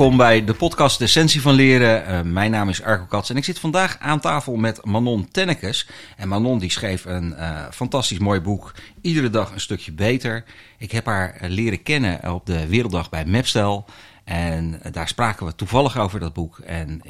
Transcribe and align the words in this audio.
welkom 0.00 0.18
bij 0.18 0.44
de 0.44 0.54
podcast 0.54 0.98
De 0.98 1.04
Essentie 1.04 1.40
van 1.40 1.54
Leren. 1.54 2.10
Uh, 2.10 2.32
mijn 2.32 2.50
naam 2.50 2.68
is 2.68 2.82
Arco 2.82 3.04
Kats 3.04 3.30
en 3.30 3.36
ik 3.36 3.44
zit 3.44 3.58
vandaag 3.58 3.98
aan 3.98 4.20
tafel 4.20 4.56
met 4.56 4.84
Manon 4.84 5.28
Tennekes. 5.30 5.88
En 6.16 6.28
Manon 6.28 6.58
die 6.58 6.70
schreef 6.70 7.04
een 7.04 7.34
uh, 7.38 7.64
fantastisch 7.70 8.18
mooi 8.18 8.40
boek, 8.40 8.74
Iedere 9.00 9.30
dag 9.30 9.52
een 9.52 9.60
stukje 9.60 9.92
beter. 9.92 10.44
Ik 10.78 10.92
heb 10.92 11.06
haar 11.06 11.38
leren 11.40 11.82
kennen 11.82 12.32
op 12.34 12.46
de 12.46 12.66
Werelddag 12.66 13.10
bij 13.10 13.24
Mapstel. 13.24 13.84
En 14.24 14.80
daar 14.92 15.08
spraken 15.08 15.46
we 15.46 15.54
toevallig 15.54 15.98
over 15.98 16.20
dat 16.20 16.32
boek. 16.32 16.58
En 16.58 17.00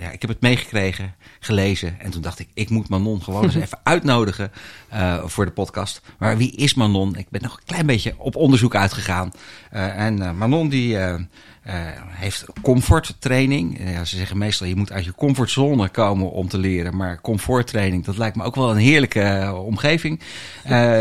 ja, 0.00 0.10
ik 0.10 0.20
heb 0.20 0.30
het 0.30 0.40
meegekregen, 0.40 1.14
gelezen. 1.40 2.00
En 2.00 2.10
toen 2.10 2.22
dacht 2.22 2.38
ik, 2.38 2.48
ik 2.54 2.70
moet 2.70 2.88
Manon 2.88 3.22
gewoon 3.22 3.42
eens 3.42 3.54
even 3.64 3.80
uitnodigen 3.82 4.52
uh, 4.92 5.24
voor 5.24 5.44
de 5.44 5.50
podcast. 5.50 6.02
Maar 6.18 6.36
wie 6.36 6.52
is 6.52 6.74
Manon? 6.74 7.16
Ik 7.16 7.28
ben 7.28 7.42
nog 7.42 7.56
een 7.56 7.66
klein 7.66 7.86
beetje 7.86 8.14
op 8.18 8.36
onderzoek 8.36 8.74
uitgegaan. 8.74 9.32
Uh, 9.72 9.98
en 9.98 10.36
Manon 10.36 10.68
die 10.68 10.98
heeft 12.08 12.44
comforttraining. 12.62 13.80
Ja, 13.84 14.04
ze 14.04 14.16
zeggen 14.16 14.38
meestal 14.38 14.66
je 14.66 14.76
moet 14.76 14.92
uit 14.92 15.04
je 15.04 15.14
comfortzone 15.14 15.88
komen 15.88 16.30
om 16.30 16.48
te 16.48 16.58
leren. 16.58 16.96
Maar 16.96 17.20
comforttraining, 17.20 18.04
dat 18.04 18.18
lijkt 18.18 18.36
me 18.36 18.44
ook 18.44 18.54
wel 18.54 18.70
een 18.70 18.76
heerlijke 18.76 19.20
uh, 19.20 19.64
omgeving. 19.64 20.20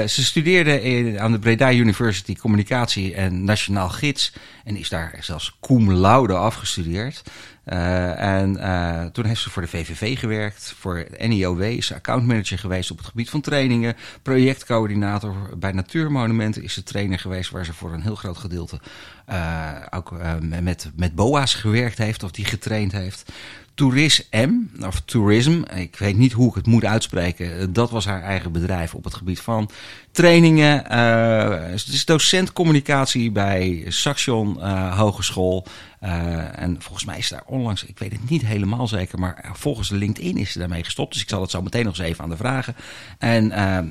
Ze 0.08 0.24
studeerde 0.24 1.16
aan 1.20 1.32
de 1.32 1.40
Breda 1.40 1.74
University 1.74 2.36
communicatie 2.36 3.14
en 3.14 3.44
nationaal 3.44 3.90
gids. 3.90 4.34
En 4.64 4.78
is 4.78 4.90
daar 4.90 5.18
zelfs 5.20 5.58
cum 5.62 5.94
laude 5.94 6.34
afgestudeerd. 6.34 7.24
En 7.66 8.54
toen 9.14 9.26
heeft 9.26 9.42
ze 9.42 9.50
voor 9.50 9.62
de 9.62 9.68
VVV 9.68 10.20
gewerkt, 10.20 10.74
voor 10.78 11.08
NIOW 11.28 11.62
is 11.62 11.86
ze 11.86 11.96
accountmanager 11.96 12.60
geweest 12.60 12.92
op 12.92 12.98
het 12.98 13.08
gebied 13.08 13.30
van 13.30 13.42
trainingen, 13.42 13.96
projectcoördinator 14.22 15.36
bij 15.58 15.72
Natuurmonumenten 15.72 16.64
is 16.64 16.74
ze 16.74 16.84
trainer 16.84 17.20
geweest 17.20 17.50
waar 17.50 17.66
ze 17.66 17.74
voor 17.74 17.94
een 17.94 18.02
heel 18.02 18.16
groot 18.16 18.38
gedeelte 18.38 18.80
uh, 19.32 19.72
ook 19.90 20.14
met, 20.62 20.92
met 20.96 21.16
BOA's 21.16 21.54
gewerkt 21.54 21.98
heeft 21.98 22.24
of 22.24 22.32
die 22.32 22.46
getraind 22.46 22.92
heeft. 22.92 23.32
Tourism, 23.74 24.52
of 24.86 25.02
Tourism, 25.06 25.62
ik 25.76 25.96
weet 25.98 26.18
niet 26.18 26.32
hoe 26.32 26.50
ik 26.50 26.56
het 26.56 26.66
moet 26.66 26.86
uitspreken. 26.86 27.74
Dat 27.74 27.90
was 27.92 28.06
haar 28.06 28.22
eigen 28.22 28.52
bedrijf 28.52 28.94
op 28.94 29.04
het 29.04 29.14
gebied 29.14 29.40
van 29.40 29.70
trainingen. 30.12 30.86
Uh, 30.92 31.74
is 31.74 32.06
docent 32.06 32.54
communicatie 32.54 33.32
bij 33.32 33.86
Saxion 33.88 34.64
Hogeschool. 34.90 35.66
Uh, 36.04 36.60
en 36.60 36.82
volgens 36.82 37.06
mij 37.06 37.18
is 37.18 37.30
daar 37.30 37.44
onlangs, 37.46 37.86
ik 37.86 38.00
weet 38.00 38.12
het 38.12 38.30
niet 38.30 38.46
helemaal 38.46 38.88
zeker, 38.88 39.20
maar 39.20 39.50
volgens 39.54 39.90
LinkedIn 39.90 40.38
is 40.38 40.52
ze 40.52 40.60
daarmee 40.60 40.84
gestopt. 40.84 41.14
Dus 41.14 41.22
ik 41.22 41.30
zal 41.30 41.42
het 41.42 41.52
zo 41.52 41.62
meteen 41.62 41.86
nog 41.86 41.98
eens 41.98 42.08
even 42.08 42.24
aan 42.24 42.30
de 42.30 42.38
vragen. 42.38 42.76
En 43.18 43.46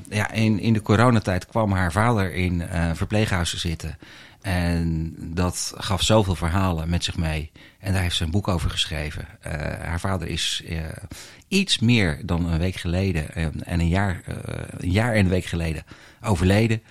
ja, 0.09 0.31
in, 0.31 0.59
in 0.59 0.73
de 0.73 0.81
coronatijd 0.81 1.45
kwam 1.45 1.71
haar 1.71 1.91
vader 1.91 2.33
in 2.33 2.63
verpleeghuizen 2.93 3.59
zitten. 3.59 3.97
En 4.49 5.15
dat 5.19 5.73
gaf 5.77 6.01
zoveel 6.01 6.35
verhalen 6.35 6.89
met 6.89 7.03
zich 7.03 7.17
mee. 7.17 7.51
En 7.79 7.93
daar 7.93 8.01
heeft 8.01 8.15
ze 8.15 8.23
een 8.23 8.31
boek 8.31 8.47
over 8.47 8.69
geschreven. 8.69 9.27
Uh, 9.47 9.53
haar 9.61 9.99
vader 9.99 10.27
is 10.27 10.61
uh, 10.69 10.79
iets 11.47 11.79
meer 11.79 12.21
dan 12.25 12.45
een 12.45 12.59
week 12.59 12.75
geleden 12.75 13.35
en, 13.35 13.65
en 13.65 13.79
een, 13.79 13.87
jaar, 13.87 14.21
uh, 14.29 14.35
een 14.77 14.91
jaar 14.91 15.13
en 15.13 15.19
een 15.19 15.29
week 15.29 15.45
geleden 15.45 15.83
overleden. 16.21 16.81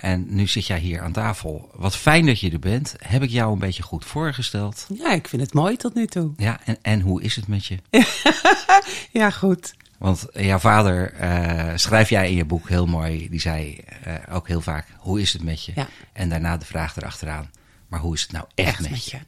en 0.00 0.26
nu 0.28 0.46
zit 0.46 0.66
jij 0.66 0.78
hier 0.78 1.00
aan 1.00 1.12
tafel. 1.12 1.70
Wat 1.74 1.96
fijn 1.96 2.26
dat 2.26 2.40
je 2.40 2.50
er 2.50 2.58
bent. 2.58 2.94
Heb 2.98 3.22
ik 3.22 3.30
jou 3.30 3.52
een 3.52 3.58
beetje 3.58 3.82
goed 3.82 4.04
voorgesteld? 4.04 4.86
Ja, 4.94 5.12
ik 5.12 5.28
vind 5.28 5.42
het 5.42 5.54
mooi 5.54 5.76
tot 5.76 5.94
nu 5.94 6.06
toe. 6.06 6.32
Ja, 6.36 6.60
en, 6.64 6.76
en 6.82 7.00
hoe 7.00 7.22
is 7.22 7.36
het 7.36 7.48
met 7.48 7.66
je? 7.66 7.78
ja, 9.20 9.30
goed. 9.30 9.74
Want 9.98 10.26
jouw 10.32 10.58
vader, 10.58 11.14
uh, 11.20 11.72
schrijf 11.74 12.08
jij 12.08 12.28
in 12.28 12.36
je 12.36 12.44
boek 12.44 12.68
heel 12.68 12.86
mooi, 12.86 13.28
die 13.30 13.40
zei 13.40 13.84
uh, 14.06 14.14
ook 14.30 14.48
heel 14.48 14.60
vaak: 14.60 14.86
hoe 14.98 15.20
is 15.20 15.32
het 15.32 15.42
met 15.42 15.64
je? 15.64 15.72
Ja. 15.74 15.88
En 16.12 16.28
daarna 16.28 16.56
de 16.56 16.64
vraag 16.64 16.96
erachteraan: 16.96 17.50
maar 17.88 18.00
hoe 18.00 18.14
is 18.14 18.22
het 18.22 18.32
nou 18.32 18.44
echt, 18.54 18.68
echt 18.68 18.80
met, 18.80 18.90
met 18.90 19.04
je? 19.04 19.16
je? 19.16 19.22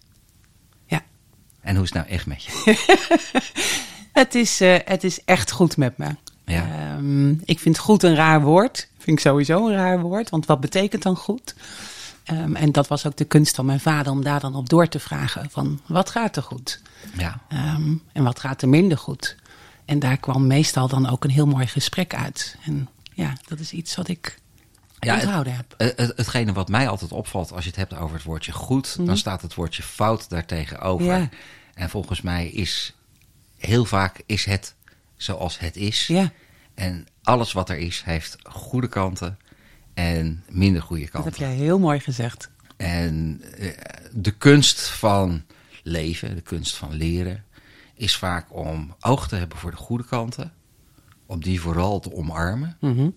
Ja. 0.87 1.03
En 1.61 1.75
hoe 1.75 1.85
is 1.85 1.93
het 1.93 1.99
nou 1.99 2.15
echt 2.15 2.27
met 2.27 2.43
je? 2.43 2.51
het, 4.13 4.35
is, 4.35 4.61
uh, 4.61 4.77
het 4.85 5.05
is 5.05 5.25
echt 5.25 5.51
goed 5.51 5.77
met 5.77 5.99
me. 5.99 6.17
Ja. 6.45 6.97
Um, 6.97 7.41
ik 7.45 7.59
vind 7.59 7.79
goed 7.79 8.03
een 8.03 8.15
raar 8.15 8.43
woord. 8.43 8.89
Vind 8.99 9.19
ik 9.19 9.25
sowieso 9.25 9.69
een 9.69 9.75
raar 9.75 10.01
woord, 10.01 10.31
want 10.31 10.47
wat 10.47 10.61
betekent 10.61 11.03
dan 11.03 11.17
goed? 11.17 11.55
Um, 12.33 12.57
en 12.57 12.73
dat 12.73 12.89
was 12.89 13.07
ook 13.07 13.17
de 13.17 13.25
kunst 13.25 13.55
van 13.55 13.65
mijn 13.67 13.81
vader 13.81 14.13
om 14.13 14.23
daar 14.23 14.41
dan 14.41 14.55
op 14.55 14.69
door 14.69 14.89
te 14.89 15.01
vragen: 15.01 15.51
van 15.51 15.81
wat 15.87 16.11
gaat 16.11 16.37
er 16.37 16.43
goed? 16.43 16.81
Ja. 17.17 17.41
Um, 17.53 18.03
en 18.13 18.23
wat 18.23 18.41
gaat 18.41 18.63
er 18.63 18.69
minder 18.69 18.99
goed? 18.99 19.37
En 19.91 19.99
daar 19.99 20.17
kwam 20.17 20.47
meestal 20.47 20.89
dan 20.89 21.09
ook 21.09 21.25
een 21.25 21.31
heel 21.31 21.47
mooi 21.47 21.67
gesprek 21.67 22.15
uit. 22.15 22.57
En 22.65 22.89
ja, 23.13 23.33
dat 23.49 23.59
is 23.59 23.73
iets 23.73 23.97
wat 23.97 24.09
ik 24.09 24.39
ja, 24.99 25.15
onthouden 25.15 25.57
heb. 25.57 25.75
Het, 25.77 25.97
het, 25.97 26.13
hetgene 26.17 26.53
wat 26.53 26.69
mij 26.69 26.89
altijd 26.89 27.13
opvalt 27.13 27.53
als 27.53 27.65
je 27.65 27.71
het 27.71 27.79
hebt 27.79 27.95
over 27.95 28.15
het 28.15 28.25
woordje 28.25 28.53
goed, 28.53 28.97
mm. 28.99 29.07
dan 29.07 29.17
staat 29.17 29.43
het 29.43 29.55
woordje 29.55 29.83
fout 29.83 30.29
daartegenover. 30.29 31.07
Ja. 31.07 31.29
En 31.75 31.91
volgens 31.91 32.21
mij 32.21 32.49
is 32.49 32.95
heel 33.57 33.85
vaak 33.85 34.23
is 34.27 34.45
het 34.45 34.75
zoals 35.17 35.59
het 35.59 35.77
is. 35.77 36.07
Ja. 36.07 36.33
En 36.75 37.07
alles 37.23 37.53
wat 37.53 37.69
er 37.69 37.79
is, 37.79 38.03
heeft 38.05 38.37
goede 38.43 38.89
kanten 38.89 39.39
en 39.95 40.45
minder 40.49 40.83
goede 40.83 41.09
kanten. 41.09 41.31
Dat 41.31 41.39
heb 41.41 41.49
jij 41.49 41.59
heel 41.59 41.79
mooi 41.79 42.01
gezegd. 42.01 42.51
En 42.77 43.43
de 44.13 44.31
kunst 44.31 44.81
van 44.89 45.45
leven, 45.83 46.35
de 46.35 46.41
kunst 46.41 46.77
van 46.77 46.93
leren, 46.95 47.45
is 48.01 48.17
vaak 48.17 48.55
om 48.55 48.95
oog 49.01 49.29
te 49.29 49.37
hebben 49.37 49.59
voor 49.59 49.71
de 49.71 49.77
goede 49.77 50.05
kanten. 50.05 50.53
Om 51.27 51.41
die 51.41 51.61
vooral 51.61 52.01
te 52.01 52.13
omarmen. 52.13 52.77
Mm 52.81 52.97
-hmm. 52.97 53.15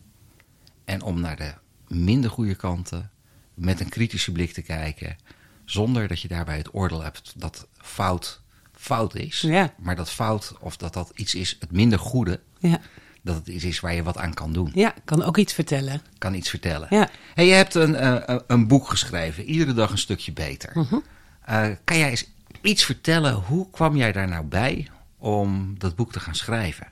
En 0.86 1.02
om 1.02 1.20
naar 1.20 1.36
de 1.36 1.54
minder 1.88 2.30
goede 2.30 2.56
kanten 2.56 3.12
met 3.54 3.80
een 3.80 3.90
kritische 3.90 4.32
blik 4.32 4.54
te 4.54 4.62
kijken. 4.62 5.18
Zonder 5.66 6.08
dat 6.08 6.22
je 6.22 6.28
daarbij 6.28 6.58
het 6.58 6.74
oordeel 6.74 7.02
hebt 7.02 7.34
dat 7.36 7.68
fout 7.78 8.42
fout 8.76 9.16
is. 9.16 9.42
Ja. 9.42 9.74
Maar 9.78 9.96
dat 9.96 10.10
fout 10.10 10.54
of 10.60 10.78
dat 10.78 10.94
dat 10.94 11.12
iets 11.16 11.36
is, 11.36 11.58
het 11.60 11.72
minder 11.72 12.00
goede. 12.00 12.40
Ja. 12.60 12.80
Dat 13.22 13.36
het 13.36 13.48
iets 13.48 13.64
is 13.64 13.80
waar 13.80 13.94
je 13.94 14.04
wat 14.04 14.18
aan 14.18 14.34
kan 14.34 14.54
doen. 14.54 14.72
Ja, 14.74 14.94
kan 15.06 15.24
ook 15.24 15.38
iets 15.38 15.54
vertellen. 15.54 16.02
Kan 16.18 16.34
iets 16.34 16.50
vertellen. 16.50 16.88
Ja. 16.90 17.10
Hey, 17.34 17.48
je 17.48 17.54
hebt 17.54 17.76
een, 17.76 17.94
uh, 17.94 18.40
een 18.48 18.68
boek 18.68 18.90
geschreven. 18.90 19.44
Iedere 19.44 19.74
dag 19.74 19.92
een 19.92 19.98
stukje 19.98 20.32
beter. 20.32 20.72
-hmm. 20.74 21.04
uh, 21.50 21.68
kan 21.84 21.98
jij 21.98 22.10
eens 22.10 22.33
iets 22.64 22.84
vertellen? 22.84 23.34
Hoe 23.34 23.68
kwam 23.72 23.96
jij 23.96 24.12
daar 24.12 24.28
nou 24.28 24.44
bij 24.44 24.88
om 25.18 25.76
dat 25.78 25.96
boek 25.96 26.12
te 26.12 26.20
gaan 26.20 26.36
schrijven? 26.36 26.88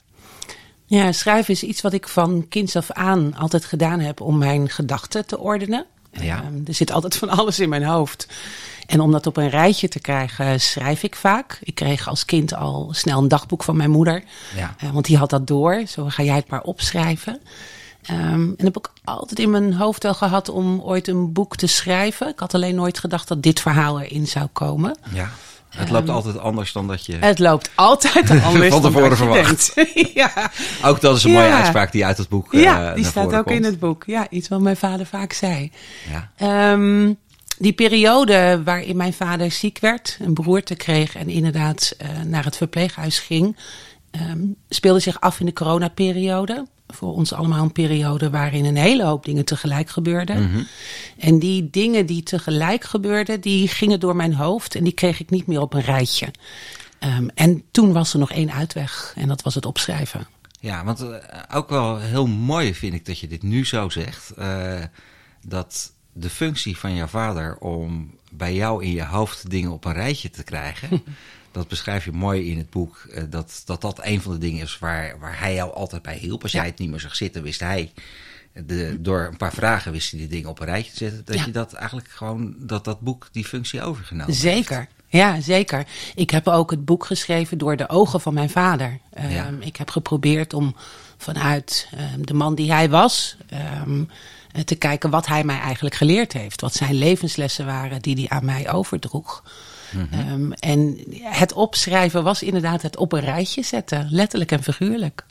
Ja, 0.86 1.12
schrijven 1.12 1.54
is 1.54 1.64
iets 1.64 1.82
wat 1.82 1.94
ik 1.94 2.08
van 2.08 2.46
kinds 2.50 2.76
af 2.76 2.92
aan 2.92 3.36
altijd 3.36 3.66
gedaan 3.66 4.00
heb 4.00 4.22
om 4.22 4.38
mijn 4.38 4.70
gedachten 4.70 5.26
te 5.26 5.40
ordenen. 5.40 5.86
Ja. 6.12 6.44
Um, 6.44 6.64
er 6.68 6.74
zit 6.74 6.92
altijd 6.92 7.16
van 7.16 7.30
alles 7.30 7.60
in 7.60 7.70
mijn 7.70 7.84
hoofd. 7.84 8.28
En 8.86 9.00
om 9.00 9.12
dat 9.12 9.28
op 9.28 9.38
een 9.38 9.50
rijtje 9.50 9.88
te 9.88 10.00
krijgen, 10.00 10.62
schrijf 10.62 11.04
ik 11.04 11.16
vaak. 11.16 11.60
Ik 11.64 11.76
kreeg 11.76 12.08
als 12.08 12.26
kind 12.26 12.54
al 12.54 12.90
snel 12.92 13.22
een 13.22 13.28
dagboek 13.28 13.64
van 13.64 13.78
mijn 13.78 13.90
moeder. 13.90 14.24
Ja. 14.56 14.76
Uh, 14.84 14.92
want 14.92 15.06
die 15.06 15.18
had 15.18 15.30
dat 15.30 15.48
door. 15.48 15.84
Zo 15.88 16.06
ga 16.10 16.24
jij 16.24 16.36
het 16.36 16.50
maar 16.50 16.62
opschrijven. 16.62 17.42
Um, 18.12 18.54
en 18.58 18.66
heb 18.66 18.78
ik 18.78 18.90
altijd 19.04 19.40
in 19.40 19.50
mijn 19.50 19.74
hoofd 19.74 20.04
wel 20.04 20.14
gehad 20.14 20.50
om 20.50 20.82
ooit 20.82 21.08
een 21.08 21.34
boek 21.34 21.56
te 21.56 21.68
schrijven. 21.68 22.28
Ik 22.28 22.40
had 22.40 22.54
alleen 22.54 22.76
nooit 22.76 23.00
gedacht 23.00 23.28
dat 23.28 23.44
dit 23.44 23.60
verhaal 23.60 24.02
erin 24.02 24.28
zou 24.28 24.48
komen. 24.54 24.98
Ja. 25.14 25.30
Het 25.78 25.90
loopt 25.90 26.08
um, 26.08 26.16
altijd 26.16 26.40
anders 26.40 26.72
dan 26.72 26.88
dat 26.88 27.06
je. 27.06 27.16
Het 27.16 27.40
loopt 27.40 27.72
altijd 27.76 28.30
anders 28.44 28.68
van 28.68 28.82
tevoren 28.82 29.18
verwacht. 29.18 29.74
ja. 30.14 30.52
Ook 30.84 31.02
dat 31.02 31.18
is 31.18 31.24
een 31.24 31.32
mooie 31.32 31.48
ja. 31.48 31.58
uitspraak 31.58 31.92
die 31.92 32.06
uit 32.06 32.18
het 32.18 32.30
boek. 32.30 32.52
Ja, 32.52 32.90
uh, 32.90 32.96
die 32.96 33.06
staat 33.06 33.34
ook 33.34 33.46
komt. 33.46 33.58
in 33.58 33.64
het 33.64 33.80
boek. 33.80 34.04
Ja, 34.06 34.28
iets 34.30 34.48
wat 34.48 34.62
mijn 34.62 34.78
vader 34.78 35.06
vaak 35.06 35.34
zei. 35.34 35.72
Ja. 36.38 36.72
Um, 36.72 37.18
die 37.58 37.74
periode 37.74 38.62
waarin 38.64 38.98
mijn 38.98 39.14
vader 39.14 39.52
ziek 39.52 39.80
werd, 39.80 40.18
een 40.22 40.34
beroerte 40.34 40.76
kreeg 40.76 41.16
en 41.16 41.30
inderdaad 41.30 41.96
uh, 42.02 42.22
naar 42.26 42.44
het 42.44 42.58
verpleeghuis 42.58 43.20
ging, 43.20 43.58
um, 44.12 44.56
speelde 44.70 45.00
zich 45.00 45.22
af 45.22 45.40
in 45.40 45.46
de 45.46 45.54
coronaperiode. 45.54 46.66
Voor 46.92 47.14
ons 47.14 47.34
allemaal 47.34 47.64
een 47.64 47.72
periode 47.72 48.30
waarin 48.30 48.66
een 48.66 48.78
hele 48.78 49.04
hoop 49.04 49.26
dingen 49.26 49.46
tegelijk 49.46 49.90
gebeurden. 49.90 50.42
Mm 50.42 50.52
-hmm. 50.52 50.68
En 51.18 51.40
die 51.40 51.70
dingen 51.70 52.06
die 52.06 52.24
tegelijk 52.24 52.84
gebeurden, 52.84 53.42
die 53.42 53.68
gingen 53.68 54.00
door 54.00 54.16
mijn 54.16 54.34
hoofd 54.34 54.76
en 54.76 54.84
die 54.84 54.94
kreeg 54.94 55.20
ik 55.20 55.30
niet 55.30 55.48
meer 55.48 55.62
op 55.62 55.74
een 55.74 55.82
rijtje. 55.82 56.28
Um, 57.04 57.30
en 57.36 57.64
toen 57.72 57.94
was 57.94 58.14
er 58.14 58.20
nog 58.20 58.32
één 58.32 58.52
uitweg 58.52 59.14
en 59.16 59.28
dat 59.28 59.42
was 59.42 59.56
het 59.56 59.66
opschrijven. 59.66 60.28
Ja, 60.60 60.84
want 60.84 61.02
uh, 61.02 61.16
ook 61.54 61.70
wel 61.70 61.98
heel 61.98 62.28
mooi 62.28 62.76
vind 62.76 62.94
ik 62.94 63.06
dat 63.06 63.20
je 63.20 63.28
dit 63.28 63.44
nu 63.44 63.66
zo 63.66 63.90
zegt. 63.90 64.32
Uh, 64.40 64.84
dat 65.42 65.94
de 66.14 66.30
functie 66.30 66.78
van 66.78 66.96
jouw 66.96 67.08
vader 67.08 67.58
om 67.58 68.12
bij 68.32 68.54
jou 68.54 68.84
in 68.84 68.92
je 68.92 69.06
hoofd 69.06 69.50
dingen 69.50 69.72
op 69.72 69.86
een 69.86 69.94
rijtje 69.94 70.30
te 70.30 70.44
krijgen. 70.44 70.90
dat 71.52 71.68
beschrijf 71.68 72.06
je 72.06 72.12
mooi 72.12 72.52
in 72.52 72.58
het 72.58 72.70
boek. 72.70 73.06
Uh, 73.10 73.24
dat, 73.30 73.62
dat 73.66 73.82
dat 73.82 74.00
een 74.04 74.22
van 74.22 74.32
de 74.32 74.38
dingen 74.38 74.64
is 74.64 74.80
waar, 74.80 75.20
waar 75.20 75.40
hij 75.40 75.54
jou 75.54 75.74
altijd 75.74 76.02
bij 76.02 76.18
hielp. 76.18 76.44
Als 76.44 76.52
jij 76.52 76.66
het 76.66 76.78
niet 76.78 76.90
meer 76.90 77.00
zag 77.00 77.16
zitten, 77.16 77.44
wist 77.44 77.60
hij. 77.60 77.92
De, 78.66 78.98
door 79.00 79.28
een 79.32 79.38
paar 79.38 79.54
vragen 79.54 79.92
wist 79.92 80.12
hij 80.12 80.20
die 80.20 80.30
dingen 80.30 80.50
op 80.50 80.60
een 80.60 80.66
rijtje 80.66 80.92
te 80.92 80.98
zetten. 80.98 81.26
Dat 81.26 81.46
je 81.46 81.52
dat 81.52 81.74
eigenlijk 81.74 82.10
gewoon, 82.10 82.56
dat 82.58 82.86
dat 82.86 83.00
boek 83.00 83.28
die 83.32 83.46
functie 83.46 83.82
overgenomen 83.82 84.34
Zeker. 84.34 84.88
Ja, 85.08 85.42
zeker. 85.42 85.88
Ik 86.16 86.30
heb 86.30 86.48
ook 86.48 86.72
het 86.72 86.86
boek 86.86 87.06
geschreven 87.06 87.58
door 87.58 87.76
de 87.76 87.90
ogen 87.90 88.22
van 88.22 88.34
mijn 88.34 88.50
vader. 88.50 89.00
Um, 89.20 89.30
Ja. 89.30 89.50
Ik 89.60 89.76
heb 89.76 89.90
geprobeerd 89.90 90.54
om 90.54 90.76
vanuit 91.18 91.90
um, 92.16 92.26
de 92.26 92.34
man 92.34 92.56
die 92.56 92.72
hij 92.72 92.90
was. 92.90 93.38
Um, 93.88 94.10
te 94.66 94.76
kijken 94.76 95.10
wat 95.10 95.28
hij 95.28 95.44
mij 95.44 95.60
eigenlijk 95.60 95.96
geleerd 95.96 96.34
heeft. 96.34 96.62
Wat 96.62 96.74
zijn 96.74 96.94
levenslessen 96.94 97.66
waren 97.66 98.02
die 98.02 98.16
hij 98.16 98.38
aan 98.38 98.46
mij 98.46 98.72
overdroeg. 98.72 99.44
Ehm, 100.12 100.52
en 100.52 100.98
het 101.24 101.54
opschrijven 101.54 102.24
was 102.24 102.44
inderdaad 102.44 102.82
het 102.82 102.98
op 102.98 103.12
een 103.12 103.20
rijtje 103.20 103.64
zetten, 103.64 104.08
letterlijk 104.10 104.52
en 104.52 104.64
figuurlijk. 104.64 105.26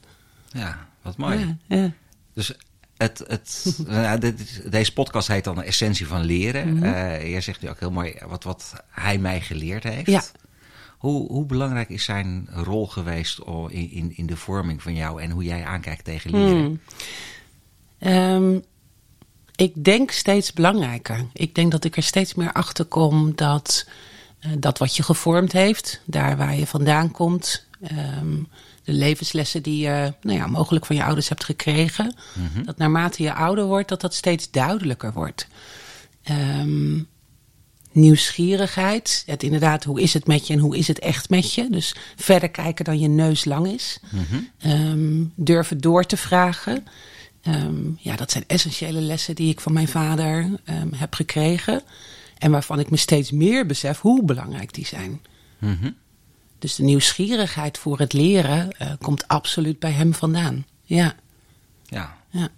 Ja, 0.53 0.89
wat 1.03 1.17
mooi. 1.17 1.39
Ja, 1.39 1.77
ja. 1.77 1.93
Dus 2.35 2.55
het, 2.97 3.23
het, 3.27 3.79
nou, 3.87 4.35
deze 4.71 4.93
podcast 4.93 5.29
heet 5.29 5.45
dan 5.45 5.55
de 5.55 5.63
essentie 5.63 6.07
van 6.07 6.25
leren. 6.25 6.75
Mhm. 6.75 6.85
Eh, 6.85 7.33
je 7.33 7.41
zegt 7.41 7.63
nu 7.63 7.69
ook 7.69 7.81
heel 7.81 7.91
mooi 7.91 8.15
wat, 8.27 8.45
wat 8.45 8.85
hij 8.91 9.19
mij 9.19 9.41
geleerd 9.41 9.83
heeft. 9.83 10.11
Ja. 10.11 10.23
Hoe, 10.99 11.33
hoe 11.33 11.47
belangrijk 11.47 11.89
is 11.89 12.05
zijn 12.05 12.49
rol 12.53 12.87
geweest 12.87 13.39
in, 13.69 13.91
in, 13.91 14.17
in 14.17 14.27
de 14.27 14.37
vorming 14.37 14.83
van 14.83 14.95
jou 14.95 15.23
en 15.23 15.31
hoe 15.31 15.45
jij 15.45 15.65
aankijkt 15.65 16.05
tegen 16.05 16.31
leren? 16.31 16.65
Hmm. 16.65 16.81
Ehm, 17.99 18.59
ik 19.57 19.85
denk 19.85 20.11
steeds 20.11 20.53
belangrijker. 20.53 21.27
Ik 21.33 21.55
denk 21.55 21.71
dat 21.71 21.85
ik 21.85 21.97
er 21.97 22.03
steeds 22.03 22.35
meer 22.35 22.53
achter 22.53 22.85
kom 22.85 23.33
dat 23.35 23.87
dat 24.59 24.79
wat 24.79 24.97
je 24.97 25.03
gevormd 25.03 25.53
heeft, 25.53 26.01
daar 26.05 26.37
waar 26.37 26.57
je 26.57 26.67
vandaan 26.67 27.11
komt, 27.11 27.67
ehm, 27.83 28.37
de 28.85 28.93
levenslessen 28.93 29.63
die 29.63 29.83
je 29.83 30.15
nou 30.21 30.39
ja, 30.39 30.47
mogelijk 30.47 30.87
van 30.87 30.97
je 30.97 31.05
ouders 31.05 31.29
hebt 31.29 31.45
gekregen, 31.45 32.15
dat 32.65 32.79
naarmate 32.79 33.23
je 33.23 33.35
ouder 33.35 33.65
wordt, 33.65 33.89
dat 33.89 34.01
dat 34.01 34.15
steeds 34.15 34.51
duidelijker 34.51 35.13
wordt. 35.13 35.47
Ehm, 36.23 37.03
nieuwsgierigheid, 37.93 39.23
het 39.27 39.43
inderdaad, 39.43 39.85
hoe 39.85 40.01
is 40.01 40.15
het 40.15 40.27
met 40.27 40.47
je 40.47 40.53
en 40.53 40.59
hoe 40.59 40.77
is 40.77 40.89
het 40.89 40.99
echt 40.99 41.29
met 41.29 41.55
je? 41.55 41.71
Dus 41.71 41.95
verder 42.17 42.49
kijken 42.49 42.85
dan 42.85 42.99
je 42.99 43.09
neus 43.09 43.45
lang 43.45 43.67
is. 43.67 44.01
Ehm, 44.59 45.25
durven 45.35 45.81
door 45.81 46.05
te 46.05 46.17
vragen. 46.17 46.87
Ja, 47.99 48.17
dat 48.17 48.31
zijn 48.31 48.45
essentiële 48.47 49.01
lessen 49.01 49.35
die 49.35 49.51
ik 49.51 49.61
van 49.61 49.73
mijn 49.73 49.89
vader 49.89 50.51
heb 50.97 51.15
gekregen. 51.15 51.83
En 52.41 52.51
waarvan 52.51 52.79
ik 52.79 52.91
me 52.91 52.97
steeds 52.97 53.31
meer 53.31 53.67
besef 53.67 54.01
hoe 54.01 54.25
belangrijk 54.25 54.75
die 54.75 54.87
zijn. 54.87 55.21
Mhm. 55.59 55.91
Dus 56.59 56.75
de 56.75 56.83
nieuwsgierigheid 56.83 57.79
voor 57.79 57.99
het 57.99 58.13
leren 58.13 58.71
eh, 58.73 58.93
komt 59.01 59.29
absoluut 59.29 59.79
bij 59.79 59.91
hem 59.93 60.15
vandaan. 60.15 60.67
Ja, 60.83 61.15
Ja, 61.87 62.17
ja. 62.31 62.49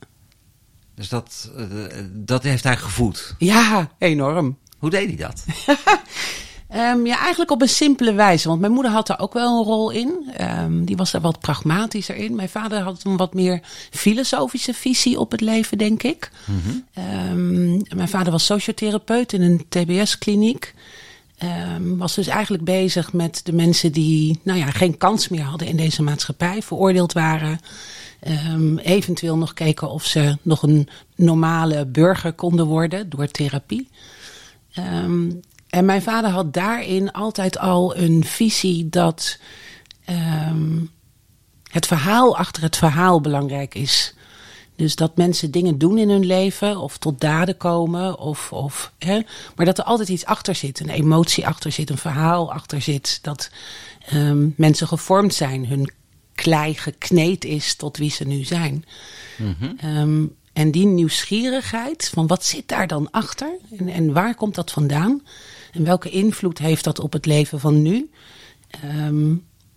dus 0.94 1.08
dat, 1.08 1.50
eh, 1.56 1.66
dat 2.12 2.42
heeft 2.42 2.64
hij 2.64 2.76
gevoed. 2.76 3.34
ja 3.38 3.92
enorm. 3.98 4.58
Hoe 4.78 4.90
deed 4.90 5.06
hij 5.06 5.16
dat? 5.16 5.44
Ehm, 6.72 7.06
ja, 7.06 7.18
eigenlijk 7.18 7.50
op 7.50 7.62
een 7.62 7.68
simpele 7.68 8.12
wijze. 8.12 8.48
Want 8.48 8.60
mijn 8.60 8.72
moeder 8.72 8.92
had 8.92 9.06
daar 9.06 9.20
ook 9.20 9.32
wel 9.32 9.58
een 9.58 9.64
rol 9.64 9.90
in. 9.90 10.30
Ehm, 10.36 10.84
die 10.84 10.96
was 10.96 11.10
daar 11.10 11.20
wat 11.20 11.40
pragmatischer 11.40 12.16
in. 12.16 12.34
Mijn 12.34 12.48
vader 12.48 12.80
had 12.80 13.00
een 13.04 13.16
wat 13.16 13.34
meer 13.34 13.60
filosofische 13.90 14.74
visie 14.74 15.18
op 15.18 15.30
het 15.30 15.40
leven, 15.40 15.78
denk 15.78 16.02
ik. 16.02 16.30
Ehm, 16.94 17.70
mijn 17.96 18.08
vader 18.08 18.32
was 18.32 18.44
sociotherapeut 18.44 19.32
in 19.32 19.42
een 19.42 19.64
TBS-kliniek. 19.68 20.74
Was 21.96 22.14
dus 22.14 22.26
eigenlijk 22.26 22.64
bezig 22.64 23.12
met 23.12 23.40
de 23.44 23.52
mensen 23.52 23.92
die 23.92 24.40
nou 24.42 24.58
ja, 24.58 24.70
geen 24.70 24.96
kans 24.96 25.28
meer 25.28 25.42
hadden 25.42 25.68
in 25.68 25.76
deze 25.76 26.02
maatschappij, 26.02 26.62
veroordeeld 26.62 27.12
waren. 27.12 27.60
Eventueel 28.82 29.36
nog 29.36 29.54
keken 29.54 29.90
of 29.90 30.04
ze 30.04 30.36
nog 30.42 30.62
een 30.62 30.88
normale 31.16 31.86
burger 31.86 32.32
konden 32.32 32.66
worden 32.66 33.10
door 33.10 33.26
therapie. 33.26 33.88
Ehm, 34.72 35.30
en 35.72 35.84
mijn 35.84 36.02
vader 36.02 36.30
had 36.30 36.54
daarin 36.54 37.12
altijd 37.12 37.58
al 37.58 37.96
een 37.96 38.24
visie 38.24 38.88
dat 38.88 39.38
ehm, 40.04 40.78
het 41.70 41.86
verhaal 41.86 42.36
achter 42.36 42.62
het 42.62 42.76
verhaal 42.76 43.20
belangrijk 43.20 43.74
is. 43.74 44.14
Dus 44.76 44.96
dat 44.96 45.16
mensen 45.16 45.50
dingen 45.50 45.78
doen 45.78 45.98
in 45.98 46.10
hun 46.10 46.26
leven 46.26 46.78
of 46.78 46.98
tot 46.98 47.20
daden 47.20 47.56
komen, 47.56 48.18
of, 48.18 48.52
of, 48.52 48.92
hè, 48.98 49.20
maar 49.56 49.66
dat 49.66 49.78
er 49.78 49.84
altijd 49.84 50.08
iets 50.08 50.24
achter 50.24 50.54
zit. 50.54 50.80
Een 50.80 50.88
emotie 50.88 51.46
achter 51.46 51.72
zit, 51.72 51.90
een 51.90 51.98
verhaal 51.98 52.52
achter 52.52 52.80
zit. 52.82 53.18
Dat 53.22 53.50
ehm, 54.06 54.48
mensen 54.56 54.88
gevormd 54.88 55.34
zijn, 55.34 55.66
hun 55.66 55.92
klei 56.34 56.74
gekneed 56.74 57.44
is 57.44 57.74
tot 57.74 57.96
wie 57.96 58.10
ze 58.10 58.24
nu 58.24 58.44
zijn. 58.44 58.84
Ehm, 59.76 60.24
en 60.52 60.70
die 60.70 60.86
nieuwsgierigheid 60.86 62.10
van 62.14 62.26
wat 62.26 62.44
zit 62.44 62.68
daar 62.68 62.86
dan 62.86 63.10
achter 63.10 63.50
en, 63.78 63.88
en 63.88 64.12
waar 64.12 64.34
komt 64.34 64.54
dat 64.54 64.70
vandaan? 64.70 65.22
En 65.72 65.84
welke 65.84 66.10
invloed 66.10 66.58
heeft 66.58 66.84
dat 66.84 67.00
op 67.00 67.12
het 67.12 67.26
leven 67.26 67.60
van 67.60 67.82
nu? 67.82 68.10
Ehm, 68.70 69.34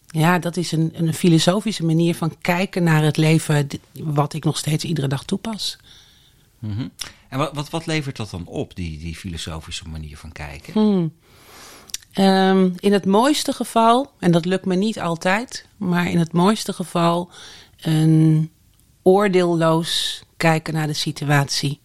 ja, 0.08 0.40
dat 0.40 0.58
is 0.58 0.72
een, 0.72 0.92
een 0.94 1.14
filosofische 1.14 1.86
manier 1.86 2.16
van 2.16 2.36
kijken 2.42 2.84
naar 2.84 3.04
het 3.04 3.18
leven, 3.18 3.68
wat 4.04 4.34
ik 4.34 4.44
nog 4.44 4.58
steeds 4.58 4.84
iedere 4.84 5.08
dag 5.08 5.24
toepas. 5.24 5.78
Mhm. 6.60 6.88
En 7.30 7.38
wat, 7.38 7.54
wat, 7.54 7.70
wat 7.70 7.86
levert 7.86 8.18
dat 8.18 8.30
dan 8.30 8.46
op, 8.46 8.76
die, 8.76 9.00
die 9.00 9.16
filosofische 9.16 9.88
manier 9.88 10.18
van 10.18 10.32
kijken? 10.32 10.74
Hm. 10.74 11.08
Ehm, 12.12 12.70
in 12.80 12.94
het 12.94 13.06
mooiste 13.06 13.54
geval, 13.54 14.12
en 14.20 14.32
dat 14.32 14.46
lukt 14.46 14.66
me 14.66 14.76
niet 14.76 15.00
altijd, 15.00 15.68
maar 15.78 16.10
in 16.10 16.18
het 16.18 16.34
mooiste 16.34 16.74
geval 16.74 17.30
een 17.82 18.52
oordeelloos 19.02 20.24
kijken 20.38 20.74
naar 20.74 20.88
de 20.88 20.94
situatie. 20.94 21.80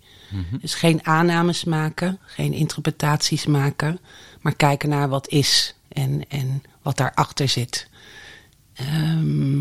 Dus 0.61 0.75
geen 0.75 1.07
aannames 1.07 1.65
maken, 1.65 2.19
geen 2.27 2.53
interpretaties 2.53 3.47
maken, 3.47 4.01
maar 4.41 4.55
kijken 4.55 4.89
naar 4.89 5.09
wat 5.09 5.29
is 5.29 5.75
en, 5.89 6.29
en 6.29 6.63
wat 6.83 6.97
daarachter 6.97 7.49
zit. 7.49 7.89
Ehm, 8.75 9.61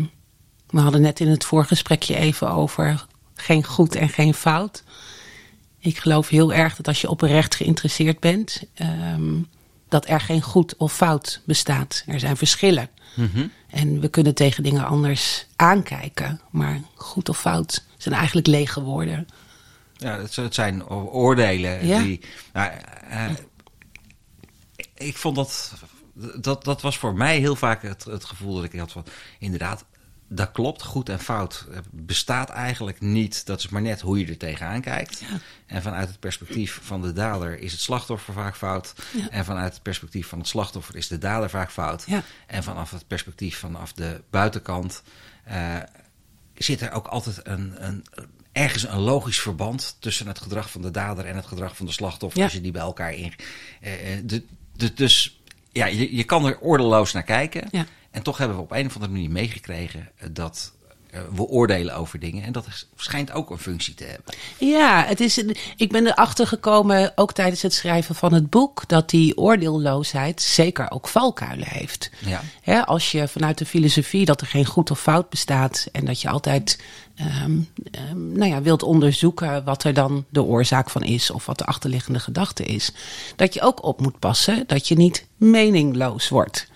we 0.66 0.80
hadden 0.80 1.00
net 1.00 1.20
in 1.20 1.28
het 1.28 1.44
voorgesprekje 1.44 2.16
even 2.16 2.50
over 2.50 3.06
geen 3.34 3.64
goed 3.64 3.94
en 3.94 4.08
geen 4.08 4.34
fout. 4.34 4.82
Ik 5.78 5.98
geloof 5.98 6.28
heel 6.28 6.52
erg 6.52 6.76
dat 6.76 6.88
als 6.88 7.00
je 7.00 7.10
oprecht 7.10 7.54
geïnteresseerd 7.54 8.20
bent, 8.20 8.62
ehm, 8.74 9.34
dat 9.88 10.08
er 10.08 10.20
geen 10.20 10.42
goed 10.42 10.76
of 10.76 10.92
fout 10.92 11.40
bestaat. 11.44 12.02
Er 12.06 12.20
zijn 12.20 12.36
verschillen. 12.36 12.88
Mhm. 13.14 13.46
En 13.70 14.00
we 14.00 14.08
kunnen 14.08 14.34
tegen 14.34 14.62
dingen 14.62 14.86
anders 14.86 15.46
aankijken. 15.56 16.40
Maar 16.50 16.80
goed 16.94 17.28
of 17.28 17.38
fout 17.38 17.84
zijn 17.98 18.14
eigenlijk 18.14 18.46
lege 18.46 18.82
woorden. 18.82 19.28
Ja, 20.00 20.18
het, 20.18 20.54
zijn 20.54 20.88
oordelen 20.88 21.86
Ja. 21.86 22.02
die. 22.02 22.20
Nou, 22.52 22.72
eh, 23.08 23.30
ik 24.94 25.16
vond 25.16 25.36
dat, 25.36 25.72
dat. 26.40 26.64
Dat 26.64 26.80
was 26.80 26.98
voor 26.98 27.14
mij 27.14 27.38
heel 27.38 27.56
vaak 27.56 27.82
het, 27.82 28.04
het 28.04 28.24
gevoel 28.24 28.54
dat 28.54 28.64
ik 28.64 28.78
had 28.78 28.92
van. 28.92 29.04
Inderdaad, 29.38 29.84
dat 30.28 30.50
klopt. 30.52 30.82
Goed 30.82 31.08
en 31.08 31.20
fout 31.20 31.66
bestaat 31.90 32.48
eigenlijk 32.50 33.00
niet. 33.00 33.46
Dat 33.46 33.58
is 33.58 33.68
maar 33.68 33.82
net 33.82 34.00
hoe 34.00 34.18
je 34.18 34.26
er 34.26 34.36
tegenaan 34.36 34.80
kijkt. 34.80 35.20
Ja. 35.20 35.26
En 35.66 35.82
vanuit 35.82 36.08
het 36.08 36.20
perspectief 36.20 36.80
van 36.82 37.02
de 37.02 37.12
dader 37.12 37.58
is 37.58 37.72
het 37.72 37.80
slachtoffer 37.80 38.34
vaak 38.34 38.56
fout. 38.56 38.94
Ja. 39.12 39.28
En 39.30 39.44
vanuit 39.44 39.72
het 39.72 39.82
perspectief 39.82 40.28
van 40.28 40.38
het 40.38 40.48
slachtoffer 40.48 40.96
is 40.96 41.08
de 41.08 41.18
dader 41.18 41.50
vaak 41.50 41.70
fout. 41.70 42.04
Ja. 42.06 42.22
En 42.46 42.62
vanaf 42.62 42.90
het 42.90 43.06
perspectief 43.06 43.58
vanaf 43.58 43.92
de 43.92 44.22
buitenkant 44.30 45.02
eh, 45.44 45.76
zit 46.54 46.80
er 46.80 46.92
ook 46.92 47.06
altijd 47.06 47.40
een, 47.42 47.86
een, 47.86 48.04
ergens 48.52 48.82
een 48.88 49.00
logisch 49.00 49.40
verband 49.40 49.96
tussen 49.98 50.26
het 50.26 50.40
gedrag 50.40 50.70
van 50.70 50.82
de 50.82 50.90
dader 50.90 51.24
en 51.26 51.36
het 51.36 51.46
gedrag 51.46 51.76
van 51.76 51.86
de 51.86 51.92
slachtoffer. 51.92 52.38
Ja. 52.38 52.44
Als 52.44 52.54
je 52.54 52.60
die 52.60 52.72
bij 52.72 52.82
elkaar 52.82 53.14
in. 53.14 53.32
eh, 53.80 54.12
eh, 54.12 54.20
de, 54.24 54.42
de, 54.76 54.94
dus 54.94 55.40
ja, 55.72 55.86
je, 55.86 56.16
je 56.16 56.24
kan 56.24 56.46
er 56.46 56.58
ordeloos 56.58 57.12
naar 57.12 57.22
kijken. 57.22 57.68
Ja. 57.70 57.86
En 58.10 58.22
toch 58.22 58.38
hebben 58.38 58.56
we 58.56 58.62
op 58.62 58.72
een 58.72 58.86
of 58.86 58.94
andere 58.94 59.12
manier 59.12 59.30
meegekregen 59.30 60.08
eh, 60.16 60.28
dat 60.32 60.72
we 61.34 61.42
oordelen 61.42 61.94
over 61.96 62.18
dingen. 62.18 62.44
En 62.44 62.52
dat 62.52 62.66
is- 62.66 62.86
schijnt 62.96 63.32
ook 63.32 63.50
een 63.50 63.58
functie 63.58 63.94
te 63.94 64.04
hebben. 64.04 64.34
Ja, 64.58 65.04
het 65.04 65.20
is, 65.20 65.36
een- 65.36 65.56
ik 65.76 65.90
ben 65.92 66.06
erachter 66.06 66.46
gekomen, 66.46 67.12
ook 67.14 67.32
tijdens 67.32 67.62
het 67.62 67.74
schrijven 67.74 68.14
van 68.14 68.32
het 68.34 68.50
boek, 68.50 68.88
dat 68.88 69.10
die 69.10 69.36
oordeelloosheid 69.36 70.42
zeker 70.42 70.90
ook 70.90 71.08
valkuilen 71.08 71.68
heeft. 71.68 72.10
Ja. 72.18 72.42
Hè, 72.62 72.86
als 72.86 73.10
je 73.10 73.28
vanuit 73.28 73.58
de 73.58 73.66
filosofie 73.66 74.24
dat 74.24 74.40
er 74.40 74.46
geen 74.46 74.66
goed 74.66 74.90
of 74.90 75.00
fout 75.00 75.28
bestaat 75.30 75.88
en 75.92 76.04
dat 76.04 76.20
je 76.20 76.28
altijd 76.28 76.82
ehm, 77.20 77.58
ehm, 77.90 78.32
nou 78.32 78.50
ja, 78.50 78.62
wilt 78.62 78.82
onderzoeken 78.82 79.64
wat 79.64 79.84
er 79.84 79.94
dan 79.94 80.24
de 80.28 80.42
oorzaak 80.42 80.90
van 80.90 81.02
is 81.02 81.30
of 81.30 81.46
wat 81.46 81.58
de 81.58 81.64
achterliggende 81.64 82.18
gedachte 82.20 82.64
is, 82.64 82.92
dat 83.36 83.54
je 83.54 83.62
ook 83.62 83.84
op 83.84 84.00
moet 84.00 84.18
passen 84.18 84.64
dat 84.66 84.88
je 84.88 84.94
niet 84.94 85.26
meningloos 85.36 86.28
wordt. 86.28 86.68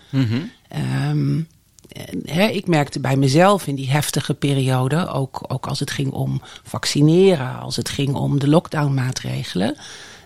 Ehm, 0.69 1.41
en, 1.89 2.21
hè, 2.25 2.47
ik 2.47 2.67
merkte 2.67 3.01
bij 3.01 3.17
mezelf 3.17 3.67
in 3.67 3.75
die 3.75 3.91
heftige 3.91 4.35
periode, 4.35 5.09
ook, 5.09 5.45
ook 5.47 5.67
als 5.67 5.81
het 5.81 5.91
ging 5.91 6.13
om 6.13 6.41
vaccineren, 6.63 7.61
als 7.61 7.77
het 7.77 7.89
ging 7.89 8.15
om 8.15 8.39
de 8.39 8.49
lockdownmaatregelen, 8.49 9.77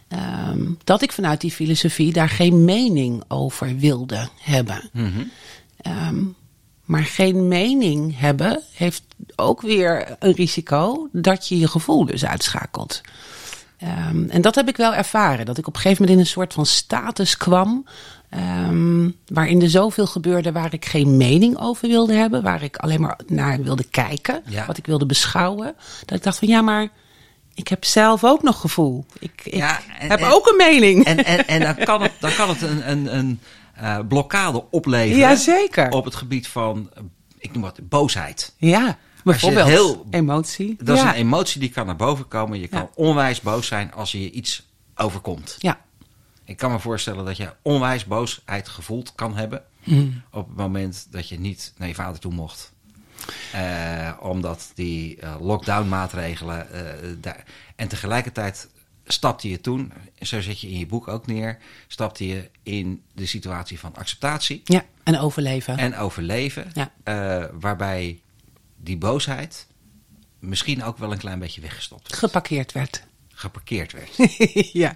ehm, 0.08 0.60
dat 0.84 1.02
ik 1.02 1.12
vanuit 1.12 1.40
die 1.40 1.50
filosofie 1.50 2.12
daar 2.12 2.28
geen 2.28 2.64
mening 2.64 3.22
over 3.28 3.76
wilde 3.76 4.28
hebben. 4.40 4.90
Ehm, 5.76 6.16
maar 6.88 7.04
geen 7.04 7.48
mening 7.48 8.18
hebben 8.18 8.62
heeft 8.74 9.02
ook 9.36 9.60
weer 9.62 10.16
een 10.18 10.32
risico 10.32 11.08
dat 11.12 11.48
je 11.48 11.58
je 11.58 11.68
gevoel 11.68 12.04
dus 12.04 12.24
uitschakelt. 12.26 13.00
Ehm, 13.78 14.28
en 14.28 14.40
dat 14.40 14.54
heb 14.54 14.68
ik 14.68 14.76
wel 14.76 14.94
ervaren. 14.94 15.46
Dat 15.46 15.58
ik 15.58 15.66
op 15.66 15.74
een 15.74 15.80
gegeven 15.80 16.02
moment 16.02 16.18
in 16.20 16.24
een 16.26 16.32
soort 16.32 16.52
van 16.54 16.66
status 16.66 17.36
kwam. 17.36 17.84
ehm, 18.30 19.08
waarin 19.28 19.62
er 19.62 19.70
zoveel 19.70 20.06
gebeurde 20.06 20.52
waar 20.52 20.72
ik 20.72 20.84
geen 20.84 21.16
mening 21.16 21.58
over 21.58 21.88
wilde 21.88 22.14
hebben. 22.14 22.42
Waar 22.42 22.62
ik 22.62 22.76
alleen 22.76 23.00
maar 23.00 23.18
naar 23.26 23.62
wilde 23.62 23.84
kijken. 23.90 24.42
Ja. 24.46 24.66
Wat 24.66 24.76
ik 24.78 24.86
wilde 24.86 25.06
beschouwen. 25.06 25.74
Dat 26.04 26.18
ik 26.18 26.22
dacht 26.24 26.38
van 26.38 26.48
ja, 26.48 26.60
maar 26.62 26.88
ik 27.54 27.68
heb 27.68 27.84
zelf 27.84 28.24
ook 28.24 28.42
nog 28.42 28.60
gevoel. 28.60 29.04
Ik, 29.18 29.40
ik 29.44 29.54
Ja, 29.54 29.80
en- 29.98 30.08
heb 30.08 30.18
en- 30.20 30.32
ook 30.32 30.46
een 30.46 30.56
mening. 30.56 31.04
En, 31.04 31.24
en, 31.24 31.46
en 31.46 31.60
dan 31.60 31.74
kan 31.86 32.02
het, 32.02 32.12
dan 32.20 32.34
kan 32.34 32.48
het 32.48 32.62
een, 32.62 32.90
een, 32.90 33.16
een, 33.16 33.40
eh, 33.78 33.98
blokkade 34.08 34.70
opleveren. 34.70 35.18
Jazeker. 35.18 35.90
Op 35.90 36.04
het 36.04 36.14
gebied 36.14 36.48
van, 36.48 36.90
eh, 36.94 37.02
ik 37.38 37.52
noem 37.52 37.62
wat, 37.62 37.78
boosheid. 37.88 38.54
Ja, 38.56 38.98
bijvoorbeeld 39.24 39.66
heel- 39.68 40.06
emotie. 40.10 40.76
Dat 40.82 40.96
ja. 40.96 41.02
is 41.04 41.08
een 41.10 41.16
emotie 41.24 41.60
die 41.60 41.70
kan 41.70 41.86
naar 41.86 41.96
boven 41.96 42.28
komen. 42.28 42.60
Je 42.60 42.68
kan 42.68 42.80
Ja. 42.80 42.90
onwijs 42.94 43.40
boos 43.40 43.66
zijn 43.66 43.92
als 43.92 44.12
je 44.12 44.30
iets 44.30 44.66
overkomt. 44.96 45.56
Ja, 45.58 45.80
Ik 46.44 46.56
kan 46.56 46.70
me 46.72 46.78
voorstellen 46.80 47.24
dat 47.24 47.36
je 47.36 47.52
onwijs 47.62 48.04
boosheid 48.04 48.68
gevoeld 48.68 49.14
kan 49.14 49.36
hebben. 49.36 49.62
Mm. 49.84 50.22
Op 50.32 50.46
het 50.48 50.56
moment 50.56 51.06
dat 51.10 51.28
je 51.28 51.40
niet 51.40 51.72
naar 51.76 51.88
je 51.88 51.94
vader 51.94 52.20
toe 52.20 52.32
mocht. 52.32 52.72
Eh, 53.52 54.12
omdat 54.20 54.70
die 54.74 55.18
lockdown-maatregelen. 55.40 56.72
eh, 56.72 57.08
daar, 57.20 57.44
en 57.76 57.88
tegelijkertijd 57.88 58.68
stapte 59.12 59.48
je 59.48 59.60
toen, 59.60 59.92
zo 60.20 60.40
zet 60.40 60.60
je 60.60 60.68
in 60.68 60.78
je 60.78 60.86
boek 60.86 61.08
ook 61.08 61.26
neer. 61.26 61.58
Stapte 61.86 62.26
je 62.26 62.50
in 62.62 63.02
de 63.14 63.26
situatie 63.26 63.78
van 63.78 63.94
acceptatie 63.94 64.60
ja. 64.64 64.84
en 65.02 65.18
overleven. 65.18 65.78
en 65.78 65.96
overleven. 65.96 66.70
Ja. 66.74 66.92
eh, 67.02 67.44
waarbij 67.60 68.20
die 68.76 68.96
boosheid 68.96 69.66
misschien 70.38 70.84
ook 70.84 70.98
wel 70.98 71.12
een 71.12 71.18
klein 71.18 71.38
beetje 71.38 71.60
weggestopt 71.60 72.08
werd, 72.08 72.18
Geparkeerd 72.18 72.72
werd. 72.72 73.02
geparkeerd 73.32 73.92
werd. 73.92 74.10
ja. 74.82 74.92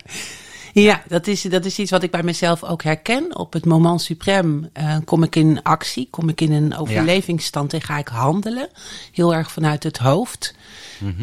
Ja, 0.74 1.02
dat 1.08 1.26
is, 1.26 1.42
dat 1.42 1.64
is 1.64 1.78
iets 1.78 1.90
wat 1.90 2.02
ik 2.02 2.10
bij 2.10 2.22
mezelf 2.22 2.64
ook 2.64 2.82
herken. 2.82 3.36
Op 3.36 3.52
het 3.52 3.64
moment 3.64 4.02
suprem 4.02 4.70
eh, 4.72 4.96
kom 5.04 5.22
ik 5.22 5.36
in 5.36 5.62
actie, 5.62 6.08
kom 6.10 6.28
ik 6.28 6.40
in 6.40 6.52
een 6.52 6.76
overlevingsstand 6.76 7.72
en 7.72 7.80
ga 7.80 7.98
ik 7.98 8.08
handelen. 8.08 8.68
Heel 9.12 9.34
erg 9.34 9.52
vanuit 9.52 9.82
het 9.82 9.98
hoofd. 9.98 10.54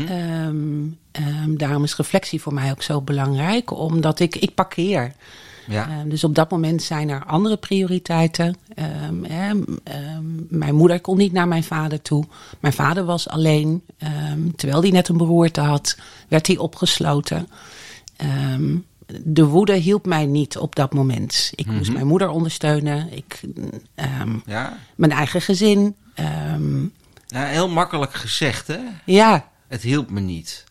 Ehm, 0.08 0.84
ehm, 1.28 1.56
daarom 1.56 1.84
is 1.84 1.96
reflectie 1.96 2.42
voor 2.42 2.54
mij 2.54 2.72
ook 2.72 2.82
zo 2.82 3.02
belangrijk, 3.02 3.72
omdat 3.72 4.20
ik, 4.20 4.36
ik 4.36 4.54
parkeer. 4.54 5.14
Ja. 5.68 5.90
Ehm, 5.90 6.10
dus 6.10 6.24
op 6.24 6.36
dat 6.36 6.50
moment 6.52 6.84
zijn 6.84 7.10
er 7.10 7.26
andere 7.26 7.58
prioriteiten. 7.58 8.56
Ehm, 8.76 9.24
hè, 9.24 9.54
mijn 10.50 10.76
moeder 10.76 11.00
kon 11.02 11.18
niet 11.18 11.32
naar 11.32 11.48
mijn 11.48 11.64
vader 11.64 12.02
toe. 12.02 12.26
Mijn 12.60 12.74
vader 12.74 13.06
was 13.06 13.30
alleen. 13.30 13.84
Terwijl 14.56 14.82
hij 14.82 14.92
net 14.92 15.08
een 15.08 15.18
beroerte 15.18 15.62
had, 15.62 15.98
werd 16.28 16.48
hij 16.48 16.58
opgesloten. 16.58 17.48
De 19.24 19.46
woede 19.46 19.74
hielp 19.74 20.06
mij 20.06 20.26
niet 20.26 20.58
op 20.58 20.76
dat 20.76 20.94
moment. 20.94 21.52
Ik 21.56 21.66
moest 21.66 21.92
mijn 21.92 22.08
moeder 22.08 22.30
ondersteunen. 22.30 23.08
Ik, 23.14 23.42
Ja? 24.46 24.78
mijn 24.96 25.12
eigen 25.12 25.42
gezin. 25.42 25.96
Ja, 27.28 27.46
heel 27.46 27.70
makkelijk 27.70 28.14
gezegd, 28.14 28.68
hè? 28.68 28.78
ja, 29.06 29.50
Het 29.68 29.82
hielp 29.82 30.10
me 30.10 30.20
niet. 30.20 30.64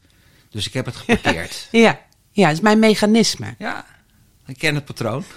Dus 0.50 0.66
ik 0.66 0.72
heb 0.72 0.86
het 0.86 0.96
geparkeerd. 0.96 1.68
ja, 1.72 2.00
ja, 2.30 2.46
het 2.46 2.56
is 2.56 2.62
mijn 2.62 2.78
mechanisme. 2.78 3.54
ja, 3.58 3.84
ik 4.46 4.58
ken 4.58 4.74
het 4.74 4.84
patroon. 4.84 5.24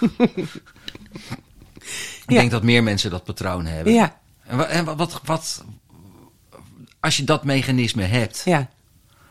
ik 2.22 2.24
Ja. 2.26 2.38
denk 2.38 2.50
dat 2.50 2.62
meer 2.62 2.82
mensen 2.82 3.10
dat 3.10 3.24
patroon 3.24 3.66
hebben. 3.66 3.92
Ja, 3.92 4.20
En, 4.44 4.56
wa- 4.56 4.64
en 4.66 4.84
wa- 4.84 4.96
wat, 4.96 5.20
wat, 5.24 5.64
als 7.00 7.16
je 7.16 7.24
dat 7.24 7.44
mechanisme 7.44 8.02
hebt, 8.02 8.42
ja. 8.44 8.70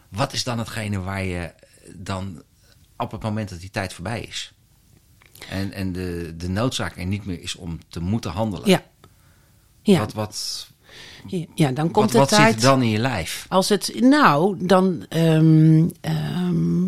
wat 0.09 0.33
is 0.33 0.43
dan 0.43 0.57
hetgene 0.59 0.99
waar 0.99 1.23
je 1.23 1.53
dan 1.95 2.43
op 2.97 3.11
het 3.11 3.21
moment 3.21 3.49
dat 3.49 3.59
die 3.59 3.69
tijd 3.69 3.93
voorbij 3.93 4.21
is? 4.21 4.51
En, 5.49 5.71
en 5.73 5.91
de, 5.91 6.33
de 6.37 6.49
noodzaak 6.49 6.97
er 6.97 7.05
niet 7.05 7.25
meer 7.25 7.41
is 7.41 7.55
om 7.55 7.79
te 7.87 7.99
moeten 7.99 8.31
handelen. 8.31 8.69
Ja. 8.69 8.83
Ja, 9.83 9.99
Wat, 9.99 10.13
wat, 10.13 10.67
ja, 11.55 11.71
dan 11.71 11.85
wat, 11.85 11.93
komt 11.93 12.11
wat 12.11 12.29
de 12.29 12.35
zit 12.35 12.55
er 12.55 12.61
dan 12.61 12.81
in 12.81 12.89
je 12.89 12.97
lijf? 12.97 13.45
Als 13.49 13.69
het, 13.69 13.91
nou, 13.99 14.55
dan, 14.59 15.05
ehm, 15.09 15.87
ehm, 16.01 16.87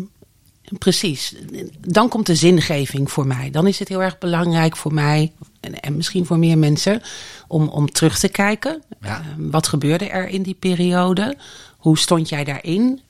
precies. 0.78 1.34
Dan 1.80 2.08
komt 2.08 2.26
de 2.26 2.34
zingeving 2.34 3.10
voor 3.10 3.26
mij. 3.26 3.50
Dan 3.50 3.66
is 3.66 3.78
het 3.78 3.88
heel 3.88 4.02
erg 4.02 4.18
belangrijk 4.18 4.76
voor 4.76 4.94
mij, 4.94 5.32
en, 5.60 5.80
en 5.80 5.96
misschien 5.96 6.26
voor 6.26 6.38
meer 6.38 6.58
mensen, 6.58 7.02
om, 7.48 7.68
om 7.68 7.90
terug 7.90 8.18
te 8.18 8.28
kijken. 8.28 8.82
Ja. 9.00 9.20
Ehm, 9.20 9.50
wat 9.50 9.66
gebeurde 9.66 10.08
er 10.08 10.28
in 10.28 10.42
die 10.42 10.56
periode? 10.58 11.36
Hoe 11.76 11.98
stond 11.98 12.28
jij 12.28 12.44
daarin? 12.44 13.00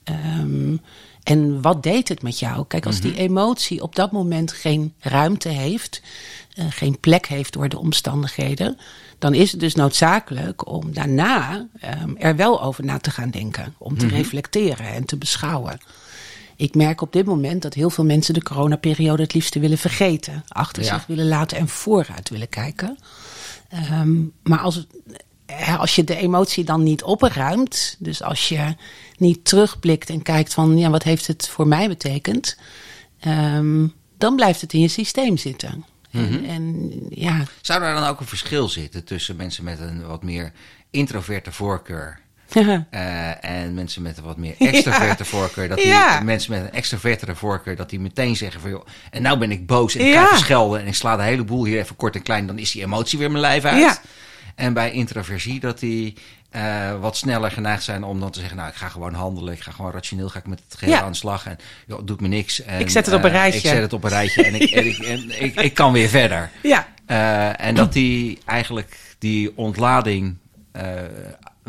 En 1.25 1.61
wat 1.61 1.83
deed 1.83 2.09
het 2.09 2.21
met 2.21 2.39
jou? 2.39 2.65
Kijk, 2.67 2.85
als 2.85 2.99
die 2.99 3.15
emotie 3.15 3.81
op 3.81 3.95
dat 3.95 4.11
moment 4.11 4.51
geen 4.51 4.93
ruimte 4.99 5.49
heeft, 5.49 6.01
eh, 6.53 6.65
geen 6.69 6.99
plek 6.99 7.27
heeft 7.27 7.53
door 7.53 7.69
de 7.69 7.79
omstandigheden, 7.79 8.77
dan 9.19 9.33
is 9.33 9.51
het 9.51 9.59
dus 9.59 9.75
noodzakelijk 9.75 10.67
om 10.67 10.93
daarna 10.93 11.67
ehm, 11.79 12.15
er 12.17 12.35
wel 12.35 12.61
over 12.61 12.85
na 12.85 12.97
te 12.97 13.11
gaan 13.11 13.29
denken. 13.29 13.73
Om 13.77 13.97
te 13.97 14.07
reflecteren 14.07 14.87
en 14.87 15.05
te 15.05 15.17
beschouwen. 15.17 15.79
Ik 16.55 16.75
merk 16.75 17.01
op 17.01 17.13
dit 17.13 17.25
moment 17.25 17.61
dat 17.61 17.73
heel 17.73 17.89
veel 17.89 18.05
mensen 18.05 18.33
de 18.33 18.43
coronaperiode 18.43 19.21
het 19.21 19.33
liefste 19.33 19.59
willen 19.59 19.77
vergeten. 19.77 20.43
Achter 20.47 20.83
Ja. 20.83 20.93
zich 20.93 21.07
willen 21.07 21.27
laten 21.27 21.57
en 21.57 21.67
vooruit 21.67 22.29
willen 22.29 22.49
kijken. 22.49 22.97
Ehm, 23.69 24.13
maar 24.43 24.59
als, 24.59 24.87
als 25.77 25.95
je 25.95 26.03
de 26.03 26.15
emotie 26.15 26.63
dan 26.63 26.83
niet 26.83 27.03
opruimt, 27.03 27.95
dus 27.99 28.21
als 28.23 28.49
je 28.49 28.75
niet 29.17 29.45
terugblikt 29.45 30.09
en 30.09 30.21
kijkt 30.21 30.53
van 30.53 30.77
ja, 30.77 30.89
wat 30.89 31.03
heeft 31.03 31.27
het 31.27 31.47
voor 31.47 31.67
mij 31.67 31.87
betekend, 31.87 32.57
ehm, 33.19 33.87
dan 34.17 34.35
blijft 34.35 34.61
het 34.61 34.73
in 34.73 34.79
je 34.81 34.87
systeem 34.87 35.37
zitten. 35.37 35.85
En, 36.15 36.45
en 36.45 36.91
ja, 37.09 37.43
Zou 37.61 37.79
daar 37.79 37.93
dan 37.93 38.07
ook 38.07 38.19
een 38.19 38.25
verschil 38.25 38.69
zitten 38.69 39.03
tussen 39.03 39.35
mensen 39.35 39.63
met 39.63 39.79
een 39.79 40.05
wat 40.07 40.23
meer 40.23 40.51
introverte 40.91 41.51
voorkeur 41.51 42.19
eh, 42.89 43.45
en 43.45 43.73
mensen 43.73 44.01
met 44.01 44.17
een 44.17 44.23
wat 44.23 44.37
meer 44.37 44.55
extroverte 44.59 45.25
voorkeur? 45.25 45.67
Dat 45.67 45.77
die 45.77 45.87
Ja. 45.87 46.21
mensen 46.21 46.51
met 46.51 46.61
een 46.61 46.71
extrovertere 46.71 47.35
voorkeur, 47.35 47.75
dat 47.75 47.89
die 47.89 47.99
meteen 47.99 48.35
zeggen 48.35 48.61
van 48.61 48.69
joh, 48.69 48.85
en 49.11 49.21
nou 49.21 49.37
ben 49.37 49.51
ik 49.51 49.67
boos 49.67 49.95
en 49.95 50.05
ik 50.07 50.13
ga 50.13 50.27
verschelden 50.27 50.79
en 50.81 50.87
ik 50.87 50.95
sla 50.95 51.15
de 51.15 51.23
hele 51.23 51.43
boel 51.43 51.65
hier 51.65 51.79
even 51.79 51.95
kort 51.95 52.15
en 52.15 52.21
klein, 52.21 52.47
dan 52.47 52.57
is 52.59 52.71
die 52.71 52.83
emotie 52.83 53.19
weer 53.19 53.29
mijn 53.31 53.41
lijf 53.41 53.63
uit. 53.63 54.01
En 54.55 54.73
bij 54.73 54.91
introversie 54.91 55.59
dat 55.59 55.79
die 55.79 56.17
eh, 56.55 56.99
wat 56.99 57.17
sneller 57.17 57.51
geneigd 57.51 57.83
zijn 57.83 58.03
om 58.03 58.19
dan 58.19 58.31
te 58.31 58.39
zeggen, 58.39 58.57
nou 58.57 58.69
ik 58.69 58.75
ga 58.75 58.89
gewoon 58.89 59.13
handelen, 59.13 59.53
ik 59.53 59.59
ga 59.61 59.71
gewoon 59.71 59.91
rationeel, 59.91 60.29
ga 60.29 60.39
ik 60.39 60.47
met 60.47 60.61
het 60.69 60.77
geheel 60.77 60.93
Ja. 60.93 61.01
aan 61.01 61.11
de 61.11 61.17
slag 61.17 61.45
en 61.45 61.57
joh, 61.87 61.99
doet 62.05 62.21
me 62.21 62.27
niks. 62.27 62.61
En, 62.61 62.79
Ik 62.79 62.89
zet 62.89 63.05
het 63.05 63.15
op 63.15 63.23
een 63.23 63.29
eh, 63.29 63.35
rijtje. 63.35 63.59
ik 63.59 63.65
zet 63.65 63.81
het 63.81 63.93
op 63.93 64.03
een 64.03 64.09
rijtje 64.09 64.43
en 64.43 64.55
ik, 64.61 64.69
en 64.71 64.85
ik, 64.85 64.97
en 64.97 65.43
ik, 65.43 65.55
ik 65.61 65.73
kan 65.73 65.91
weer 65.93 66.09
verder. 66.09 66.49
ja, 66.63 66.87
Eh, 67.05 67.61
en 67.65 67.75
dat 67.75 67.93
die 67.93 68.39
eigenlijk 68.45 68.97
die 69.19 69.57
ontlading 69.57 70.37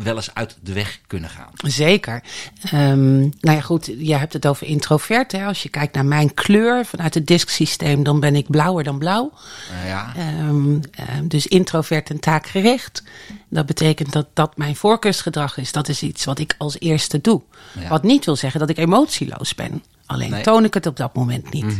wel 0.03 0.15
eens 0.15 0.33
uit 0.33 0.57
de 0.61 0.73
weg 0.73 0.99
kunnen 1.07 1.29
gaan. 1.29 1.49
Zeker. 1.53 2.23
Ehm, 2.63 3.19
nou 3.19 3.31
ja, 3.39 3.61
goed, 3.61 3.85
je 3.97 4.15
hebt 4.15 4.33
het 4.33 4.47
over 4.47 4.67
introvert. 4.67 5.31
Hè. 5.31 5.45
Als 5.45 5.63
je 5.63 5.69
kijkt 5.69 5.93
naar 5.95 6.05
mijn 6.05 6.33
kleur 6.33 6.85
vanuit 6.85 7.13
het 7.13 7.27
disksysteem, 7.27 8.03
dan 8.03 8.19
ben 8.19 8.35
ik 8.35 8.49
blauwer 8.49 8.83
dan 8.83 8.97
blauw. 8.99 9.31
Eh, 9.71 9.87
ja. 9.87 10.13
Ehm, 10.15 10.79
ehm, 10.91 11.27
dus 11.27 11.47
introvert 11.47 12.09
en 12.09 12.19
taakgericht. 12.19 13.03
Dat 13.49 13.65
betekent 13.65 14.11
dat 14.11 14.27
dat 14.33 14.57
mijn 14.57 14.75
voorkeursgedrag 14.75 15.57
is. 15.57 15.71
Dat 15.71 15.87
is 15.87 16.01
iets 16.01 16.25
wat 16.25 16.39
ik 16.39 16.55
als 16.57 16.79
eerste 16.79 17.21
doe. 17.21 17.41
Ja. 17.79 17.87
Wat 17.89 18.03
niet 18.03 18.25
wil 18.25 18.35
zeggen 18.35 18.59
dat 18.59 18.69
ik 18.69 18.77
emotieloos 18.77 19.55
ben. 19.55 19.83
Alleen 20.05 20.29
Nee. 20.29 20.43
toon 20.43 20.63
ik 20.63 20.73
het 20.73 20.85
op 20.85 20.97
dat 20.97 21.15
moment 21.15 21.53
niet. 21.53 21.77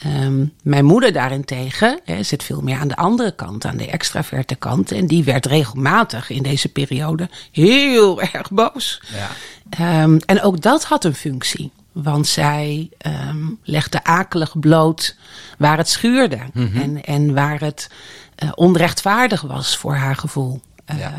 Ehm, 0.00 0.44
mijn 0.62 0.84
moeder 0.84 1.12
daarentegen 1.12 2.00
hè, 2.04 2.22
zit 2.22 2.42
veel 2.42 2.60
meer 2.60 2.78
aan 2.78 2.88
de 2.88 2.96
andere 2.96 3.34
kant, 3.34 3.64
aan 3.64 3.76
de 3.76 3.90
extraverte 3.90 4.54
kant. 4.54 4.92
En 4.92 5.06
die 5.06 5.24
werd 5.24 5.46
regelmatig 5.46 6.30
in 6.30 6.42
deze 6.42 6.68
periode 6.68 7.28
heel 7.52 8.20
erg 8.32 8.50
boos. 8.50 9.02
Ja. 9.12 9.28
Ehm, 9.70 10.18
en 10.26 10.42
ook 10.42 10.60
dat 10.60 10.84
had 10.84 11.04
een 11.04 11.14
functie. 11.14 11.70
Want 11.92 12.26
zij 12.26 12.90
ehm, 12.98 13.46
legde 13.62 14.04
akelig 14.04 14.58
bloot 14.58 15.16
waar 15.58 15.76
het 15.76 15.88
schuurde. 15.88 16.38
en, 16.54 17.04
en 17.04 17.34
waar 17.34 17.60
het 17.60 17.90
eh, 18.34 18.48
onrechtvaardig 18.54 19.40
was 19.40 19.76
voor 19.76 19.94
haar 19.94 20.16
gevoel. 20.16 20.60
Ja. 20.98 21.12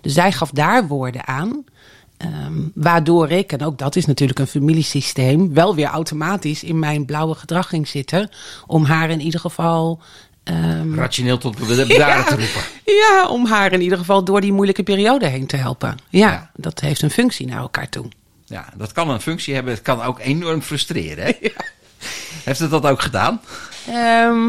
Dus 0.00 0.12
zij 0.12 0.32
gaf 0.32 0.50
daar 0.50 0.86
woorden 0.86 1.26
aan. 1.26 1.64
Ehm, 2.22 2.52
waardoor 2.74 3.30
ik, 3.30 3.52
en 3.52 3.64
ook 3.64 3.78
dat 3.78 3.96
is 3.96 4.06
natuurlijk 4.06 4.38
een 4.38 4.46
familiesysteem, 4.46 5.54
wel 5.54 5.74
weer 5.74 5.86
automatisch 5.86 6.62
in 6.64 6.78
mijn 6.78 7.04
blauwe 7.04 7.34
gedrag 7.34 7.68
ging 7.68 7.88
zitten. 7.88 8.30
Om 8.66 8.84
haar 8.84 9.10
in 9.10 9.20
ieder 9.20 9.40
geval. 9.40 10.00
ehm, 10.44 10.94
Rationeel 10.94 11.38
tot 11.38 11.58
be- 11.58 11.84
bedaren 11.88 12.24
te 12.24 12.30
roepen. 12.36 12.62
ja, 12.84 13.26
om 13.28 13.46
haar 13.46 13.72
in 13.72 13.80
ieder 13.80 13.98
geval 13.98 14.24
door 14.24 14.40
die 14.40 14.52
moeilijke 14.52 14.82
periode 14.82 15.26
heen 15.26 15.46
te 15.46 15.56
helpen. 15.56 15.96
Ja, 16.08 16.30
Ja. 16.30 16.50
dat 16.56 16.80
heeft 16.80 17.02
een 17.02 17.10
functie 17.10 17.46
naar 17.46 17.60
elkaar 17.60 17.88
toe. 17.88 18.06
Ja, 18.44 18.68
dat 18.76 18.92
kan 18.92 19.10
een 19.10 19.20
functie 19.20 19.54
hebben. 19.54 19.72
Het 19.72 19.82
kan 19.82 20.02
ook 20.02 20.18
enorm 20.20 20.62
frustreren. 20.62 21.24
Hè? 21.24 21.32
Heeft 22.44 22.58
het 22.58 22.70
dat 22.70 22.86
ook 22.86 23.02
gedaan? 23.02 23.40
Ehm, 23.88 24.48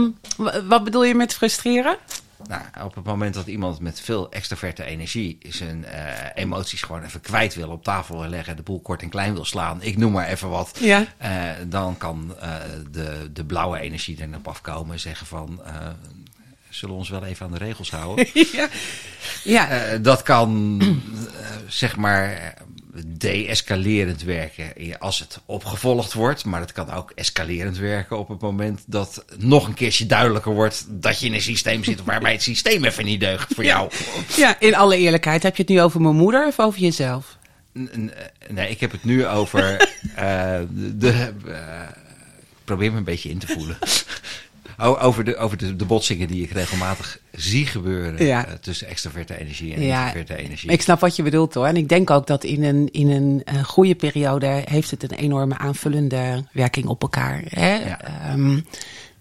wat 0.67 0.83
bedoel 0.83 1.03
je 1.03 1.15
met 1.15 1.33
frustreren? 1.33 1.97
Nou, 2.47 2.61
op 2.85 2.95
het 2.95 3.03
moment 3.05 3.33
dat 3.33 3.47
iemand 3.47 3.79
met 3.79 3.99
veel 3.99 4.31
extroverte 4.31 4.83
energie 4.83 5.37
zijn 5.49 5.85
eh, 5.85 6.29
emoties 6.43 6.81
gewoon 6.81 7.03
even 7.03 7.21
kwijt 7.21 7.55
wil, 7.55 7.69
op 7.69 7.83
tafel 7.83 8.19
wil 8.19 8.29
leggen, 8.29 8.55
de 8.55 8.61
boel 8.63 8.79
kort 8.79 9.01
en 9.01 9.09
klein 9.09 9.33
wil 9.33 9.45
slaan, 9.45 9.81
ik 9.81 9.97
noem 9.97 10.11
maar 10.11 10.27
even 10.27 10.49
wat, 10.49 10.77
Ja. 10.79 11.05
eh, 11.17 11.31
dan 11.67 11.97
kan 11.97 12.35
eh, 12.39 12.55
de, 12.91 13.29
de 13.33 13.45
blauwe 13.45 13.79
energie 13.79 14.21
er 14.21 14.35
op 14.37 14.47
afkomen 14.47 14.93
en 14.93 14.99
zeggen 14.99 15.27
van, 15.27 15.61
zullen 16.73 16.95
we 16.95 17.01
ons 17.01 17.09
wel 17.09 17.23
even 17.23 17.45
aan 17.45 17.51
de 17.51 17.57
regels 17.57 17.91
houden? 17.91 18.27
ja. 18.53 18.69
ja. 19.43 19.69
Eh, 19.69 19.99
dat 20.01 20.21
kan, 20.21 20.77
eh, 20.81 21.47
zeg 21.67 21.95
maar, 21.95 22.53
de-escalerend 23.05 24.23
werken 24.23 24.99
als 24.99 25.19
het 25.19 25.39
opgevolgd 25.45 26.13
wordt. 26.13 26.45
Maar 26.45 26.59
het 26.59 26.71
kan 26.71 26.91
ook 26.91 27.11
escalerend 27.15 27.77
werken 27.77 28.17
op 28.17 28.27
het 28.27 28.41
moment 28.41 28.83
dat 28.85 29.25
nog 29.37 29.67
een 29.67 29.73
keertje 29.73 30.05
duidelijker 30.05 30.53
wordt 30.53 30.85
dat 30.89 31.19
je 31.19 31.25
in 31.25 31.33
een 31.33 31.41
systeem 31.41 31.83
zit 31.83 32.03
waarbij 32.13 32.31
het 32.31 32.41
systeem 32.41 32.83
even 32.83 33.05
niet 33.05 33.19
deugt 33.19 33.53
voor 33.53 33.65
jou. 33.65 33.91
Ja, 34.35 34.59
in 34.59 34.75
alle 34.75 34.97
eerlijkheid, 34.97 35.43
heb 35.43 35.55
je 35.55 35.61
het 35.61 35.71
nu 35.71 35.81
over 35.81 36.01
mijn 36.01 36.15
moeder 36.15 36.47
of 36.47 36.59
over 36.59 36.79
jezelf? 36.79 37.37
Nee, 38.49 38.69
ik 38.69 38.79
heb 38.79 38.91
het 38.91 39.03
nu 39.03 39.27
over 39.27 39.89
uh, 40.19 40.59
de. 41.03 41.33
Uh, 41.45 41.81
probeer 42.63 42.91
me 42.91 42.97
een 42.97 43.03
beetje 43.03 43.29
in 43.29 43.39
te 43.39 43.47
voelen. 43.47 43.77
Over 44.77 45.23
de, 45.23 45.37
over 45.37 45.57
de, 45.57 45.75
de 45.75 45.85
botsingen 45.85 46.27
die 46.27 46.43
ik 46.43 46.51
regelmatig 46.51 47.19
zie 47.31 47.65
gebeuren 47.65 48.25
ja. 48.25 48.47
uh, 48.47 48.53
tussen 48.53 48.87
extraverte 48.87 49.39
energie 49.39 49.73
en 49.73 49.81
ja, 49.81 50.05
introverte 50.05 50.35
energie. 50.35 50.71
Ik 50.71 50.81
snap 50.81 50.99
wat 50.99 51.15
je 51.15 51.23
bedoelt 51.23 51.53
hoor. 51.53 51.65
En 51.65 51.77
ik 51.77 51.89
denk 51.89 52.09
ook 52.09 52.27
dat 52.27 52.43
in 52.43 52.63
een, 52.63 52.89
in 52.91 53.09
een, 53.09 53.43
goede 53.63 53.95
periode 53.95 54.63
heeft 54.65 54.91
het 54.91 55.03
een 55.03 55.17
enorme 55.17 55.57
aanvullende 55.57 56.45
werking 56.51 56.85
op 56.85 57.01
elkaar. 57.01 57.41
Hè? 57.47 57.73
Ja. 57.73 58.31
Um, 58.31 58.65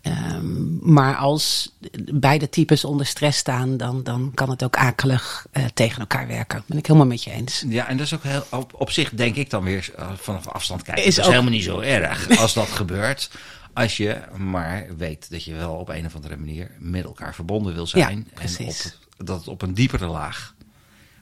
Um, 0.06 0.78
maar 0.82 1.16
als 1.16 1.72
beide 2.12 2.48
types 2.48 2.84
onder 2.84 3.06
stress 3.06 3.38
staan, 3.38 3.76
dan, 3.76 4.02
dan 4.02 4.30
kan 4.34 4.50
het 4.50 4.64
ook 4.64 4.76
akelig 4.76 5.46
uh, 5.52 5.64
tegen 5.74 6.00
elkaar 6.00 6.26
werken. 6.26 6.62
Ben 6.66 6.78
ik 6.78 6.86
helemaal 6.86 7.06
met 7.06 7.24
je 7.24 7.30
eens. 7.30 7.64
Ja, 7.68 7.88
en 7.88 7.96
dat 7.96 8.06
is 8.06 8.14
ook 8.14 8.22
heel, 8.22 8.44
op, 8.50 8.72
op 8.74 8.90
zich 8.90 9.10
denk 9.10 9.36
ik 9.36 9.50
dan 9.50 9.64
weer 9.64 9.90
uh, 9.98 10.10
vanaf 10.16 10.48
afstand 10.48 10.82
kijken. 10.82 11.04
Is, 11.04 11.18
is 11.18 11.26
helemaal 11.26 11.50
niet 11.50 11.64
zo 11.64 11.80
erg 11.80 12.38
als 12.38 12.54
dat 12.54 12.68
gebeurt. 12.68 13.30
Als 13.74 13.96
je 13.96 14.20
maar 14.36 14.96
weet 14.96 15.30
dat 15.30 15.44
je 15.44 15.54
wel 15.54 15.74
op 15.74 15.88
een 15.88 16.06
of 16.06 16.14
andere 16.14 16.36
manier 16.36 16.70
met 16.78 17.04
elkaar 17.04 17.34
verbonden 17.34 17.74
wil 17.74 17.86
zijn. 17.86 18.28
Ja, 18.34 18.40
en 18.40 18.66
op, 18.66 18.74
dat 19.16 19.38
het 19.38 19.48
op 19.48 19.62
een 19.62 19.74
diepere 19.74 20.06
laag. 20.06 20.54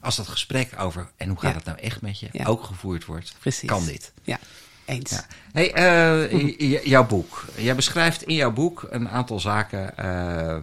Als 0.01 0.17
dat 0.17 0.29
gesprek 0.29 0.73
over 0.79 1.11
en 1.17 1.29
hoe 1.29 1.39
gaat 1.39 1.51
ja. 1.51 1.57
het 1.57 1.65
nou 1.65 1.79
echt 1.79 2.01
met 2.01 2.19
je 2.19 2.47
ook 2.47 2.63
gevoerd 2.63 3.05
wordt, 3.05 3.35
precies. 3.39 3.69
kan 3.69 3.85
dit. 3.85 4.13
Ja. 4.23 4.39
Eens. 4.85 5.11
Ja. 5.11 5.25
Hey, 5.53 6.29
uh, 6.29 6.85
jouw 6.85 7.07
boek. 7.07 7.45
Jij 7.57 7.75
beschrijft 7.75 8.23
in 8.23 8.35
jouw 8.35 8.53
boek 8.53 8.87
een 8.91 9.09
aantal 9.09 9.41
zaken 9.41 9.93
uh, 9.99 10.59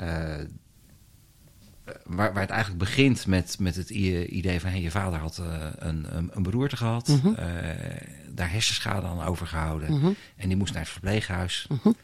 uh, 0.00 0.46
waar, 2.04 2.32
waar 2.32 2.42
het 2.42 2.50
eigenlijk 2.50 2.80
begint 2.80 3.26
met, 3.26 3.56
met 3.58 3.76
het 3.76 3.90
idee 3.90 4.60
van 4.60 4.70
hey, 4.70 4.80
je 4.80 4.90
vader 4.90 5.18
had 5.18 5.38
een, 5.78 6.16
een, 6.16 6.30
een, 6.32 6.42
beroerte 6.42 6.76
gehad, 6.76 7.08
mm 7.08 7.20
-hmm. 7.22 7.34
Daar 8.34 8.50
hersenschade 8.50 9.06
aan 9.06 9.22
overgehouden 9.22 9.92
mm 9.92 10.00
-hmm. 10.00 10.16
en 10.36 10.48
die 10.48 10.56
moest 10.56 10.72
naar 10.72 10.82
het 10.82 10.90
verpleeghuis. 10.90 11.66
Mm 11.68 11.80
-hmm. 11.82 11.96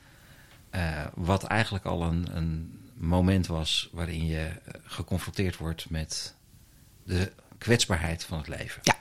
wat 1.14 1.44
eigenlijk 1.44 1.84
al 1.84 2.02
een, 2.02 2.36
een 2.36 2.78
moment 2.94 3.46
was 3.46 3.88
waarin 3.92 4.26
je 4.26 4.50
geconfronteerd 4.84 5.56
wordt 5.56 5.90
met 5.90 6.34
de 7.04 7.32
kwetsbaarheid 7.58 8.24
van 8.24 8.38
het 8.38 8.48
leven. 8.48 8.80
Ja. 8.82 8.94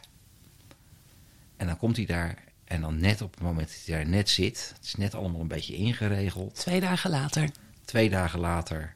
En 1.57 1.67
dan 1.67 1.77
komt 1.77 1.95
hij 1.95 2.05
daar 2.05 2.43
en 2.63 2.81
dan 2.81 2.99
net 2.99 3.21
op 3.21 3.33
het 3.33 3.43
moment 3.43 3.67
dat 3.67 3.85
hij 3.85 3.95
daar 3.95 4.07
net 4.07 4.29
zit, 4.29 4.73
het 4.75 4.85
is 4.85 4.95
net 4.95 5.15
allemaal 5.15 5.41
een 5.41 5.47
beetje 5.47 5.75
ingeregeld. 5.75 6.55
Twee 6.55 6.79
dagen 6.79 7.09
later. 7.09 7.49
Twee 7.85 8.09
dagen 8.09 8.39
later. 8.39 8.95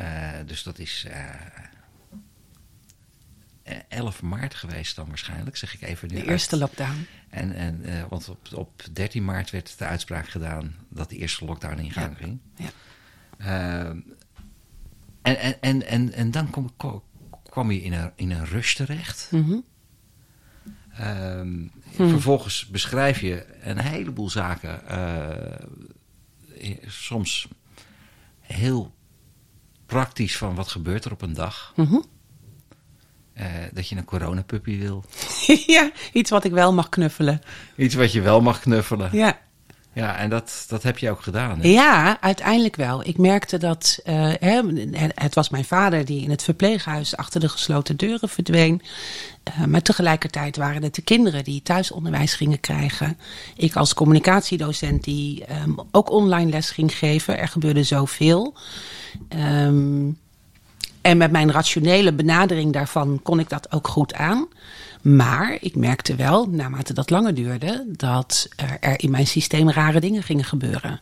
Uh, 0.00 0.30
dus 0.46 0.62
dat 0.62 0.78
is 0.78 1.06
11 3.88 4.22
maart 4.22 4.54
geweest 4.54 4.96
dan 4.96 5.08
waarschijnlijk, 5.08 5.56
zeg 5.56 5.74
ik 5.74 5.82
even 5.82 6.08
nu. 6.08 6.14
De 6.14 6.26
eerste 6.26 6.56
lockdown. 6.56 7.06
En, 7.30 7.52
en, 7.52 7.80
uh, 7.84 8.04
want 8.08 8.28
op, 8.28 8.48
op 8.54 8.82
13 8.92 9.24
maart 9.24 9.50
werd 9.50 9.78
de 9.78 9.84
uitspraak 9.84 10.28
gedaan 10.28 10.74
dat 10.88 11.10
de 11.10 11.16
eerste 11.16 11.44
lockdown 11.44 11.78
in 11.78 11.92
gang 11.92 12.18
ja. 12.18 12.24
ging. 12.24 12.38
Ja. 12.56 12.70
en, 15.22 15.40
en, 15.40 15.60
en, 15.60 15.86
en, 15.86 16.12
en 16.12 16.30
dan 16.30 16.50
kom, 16.50 16.72
kwam 17.48 17.70
je 17.70 17.82
in 17.82 17.92
een, 17.92 18.12
in 18.16 18.30
een 18.30 18.46
rush 18.46 18.74
terecht. 18.74 19.28
Mm 19.30 19.44
-hmm. 19.44 19.64
Um, 21.00 21.70
hmm. 21.96 22.08
Vervolgens 22.08 22.66
beschrijf 22.66 23.20
je 23.20 23.46
een 23.60 23.78
heleboel 23.78 24.30
zaken, 24.30 24.80
uh, 26.60 26.76
soms 26.86 27.48
heel 28.40 28.94
praktisch 29.86 30.36
van 30.36 30.54
wat 30.54 30.68
gebeurt 30.68 31.04
er 31.04 31.12
op 31.12 31.22
een 31.22 31.32
dag. 31.32 31.72
Mm 31.76 31.86
-hmm. 31.86 32.04
Uh, 33.38 33.44
dat 33.72 33.88
je 33.88 33.96
een 33.96 34.04
coronapuppy 34.04 34.78
wil. 34.78 35.04
ja, 35.66 35.90
iets 36.12 36.30
wat 36.30 36.44
ik 36.44 36.52
wel 36.52 36.72
mag 36.72 36.88
knuffelen. 36.88 37.42
Iets 37.76 37.94
wat 37.94 38.12
je 38.12 38.20
wel 38.20 38.40
mag 38.40 38.60
knuffelen. 38.60 39.08
Ja. 39.12 39.38
Ja, 39.96 40.16
en 40.16 40.30
dat, 40.30 40.64
dat 40.68 40.82
heb 40.82 40.98
je 40.98 41.10
ook 41.10 41.22
gedaan. 41.22 41.60
Hè? 41.60 41.68
Ja, 41.68 42.20
uiteindelijk 42.20 42.76
wel. 42.76 43.06
Ik 43.06 43.18
merkte 43.18 43.58
dat 43.58 43.98
uh, 44.04 44.32
hè, 44.40 44.60
het 45.14 45.34
was 45.34 45.48
mijn 45.48 45.64
vader 45.64 46.04
die 46.04 46.22
in 46.22 46.30
het 46.30 46.42
verpleeghuis 46.42 47.16
achter 47.16 47.40
de 47.40 47.48
gesloten 47.48 47.96
deuren 47.96 48.28
verdween. 48.28 48.82
Uh, 49.48 49.64
maar 49.64 49.82
tegelijkertijd 49.82 50.56
waren 50.56 50.82
het 50.82 50.94
de 50.94 51.02
kinderen 51.02 51.44
die 51.44 51.62
thuisonderwijs 51.62 52.34
gingen 52.34 52.60
krijgen. 52.60 53.18
Ik 53.54 53.76
als 53.76 53.94
communicatiedocent 53.94 55.04
die 55.04 55.44
um, 55.62 55.78
ook 55.90 56.10
online 56.10 56.50
les 56.50 56.70
ging 56.70 56.94
geven. 56.94 57.38
Er 57.38 57.48
gebeurde 57.48 57.82
zoveel. 57.82 58.54
Um, 59.28 60.18
en 61.06 61.16
met 61.16 61.30
mijn 61.30 61.52
rationele 61.52 62.12
benadering 62.12 62.72
daarvan 62.72 63.20
kon 63.22 63.40
ik 63.40 63.48
dat 63.48 63.72
ook 63.72 63.88
goed 63.88 64.14
aan. 64.14 64.48
Maar 65.02 65.56
ik 65.60 65.76
merkte 65.76 66.14
wel, 66.14 66.46
naarmate 66.46 66.92
dat 66.92 67.10
langer 67.10 67.34
duurde, 67.34 67.84
dat 67.88 68.48
er 68.80 69.00
in 69.00 69.10
mijn 69.10 69.26
systeem 69.26 69.70
rare 69.70 70.00
dingen 70.00 70.22
gingen 70.22 70.44
gebeuren. 70.44 71.00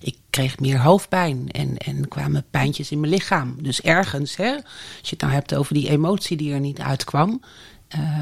Ik 0.00 0.16
kreeg 0.30 0.58
meer 0.58 0.80
hoofdpijn 0.80 1.48
en, 1.50 1.76
en 1.76 2.08
kwamen 2.08 2.44
pijntjes 2.50 2.90
in 2.90 3.00
mijn 3.00 3.12
lichaam. 3.12 3.56
Dus 3.62 3.80
ergens, 3.80 4.36
hè, 4.36 4.52
als 4.54 4.62
je 5.02 5.10
het 5.10 5.20
nou 5.20 5.32
hebt 5.32 5.54
over 5.54 5.74
die 5.74 5.88
emotie 5.88 6.36
die 6.36 6.52
er 6.52 6.60
niet 6.60 6.80
uitkwam, 6.80 7.40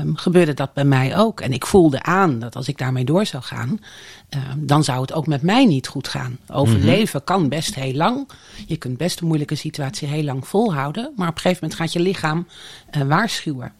um, 0.00 0.16
gebeurde 0.16 0.54
dat 0.54 0.72
bij 0.72 0.84
mij 0.84 1.16
ook. 1.16 1.40
En 1.40 1.52
ik 1.52 1.66
voelde 1.66 2.02
aan 2.02 2.38
dat 2.38 2.56
als 2.56 2.68
ik 2.68 2.78
daarmee 2.78 3.04
door 3.04 3.26
zou 3.26 3.42
gaan, 3.42 3.80
um, 4.30 4.66
dan 4.66 4.84
zou 4.84 5.00
het 5.00 5.12
ook 5.12 5.26
met 5.26 5.42
mij 5.42 5.64
niet 5.64 5.86
goed 5.86 6.08
gaan. 6.08 6.38
Overleven 6.52 7.00
mm 7.00 7.06
-hmm. 7.12 7.24
kan 7.24 7.48
best 7.48 7.74
heel 7.74 7.94
lang. 7.94 8.28
Je 8.66 8.76
kunt 8.76 8.96
best 8.96 9.20
een 9.20 9.26
moeilijke 9.26 9.54
situatie 9.54 10.08
heel 10.08 10.24
lang 10.24 10.46
volhouden. 10.48 11.12
Maar 11.16 11.28
op 11.28 11.34
een 11.34 11.40
gegeven 11.40 11.58
moment 11.62 11.80
gaat 11.80 11.92
je 11.92 12.00
lichaam 12.00 12.46
uh, 12.96 13.02
waarschuwen. 13.02 13.72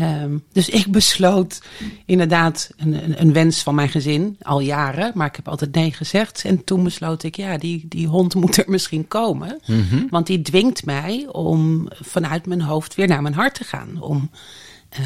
Um, 0.00 0.44
dus 0.52 0.68
ik 0.68 0.86
besloot 0.90 1.62
inderdaad 2.04 2.70
een, 2.76 3.04
een, 3.04 3.20
een, 3.20 3.32
wens 3.32 3.62
van 3.62 3.74
mijn 3.74 3.88
gezin 3.88 4.36
al 4.42 4.60
jaren, 4.60 5.12
maar 5.14 5.26
ik 5.26 5.36
heb 5.36 5.48
altijd 5.48 5.74
nee 5.74 5.92
gezegd. 5.92 6.44
En 6.44 6.64
toen 6.64 6.84
besloot 6.84 7.22
ik, 7.22 7.36
ja, 7.36 7.58
die, 7.58 7.84
die 7.88 8.06
hond 8.06 8.34
moet 8.34 8.56
er 8.56 8.64
misschien 8.66 9.08
komen. 9.08 9.60
Mm 9.66 9.86
-hmm. 9.90 10.06
Want 10.10 10.26
die 10.26 10.42
dwingt 10.42 10.84
mij 10.84 11.26
om 11.32 11.88
vanuit 11.90 12.46
mijn 12.46 12.60
hoofd 12.60 12.94
weer 12.94 13.06
naar 13.06 13.22
mijn 13.22 13.34
hart 13.34 13.54
te 13.54 13.64
gaan. 13.64 14.02
Om 14.02 14.30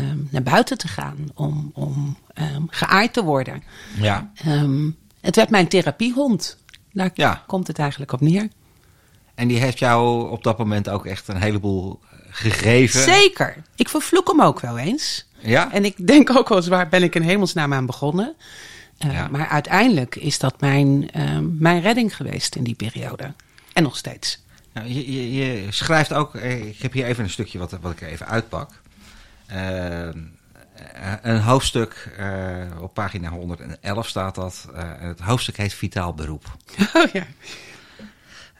um, 0.01 0.29
naar 0.31 0.43
buiten 0.43 0.79
te 0.79 0.89
gaan, 0.89 1.17
om, 1.35 1.71
om 1.75 2.17
um, 2.35 2.67
geaaid 2.71 3.13
te 3.13 3.23
worden. 3.23 3.63
Ja. 3.95 4.33
het 5.21 5.37
werd 5.37 5.51
mijn 5.51 5.69
therapiehond. 5.69 6.59
Daar 6.93 7.11
ja. 7.15 7.45
komt 7.47 7.67
het 7.67 7.79
eigenlijk 7.79 8.13
op 8.13 8.21
neer. 8.21 8.49
En 9.35 9.49
die 9.49 9.59
heeft 9.59 9.79
jou 9.79 10.31
op 10.31 10.43
dat 10.43 10.59
moment 10.59 10.89
ook 10.89 11.07
echt 11.07 11.29
een 11.29 11.41
heleboel 11.43 12.01
gegeven. 12.31 13.03
Zeker. 13.03 13.57
Ik 13.77 13.89
vervloek 13.89 14.29
hem 14.29 14.43
ook 14.43 14.61
wel 14.61 14.79
eens. 14.79 15.27
Ja? 15.39 15.73
En 15.73 15.85
ik 15.85 16.07
denk 16.07 16.37
ook 16.37 16.49
wel 16.49 16.59
eens, 16.59 16.69
waar 16.69 16.89
ben 16.89 17.03
ik 17.03 17.15
in 17.15 17.23
hemelsnaam 17.23 17.73
aan 17.73 17.87
begonnen? 17.87 18.35
Uh, 19.07 19.13
ja. 19.13 19.29
Maar 19.29 19.49
uiteindelijk 19.49 20.17
is 20.17 20.39
dat 20.39 20.61
mijn, 20.61 21.09
uh, 21.17 21.39
mijn 21.59 21.81
redding 21.81 22.17
geweest 22.17 22.57
in 22.57 22.65
die 22.65 22.75
periode. 22.75 23.33
En 23.73 23.83
nog 23.83 23.97
steeds. 23.97 24.41
Nou, 24.73 24.89
je, 24.89 25.13
je, 25.13 25.33
je, 25.33 25.67
schrijft 25.73 26.13
ook, 26.13 26.35
eh, 26.35 26.67
ik 26.67 26.79
heb 26.79 26.93
hier 26.93 27.05
even 27.05 27.25
een 27.25 27.31
stukje 27.31 27.59
wat, 27.59 27.79
wat 27.81 27.93
ik 27.93 28.01
er 28.01 28.09
even 28.09 28.27
uitpak. 28.27 28.71
Uh, 29.53 30.09
een 31.23 31.41
hoofdstuk, 31.41 32.17
uh, 32.19 32.81
op 32.81 32.95
pagina 32.95 33.29
111 33.29 34.09
staat 34.09 34.35
dat. 34.35 34.69
het 34.99 35.21
hoofdstuk 35.21 35.57
heet 35.57 35.75
Vitaal 35.75 36.15
Beroep. 36.15 36.57
Oh 36.95 37.11
ja. 37.13 37.27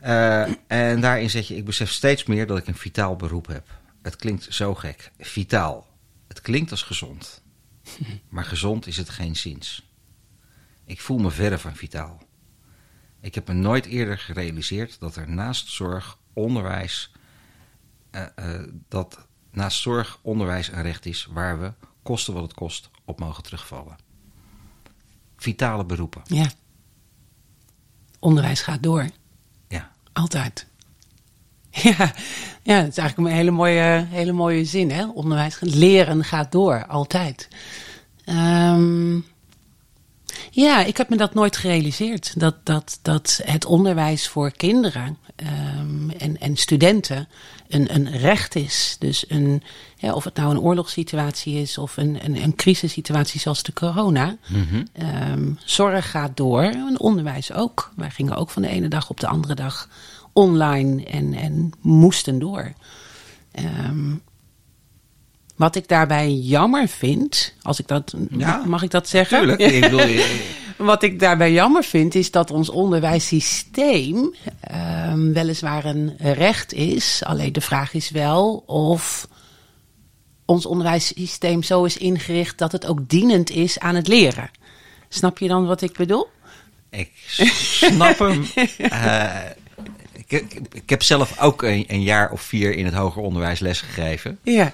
Uh, 0.03 0.55
en 0.67 1.01
daarin 1.01 1.31
zet 1.31 1.47
je, 1.47 1.57
ik 1.57 1.65
besef 1.65 1.91
steeds 1.91 2.25
meer 2.25 2.47
dat 2.47 2.59
ik 2.59 2.67
een 2.67 2.75
vitaal 2.75 3.17
beroep 3.17 3.47
heb. 3.47 3.67
Het 4.03 4.17
klinkt 4.17 4.47
zo 4.55 4.75
gek. 4.75 5.13
Vitaal. 5.19 5.87
Het 6.29 6.41
klinkt 6.41 6.71
als 6.71 6.83
gezond. 6.83 7.43
Maar 8.29 8.45
gezond 8.45 8.87
is 8.87 8.97
het 8.97 9.09
geen 9.09 9.37
zins. 9.37 9.91
Ik 10.85 11.01
voel 11.01 11.19
me 11.19 11.31
verre 11.31 11.59
van 11.59 11.77
vitaal. 11.77 12.23
Ik 13.21 13.35
heb 13.35 13.49
me 13.49 13.55
nooit 13.55 13.87
eerder 13.87 14.19
gerealiseerd 14.19 15.01
dat 15.01 15.17
er 15.17 15.31
naast 15.31 15.69
zorg, 15.69 16.19
onderwijs, 16.33 17.13
uh, 18.11 18.27
uh, 18.39 18.63
dat 18.89 19.27
naast 19.53 19.81
zorg, 19.81 20.19
onderwijs 20.23 20.69
een 20.69 20.83
recht 20.83 21.07
is 21.07 21.29
waar 21.31 21.61
we, 21.61 21.73
kosten 22.03 22.35
wat 22.35 22.43
het 22.43 22.55
kost, 22.55 22.91
op 23.05 23.19
mogen 23.19 23.43
terugvallen. 23.43 23.97
Vitale 25.37 25.85
beroepen. 25.85 26.23
Ja. 26.25 26.51
Onderwijs 28.19 28.61
gaat 28.61 28.83
door. 28.83 29.09
Altijd. 30.13 30.67
Ja, 31.83 32.13
ja, 32.63 32.81
dat 32.81 32.89
is 32.89 32.97
eigenlijk 32.97 33.19
een 33.19 33.37
hele 33.37 33.51
mooie, 33.51 34.07
hele 34.09 34.33
mooie 34.33 34.65
zin. 34.65 34.91
Hè? 34.91 35.07
Onderwijs, 35.07 35.61
leren 35.61 36.25
gaat 36.25 36.53
door, 36.53 36.87
altijd. 36.87 37.49
Um, 38.27 39.25
ja, 40.51 40.85
ik 40.85 40.97
heb 40.97 41.09
me 41.09 41.17
dat 41.17 41.35
nooit 41.35 41.57
gerealiseerd. 41.57 42.41
Dat, 42.41 42.67
dat, 42.67 42.99
dat 43.03 43.41
het 43.45 43.65
onderwijs 43.65 44.29
voor 44.29 44.51
kinderen 44.51 45.19
ehm, 45.45 46.11
en, 46.11 46.41
en 46.41 46.57
studenten 46.57 47.29
een, 47.69 47.95
een 47.95 48.11
recht 48.11 48.55
is. 48.55 48.97
Dus 48.99 49.25
een, 49.29 49.63
ja, 49.97 50.13
of 50.13 50.25
het 50.25 50.35
nou 50.35 50.51
een 50.51 50.61
oorlogssituatie 50.61 51.61
is 51.61 51.79
of 51.79 51.97
een, 51.97 52.19
een, 52.25 52.43
een 52.43 52.55
crisissituatie 52.55 53.41
zoals 53.41 53.63
de 53.63 53.73
corona. 53.73 54.37
Ehm, 54.93 55.53
zorg 55.65 56.11
gaat 56.11 56.37
door, 56.37 56.63
en 56.63 57.01
onderwijs 57.01 57.53
ook. 57.53 57.93
Wij 57.97 58.11
gingen 58.11 58.37
ook 58.37 58.51
van 58.51 58.63
de 58.63 58.69
ene 58.69 58.89
dag 58.89 59.11
op 59.11 59.21
de 59.21 59.27
andere 59.27 59.55
dag 59.55 59.89
online 60.33 61.05
en, 61.05 61.35
en 61.35 61.73
moesten 61.81 62.39
door. 62.39 62.73
Ehm, 63.53 64.15
wat 65.63 65.77
ik 65.77 65.89
daarbij 65.89 66.33
jammer 66.33 66.89
vind, 66.89 67.55
als 67.63 67.81
ik 67.81 67.89
dat, 67.89 68.15
Ja, 68.31 68.63
mag 68.67 68.83
ik 68.83 68.91
dat 68.91 69.09
zeggen? 69.09 69.39
Tuurlijk. 69.39 69.61
Ik 69.61 69.81
bedoel, 69.81 70.25
Wat 70.77 71.03
ik 71.03 71.21
daarbij 71.21 71.53
jammer 71.53 71.85
vind, 71.85 72.15
is 72.15 72.31
dat 72.31 72.51
ons 72.51 72.69
onderwijssysteem 72.69 74.35
ehm, 74.61 75.33
weliswaar 75.33 75.85
een 75.85 76.17
recht 76.19 76.73
is. 76.73 77.23
Alleen 77.25 77.53
de 77.53 77.61
vraag 77.61 77.95
is 77.95 78.11
wel 78.11 78.63
of 78.67 79.29
ons 80.45 80.67
onderwijssysteem 80.67 81.63
zo 81.63 81.85
is 81.85 81.97
ingericht 81.97 82.59
dat 82.59 82.73
het 82.73 82.87
ook 82.87 83.09
dienend 83.09 83.51
is 83.51 83.79
aan 83.79 83.95
het 83.95 84.09
leren. 84.09 84.51
Snap 85.09 85.39
je 85.39 85.49
dan 85.49 85.67
wat 85.67 85.83
ik 85.83 85.93
bedoel? 85.93 86.29
Ik 86.91 87.11
snap 87.79 88.19
hem. 88.19 88.45
Eh, 88.79 89.27
ik, 90.13 90.31
ik, 90.31 90.61
ik 90.73 90.91
heb 90.91 91.03
zelf 91.03 91.41
ook 91.41 91.63
een, 91.63 91.85
een 91.89 92.03
jaar 92.03 92.31
of 92.31 92.41
vier 92.41 92.75
in 92.75 92.85
het 92.85 92.95
hoger 92.95 93.23
onderwijs 93.23 93.59
lesgegeven. 93.59 94.39
Ja. 94.43 94.73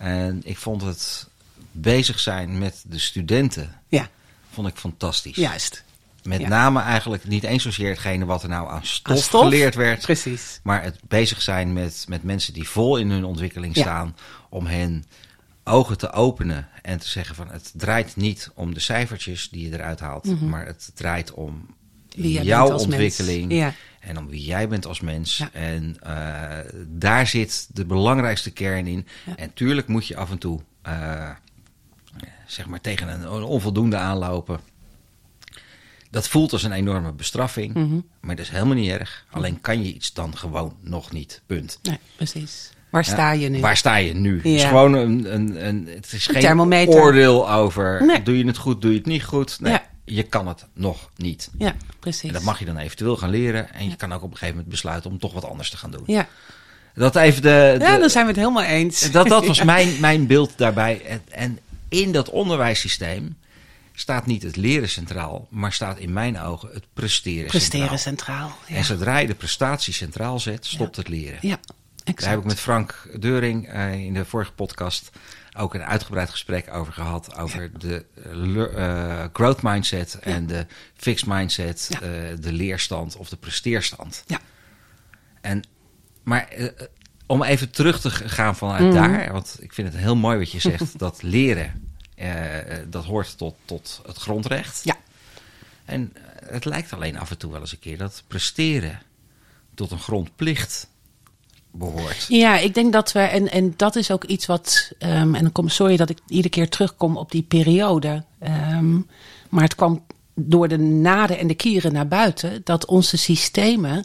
En 0.00 0.40
ik 0.44 0.56
vond 0.56 0.82
het 0.82 1.28
bezig 1.72 2.18
zijn 2.20 2.58
met 2.58 2.84
de 2.86 2.98
studenten 2.98 3.80
Ja, 3.88 4.08
vond 4.52 4.68
ik 4.68 4.76
fantastisch. 4.76 5.36
juist. 5.36 5.84
Met 6.22 6.40
ja. 6.40 6.48
name 6.48 6.80
eigenlijk 6.80 7.24
niet 7.28 7.42
eens 7.44 7.62
zozeer 7.62 7.88
hetgene 7.90 8.24
wat 8.24 8.42
er 8.42 8.48
nou 8.48 8.70
aan 8.70 8.84
stof, 8.84 9.16
Aan 9.16 9.22
stof? 9.22 9.42
geleerd 9.42 9.74
werd. 9.74 10.02
Precies. 10.02 10.60
Maar 10.62 10.82
het 10.82 10.98
bezig 11.08 11.42
zijn 11.42 11.72
met, 11.72 12.04
met 12.08 12.22
mensen 12.22 12.52
die 12.52 12.68
vol 12.68 12.96
in 12.96 13.10
hun 13.10 13.24
ontwikkeling 13.24 13.74
Ja. 13.76 13.82
staan. 13.82 14.16
Om 14.48 14.66
hen 14.66 15.04
ogen 15.64 15.98
te 15.98 16.12
openen 16.12 16.68
en 16.82 16.98
te 16.98 17.08
zeggen 17.08 17.34
van 17.34 17.48
het 17.50 17.72
draait 17.76 18.16
niet 18.16 18.50
om 18.54 18.74
de 18.74 18.80
cijfertjes 18.80 19.48
die 19.50 19.68
je 19.68 19.74
eruit 19.74 20.00
haalt. 20.00 20.40
Maar 20.40 20.66
het 20.66 20.90
draait 20.94 21.32
om 21.32 21.66
Mhm. 22.14 22.22
Wie 22.22 22.42
jouw 22.42 22.78
ontwikkeling. 22.78 23.52
Ja. 23.52 23.74
En 24.00 24.18
om 24.18 24.28
wie 24.28 24.44
jij 24.44 24.68
bent 24.68 24.86
als 24.86 25.00
mens. 25.00 25.36
Ja. 25.36 25.50
En 25.52 25.96
eh, 26.02 26.72
daar 26.86 27.26
zit 27.26 27.68
de 27.72 27.84
belangrijkste 27.84 28.50
kern 28.50 28.86
in. 28.86 29.06
Ja. 29.26 29.36
En 29.36 29.52
tuurlijk 29.54 29.88
moet 29.88 30.06
je 30.06 30.16
af 30.16 30.30
en 30.30 30.38
toe 30.38 30.60
eh, 30.82 31.30
zeg 32.46 32.66
maar 32.66 32.80
tegen 32.80 33.08
een, 33.08 33.42
onvoldoende 33.42 33.96
aanlopen. 33.96 34.60
Dat 36.10 36.28
voelt 36.28 36.52
als 36.52 36.62
een 36.62 36.72
enorme 36.72 37.12
bestraffing. 37.12 37.74
Mhm. 37.74 38.00
Maar 38.20 38.36
dat 38.36 38.44
is 38.44 38.50
helemaal 38.50 38.74
niet 38.74 38.90
erg. 38.90 39.26
Alleen 39.30 39.60
kan 39.60 39.82
je 39.84 39.94
iets 39.94 40.12
dan 40.12 40.36
gewoon 40.36 40.76
nog 40.80 41.12
niet. 41.12 41.42
Punt. 41.46 41.78
Nee, 41.82 41.98
precies. 42.16 42.70
Waar 42.90 43.04
sta 43.04 43.32
je 43.32 43.48
nu? 43.48 43.60
Waar 43.60 43.76
sta 43.76 43.96
je 43.96 44.14
nu? 44.14 44.36
Het 44.36 44.44
is 44.44 44.64
gewoon 44.64 44.92
een, 44.92 45.34
een, 45.34 45.66
een, 45.66 45.86
het 45.94 46.12
is 46.12 46.26
Een 46.28 46.32
geen 46.34 46.42
thermometer. 46.42 46.94
oordeel 46.94 47.50
over. 47.50 48.06
Nee. 48.06 48.22
Doe 48.22 48.38
je 48.38 48.46
het 48.46 48.56
goed, 48.56 48.82
doe 48.82 48.90
je 48.90 48.96
het 48.96 49.06
niet 49.06 49.24
goed? 49.24 49.60
Nee, 49.60 49.72
Ja. 49.72 49.82
Je 50.10 50.22
kan 50.22 50.46
het 50.48 50.66
nog 50.72 51.10
niet. 51.16 51.50
Ja, 51.58 51.74
precies. 52.00 52.22
En 52.28 52.32
dat 52.32 52.42
mag 52.42 52.58
je 52.58 52.64
dan 52.64 52.76
eventueel 52.76 53.16
gaan 53.16 53.30
leren. 53.30 53.72
En 53.74 53.88
je 53.88 53.96
kan 53.96 54.12
ook 54.12 54.22
op 54.22 54.30
een 54.30 54.36
gegeven 54.36 54.54
moment 54.54 54.68
besluiten 54.72 55.10
om 55.10 55.18
toch 55.18 55.32
wat 55.32 55.44
anders 55.44 55.70
te 55.70 55.76
gaan 55.76 55.90
doen. 55.90 56.02
Ja. 56.06 56.28
Dat 56.94 57.16
even 57.16 57.42
de, 57.42 57.74
de- 57.78 57.84
ja, 57.84 57.98
dan 57.98 58.10
zijn 58.10 58.24
we 58.24 58.30
het 58.30 58.40
helemaal 58.40 58.62
eens. 58.64 59.00
dat, 59.12 59.28
dat 59.28 59.46
was 59.46 59.62
mijn, 59.62 60.00
mijn 60.00 60.26
beeld 60.26 60.52
daarbij. 60.58 61.02
En, 61.04 61.22
en 61.30 61.58
in 61.88 62.12
dat 62.12 62.30
onderwijssysteem 62.30 63.38
staat 63.94 64.26
niet 64.26 64.42
het 64.42 64.56
leren 64.56 64.88
centraal, 64.88 65.46
maar 65.50 65.72
staat 65.72 65.98
in 65.98 66.12
mijn 66.12 66.40
ogen 66.40 66.70
het 66.72 66.84
presteren, 66.92 67.46
Presteren 67.46 67.98
centraal. 67.98 68.48
centraal. 68.48 68.58
Ja, 68.68 68.76
En 68.76 68.84
zodra 68.84 69.18
je 69.18 69.26
de 69.26 69.34
prestatie 69.34 69.92
centraal 69.92 70.38
zet, 70.40 70.66
stopt 70.66 70.96
het 70.96 71.08
leren. 71.08 71.38
ja 71.40 71.58
Daar 72.04 72.14
heb 72.14 72.38
ik 72.38 72.44
exact. 72.44 72.44
met 72.44 72.60
Frank 72.60 73.08
Deuring 73.20 73.68
eh, 73.68 73.92
in 73.92 74.14
de 74.14 74.24
vorige 74.24 74.52
podcast 74.52 75.10
ook 75.56 75.74
een 75.74 75.82
uitgebreid 75.84 76.30
gesprek 76.30 76.74
over 76.74 76.92
gehad. 76.92 77.36
Over 77.36 77.78
de 77.78 78.04
eh, 78.24 79.22
eh, 79.22 79.28
growth 79.32 79.62
mindset 79.62 80.18
en 80.20 80.46
de 80.46 80.66
fixed 80.96 81.28
mindset, 81.28 81.86
Ja. 81.90 81.98
de 82.36 82.52
leerstand 82.52 83.16
of 83.16 83.28
de 83.28 83.36
presteerstand. 83.36 84.24
Ja. 84.26 84.38
En, 85.40 85.62
maar 86.22 86.48
om 87.26 87.42
even 87.42 87.70
terug 87.70 88.00
te 88.00 88.10
gaan 88.10 88.56
vanuit 88.56 88.82
Mhm. 88.82 88.92
daar, 88.94 89.32
want 89.32 89.56
ik 89.60 89.72
vind 89.72 89.92
het 89.92 89.96
heel 90.02 90.16
mooi 90.16 90.38
wat 90.38 90.50
je 90.50 90.60
zegt, 90.60 90.98
dat 90.98 91.22
leren, 91.22 91.94
dat 92.88 93.04
hoort 93.04 93.38
tot, 93.38 93.56
tot 93.64 94.00
het 94.06 94.16
grondrecht. 94.16 94.80
Ja. 94.84 94.96
En 95.84 96.12
het 96.44 96.64
lijkt 96.64 96.92
alleen 96.92 97.18
af 97.18 97.30
en 97.30 97.38
toe 97.38 97.52
wel 97.52 97.60
eens 97.60 97.72
een 97.72 97.78
keer 97.78 97.98
dat 97.98 98.22
presteren 98.26 99.00
tot 99.74 99.90
een 99.90 99.98
grondplicht 100.00 100.88
Ja, 102.28 102.58
ik 102.58 102.74
denk 102.74 102.92
dat 102.92 103.12
we, 103.12 103.18
en, 103.20 103.50
en 103.50 103.74
dat 103.76 103.96
is 103.96 104.10
ook 104.10 104.24
iets 104.24 104.46
wat, 104.46 104.92
ehm, 104.98 105.34
en 105.34 105.42
dan 105.42 105.52
kom, 105.52 105.68
sorry 105.68 105.96
dat 105.96 106.10
ik 106.10 106.18
iedere 106.26 106.48
keer 106.48 106.68
terugkom 106.68 107.16
op 107.16 107.30
die 107.30 107.42
periode, 107.42 108.24
ehm, 108.38 108.94
maar 109.48 109.62
het 109.62 109.74
kwam 109.74 110.04
door 110.34 110.68
de 110.68 110.78
naden 110.78 111.38
en 111.38 111.46
de 111.46 111.54
kieren 111.54 111.92
naar 111.92 112.08
buiten, 112.08 112.60
dat 112.64 112.86
onze 112.86 113.16
systemen 113.16 114.04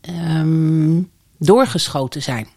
ehm, 0.00 1.00
doorgeschoten 1.38 2.22
zijn. 2.22 2.48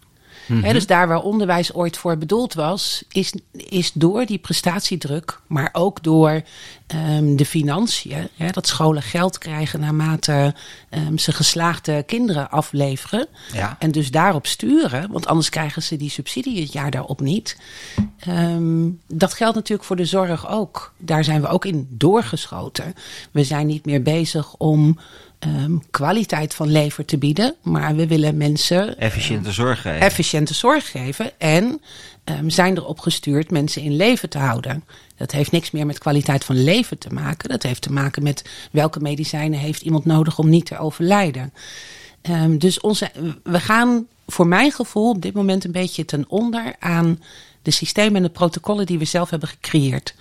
Hè, 0.48 0.74
dus 0.74 0.88
daar 0.88 1.08
waar 1.08 1.22
onderwijs 1.22 1.74
ooit 1.74 1.98
voor 1.98 2.18
bedoeld 2.18 2.54
was, 2.54 3.04
is, 3.10 3.34
is 3.52 3.92
door 3.94 4.26
die 4.26 4.38
prestatiedruk, 4.38 5.40
maar 5.48 5.70
ook 5.72 6.04
door 6.04 6.42
ehm, 6.88 7.36
de 7.36 7.46
financiën, 7.46 8.30
dat 8.52 8.68
scholen 8.68 9.02
geld 9.02 9.38
krijgen 9.38 9.80
naarmate 9.80 10.54
ehm, 10.90 11.18
ze 11.18 11.32
geslaagde 11.32 12.04
kinderen 12.04 12.50
afleveren. 12.50 13.28
Ja. 13.54 13.76
En 13.80 13.92
dus 13.92 14.12
daarop 14.12 14.48
sturen, 14.48 15.12
want 15.12 15.28
anders 15.28 15.50
krijgen 15.50 15.84
ze 15.84 15.98
die 15.98 16.10
subsidie 16.10 16.62
het 16.62 16.74
jaar 16.74 16.92
daarop 16.92 17.20
niet. 17.20 17.58
Ehm, 18.20 18.90
dat 19.08 19.34
geldt 19.34 19.56
natuurlijk 19.56 19.88
voor 19.88 19.96
de 19.96 20.06
zorg 20.06 20.50
ook. 20.50 20.94
Daar 20.98 21.24
zijn 21.24 21.42
we 21.42 21.48
ook 21.48 21.66
in 21.66 21.88
doorgeschoten. 21.90 22.94
We 23.32 23.44
zijn 23.44 23.68
niet 23.68 23.86
meer 23.86 24.02
bezig 24.02 24.56
om 24.56 24.98
ehm, 25.40 25.78
kwaliteit 25.92 26.54
van 26.54 26.72
leven 26.72 27.06
te 27.06 27.18
bieden, 27.18 27.56
maar 27.62 27.96
we 27.96 28.08
willen 28.08 28.38
mensen 28.38 28.98
Efficiënte 28.98 29.52
zorg 29.52 29.82
geven. 29.82 30.00
efficiënte 30.00 30.54
zorg 30.54 30.92
geven 30.92 31.40
en 31.40 31.82
ehm, 32.24 32.50
zijn 32.50 32.78
erop 32.78 33.00
gestuurd 33.00 33.52
mensen 33.52 33.82
in 33.82 33.96
leven 33.96 34.30
te 34.30 34.38
houden. 34.38 34.84
Dat 35.18 35.32
heeft 35.32 35.52
niks 35.52 35.72
meer 35.72 35.86
met 35.86 35.98
kwaliteit 35.98 36.46
van 36.46 36.64
leven 36.64 36.98
te 36.98 37.14
maken. 37.14 37.50
Dat 37.50 37.64
heeft 37.64 37.82
te 37.82 37.92
maken 37.92 38.24
met 38.24 38.50
welke 38.72 39.00
medicijnen 39.00 39.60
heeft 39.60 39.82
iemand 39.82 40.06
nodig 40.06 40.40
om 40.40 40.50
niet 40.50 40.66
te 40.66 40.78
overlijden. 40.78 41.54
Ehm, 42.22 42.58
dus 42.58 42.80
onze, 42.80 43.12
we 43.44 43.60
gaan 43.60 44.08
voor 44.28 44.48
mijn 44.48 44.72
gevoel 44.72 45.10
op 45.10 45.22
dit 45.22 45.34
moment 45.34 45.64
een 45.64 45.72
beetje 45.72 46.06
ten 46.06 46.26
onder 46.28 46.76
aan 46.80 47.22
de 47.62 47.72
systemen 47.72 48.16
en 48.16 48.24
de 48.24 48.30
protocollen 48.30 48.86
die 48.86 49.00
we 49.00 49.06
zelf 49.06 49.30
hebben 49.30 49.50
gecreëerd. 49.50 50.16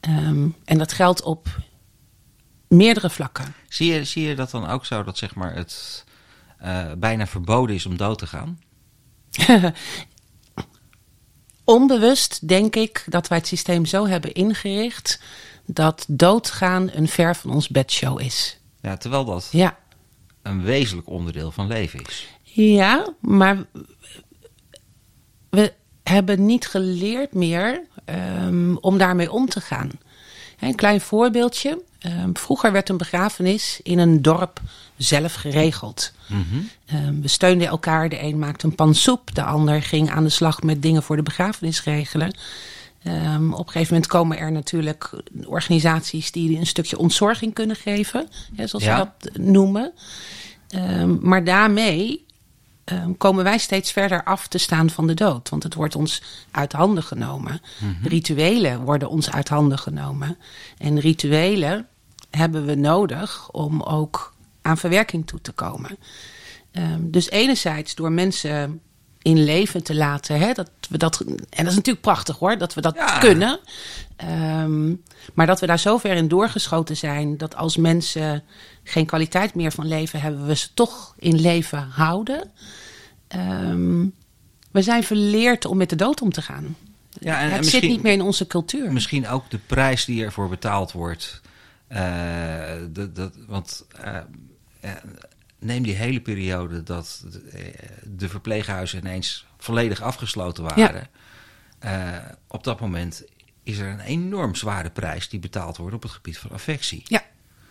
Ehm, 0.00 0.48
en 0.64 0.78
dat 0.78 0.92
geldt 0.92 1.22
op 1.22 1.48
meerdere 2.76 3.10
vlakken. 3.10 3.54
Zie, 3.68 3.92
je, 3.92 4.04
zie 4.04 4.26
je 4.28 4.34
dat 4.34 4.50
dan 4.50 4.68
ook 4.68 4.86
zo 4.86 5.02
dat 5.04 5.18
zeg 5.18 5.34
maar, 5.34 5.54
het 5.54 6.04
eh, 6.58 6.92
bijna 6.98 7.26
verboden 7.26 7.74
is 7.74 7.86
om 7.86 7.96
dood 7.96 8.18
te 8.18 8.26
gaan? 8.26 8.60
Onbewust 11.64 12.48
denk 12.48 12.76
ik 12.76 13.04
dat 13.08 13.28
wij 13.28 13.38
het 13.38 13.46
systeem 13.46 13.86
zo 13.86 14.06
hebben 14.06 14.32
ingericht 14.32 15.20
dat 15.66 16.04
doodgaan 16.08 16.90
een 16.92 17.08
ver 17.08 17.36
van 17.36 17.50
ons 17.50 17.68
bedshow 17.68 18.20
is. 18.20 18.58
Ja, 18.80 18.96
terwijl 18.96 19.24
dat 19.24 19.48
Ja. 19.52 19.78
een 20.42 20.62
wezenlijk 20.62 21.08
onderdeel 21.08 21.50
van 21.50 21.66
leven 21.66 22.00
is. 22.08 22.26
Ja, 22.42 23.14
maar 23.20 23.64
we 25.50 25.72
hebben 26.02 26.44
niet 26.46 26.66
geleerd 26.66 27.34
meer 27.34 27.84
ehm, 28.04 28.74
om 28.76 28.98
daarmee 28.98 29.32
om 29.32 29.48
te 29.48 29.60
gaan. 29.60 29.90
Een 30.60 30.74
klein 30.74 31.00
voorbeeldje. 31.00 31.82
Ehm, 32.04 32.30
vroeger 32.32 32.72
werd 32.72 32.88
een 32.88 32.96
begrafenis 32.96 33.80
in 33.82 33.98
een 33.98 34.22
dorp 34.22 34.60
zelf 34.96 35.34
geregeld. 35.34 36.12
Ehm, 36.86 37.20
we 37.20 37.28
steunden 37.28 37.68
elkaar. 37.68 38.08
De 38.08 38.22
een 38.22 38.38
maakte 38.38 38.66
een 38.66 38.74
pan 38.74 38.94
soep. 38.94 39.34
De 39.34 39.42
ander 39.42 39.82
ging 39.82 40.10
aan 40.10 40.22
de 40.24 40.28
slag 40.30 40.62
met 40.62 40.82
dingen 40.82 41.02
voor 41.02 41.16
de 41.16 41.22
begrafenis 41.22 41.82
regelen. 41.84 42.36
Ehm, 43.02 43.52
op 43.52 43.66
een 43.66 43.72
gegeven 43.72 43.92
moment 43.94 44.10
komen 44.10 44.38
er 44.38 44.52
natuurlijk 44.52 45.10
organisaties 45.46 46.32
die 46.32 46.58
een 46.58 46.66
stukje 46.66 46.98
ontzorging 46.98 47.54
kunnen 47.54 47.76
geven. 47.76 48.28
Hè, 48.54 48.66
zoals 48.66 48.84
Ja. 48.84 48.98
we 48.98 49.08
dat 49.28 49.36
noemen. 49.38 49.92
Maar 51.20 51.44
daarmee 51.44 52.24
komen 53.18 53.44
wij 53.44 53.58
steeds 53.58 53.92
verder 53.92 54.24
af 54.24 54.46
te 54.48 54.58
staan 54.58 54.90
van 54.90 55.06
de 55.06 55.14
dood. 55.14 55.48
Want 55.48 55.62
het 55.62 55.74
wordt 55.74 55.96
ons 55.96 56.22
uit 56.50 56.72
handen 56.72 57.02
genomen. 57.02 57.60
Rituelen 58.02 58.80
worden 58.80 59.08
ons 59.08 59.30
uit 59.30 59.48
handen 59.48 59.78
genomen. 59.78 60.36
En 60.78 61.00
rituelen 61.00 61.86
hebben 62.36 62.64
we 62.66 62.74
nodig 62.74 63.50
om 63.50 63.82
ook 63.82 64.34
aan 64.62 64.78
verwerking 64.78 65.26
toe 65.26 65.40
te 65.40 65.52
komen. 65.52 65.98
Ehm, 66.72 67.00
dus 67.10 67.30
enerzijds 67.30 67.94
door 67.94 68.12
mensen 68.12 68.80
in 69.22 69.44
leven 69.44 69.82
te 69.82 69.94
laten. 69.94 70.38
Hè? 70.38 70.52
Dat 70.52 70.70
we 70.88 70.98
dat, 70.98 71.20
en 71.20 71.36
dat 71.38 71.66
is 71.66 71.74
natuurlijk 71.74 72.00
prachtig 72.00 72.38
hoor, 72.38 72.58
dat 72.58 72.74
we 72.74 72.80
dat 72.80 72.94
Ja. 72.94 73.18
kunnen. 73.18 73.58
Ehm, 74.16 74.88
maar 75.34 75.46
dat 75.46 75.60
we 75.60 75.66
daar 75.66 75.78
zo 75.78 75.98
ver 75.98 76.16
in 76.16 76.28
doorgeschoten 76.28 76.96
zijn 76.96 77.36
dat 77.36 77.56
als 77.56 77.76
mensen 77.76 78.42
geen 78.82 79.06
kwaliteit 79.06 79.54
meer 79.54 79.72
van 79.72 79.86
leven 79.88 80.20
hebben, 80.20 80.46
we 80.46 80.56
ze 80.56 80.68
toch 80.74 81.14
in 81.18 81.40
leven 81.40 81.88
houden. 81.90 82.50
Ehm, 83.28 84.06
we 84.70 84.82
zijn 84.82 85.04
verleerd 85.04 85.64
om 85.64 85.76
met 85.76 85.90
de 85.90 85.96
dood 85.96 86.22
om 86.22 86.32
te 86.32 86.42
gaan. 86.42 86.76
Ja, 87.20 87.40
en, 87.40 87.50
het 87.50 87.66
zit 87.66 87.82
niet 87.82 88.02
meer 88.02 88.12
in 88.12 88.22
onze 88.22 88.46
cultuur. 88.46 88.92
misschien 88.92 89.28
ook 89.28 89.50
de 89.50 89.58
prijs 89.66 90.04
die 90.04 90.24
ervoor 90.24 90.48
betaald 90.48 90.92
wordt. 90.92 91.40
Eh, 91.94 92.76
dat, 92.90 93.14
dat, 93.16 93.34
want 93.46 93.86
eh, 94.00 94.16
eh, 94.80 94.90
neem 95.58 95.82
die 95.82 95.94
hele 95.94 96.20
periode 96.20 96.82
dat 96.82 97.24
de, 97.30 97.72
de 98.02 98.28
verpleeghuizen 98.28 98.98
ineens 98.98 99.46
volledig 99.58 100.02
afgesloten 100.02 100.64
waren. 100.64 101.08
Op 102.48 102.64
dat 102.64 102.80
moment 102.80 103.24
is 103.62 103.78
er 103.78 103.88
een 103.88 104.00
enorm 104.00 104.54
zware 104.54 104.90
prijs 104.90 105.28
die 105.28 105.40
betaald 105.40 105.76
wordt 105.76 105.94
op 105.94 106.02
het 106.02 106.10
gebied 106.10 106.38
van 106.38 106.50
affectie. 106.50 107.02
Ja, 107.04 107.22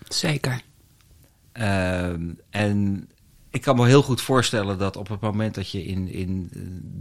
zeker. 0.07 0.61
En 2.49 3.09
ik 3.49 3.61
kan 3.61 3.75
me 3.75 3.85
heel 3.85 4.03
goed 4.03 4.21
voorstellen 4.21 4.77
dat 4.77 4.95
op 4.95 5.07
het 5.07 5.19
moment 5.19 5.55
dat 5.55 5.71
je 5.71 5.85
in, 5.85 6.07
in 6.07 6.49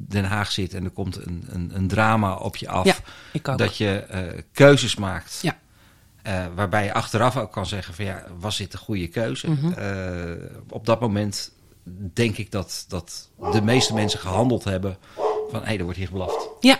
Den 0.08 0.24
Haag 0.24 0.52
zit 0.52 0.74
en 0.74 0.84
er 0.84 0.90
komt 0.90 1.26
een, 1.26 1.44
een, 1.46 1.70
een 1.74 1.88
drama 1.88 2.34
op 2.34 2.56
je 2.56 2.68
af, 2.68 3.02
Ja, 3.32 3.56
dat 3.56 3.76
je 3.76 4.44
keuzes 4.52 4.96
maakt. 4.96 5.38
Ja. 5.42 5.60
Eh, 6.22 6.44
waarbij 6.54 6.84
je 6.84 6.92
achteraf 6.92 7.36
ook 7.36 7.52
kan 7.52 7.66
zeggen 7.66 7.94
van 7.94 8.04
ja, 8.04 8.24
was 8.38 8.56
dit 8.56 8.72
een 8.72 8.78
goede 8.78 9.08
keuze? 9.08 9.50
Mhm. 9.50 9.72
Eh, 9.72 10.48
op 10.68 10.86
dat 10.86 11.00
moment 11.00 11.52
denk 12.12 12.36
ik 12.36 12.50
dat, 12.50 12.84
dat 12.88 13.30
de 13.52 13.62
meeste 13.62 13.94
mensen 13.94 14.20
gehandeld 14.20 14.64
hebben 14.64 14.96
van 15.50 15.64
hé, 15.64 15.76
er 15.76 15.82
wordt 15.82 15.98
hier 15.98 16.06
geblaft. 16.06 16.48
Ja, 16.60 16.78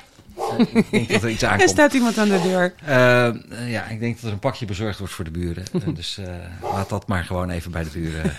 ik 0.59 0.91
denk 0.91 1.09
dat 1.09 1.23
er 1.23 1.31
iets 1.31 1.43
er 1.63 1.69
staat 1.69 1.93
iemand 1.93 2.19
aan 2.19 2.29
de 2.29 2.41
deur. 2.43 2.75
Eh, 2.85 3.27
eh, 3.27 3.35
ja, 3.67 3.89
ik 3.89 4.01
denk 4.01 4.15
dat 4.15 4.25
er 4.25 4.33
een 4.33 4.39
pakje 4.39 4.67
bezorgd 4.67 4.99
wordt 4.99 5.13
voor 5.13 5.25
de 5.25 5.31
buren. 5.31 5.65
Eh, 5.73 5.95
dus 5.95 6.19
laat 6.63 6.89
dat 6.89 7.07
maar 7.07 7.25
gewoon 7.25 7.51
even 7.51 7.71
bij 7.71 7.85
de 7.85 7.91
buren 7.91 8.33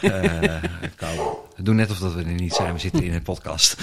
komen. 0.95 1.31
We 1.55 1.63
doen 1.63 1.75
net 1.75 1.91
of 1.91 1.97
dat 1.97 2.13
we 2.13 2.23
er 2.23 2.31
niet 2.31 2.53
zijn. 2.53 2.73
We 2.73 2.79
zitten 2.79 3.03
in 3.03 3.13
een 3.13 3.21
podcast. 3.21 3.75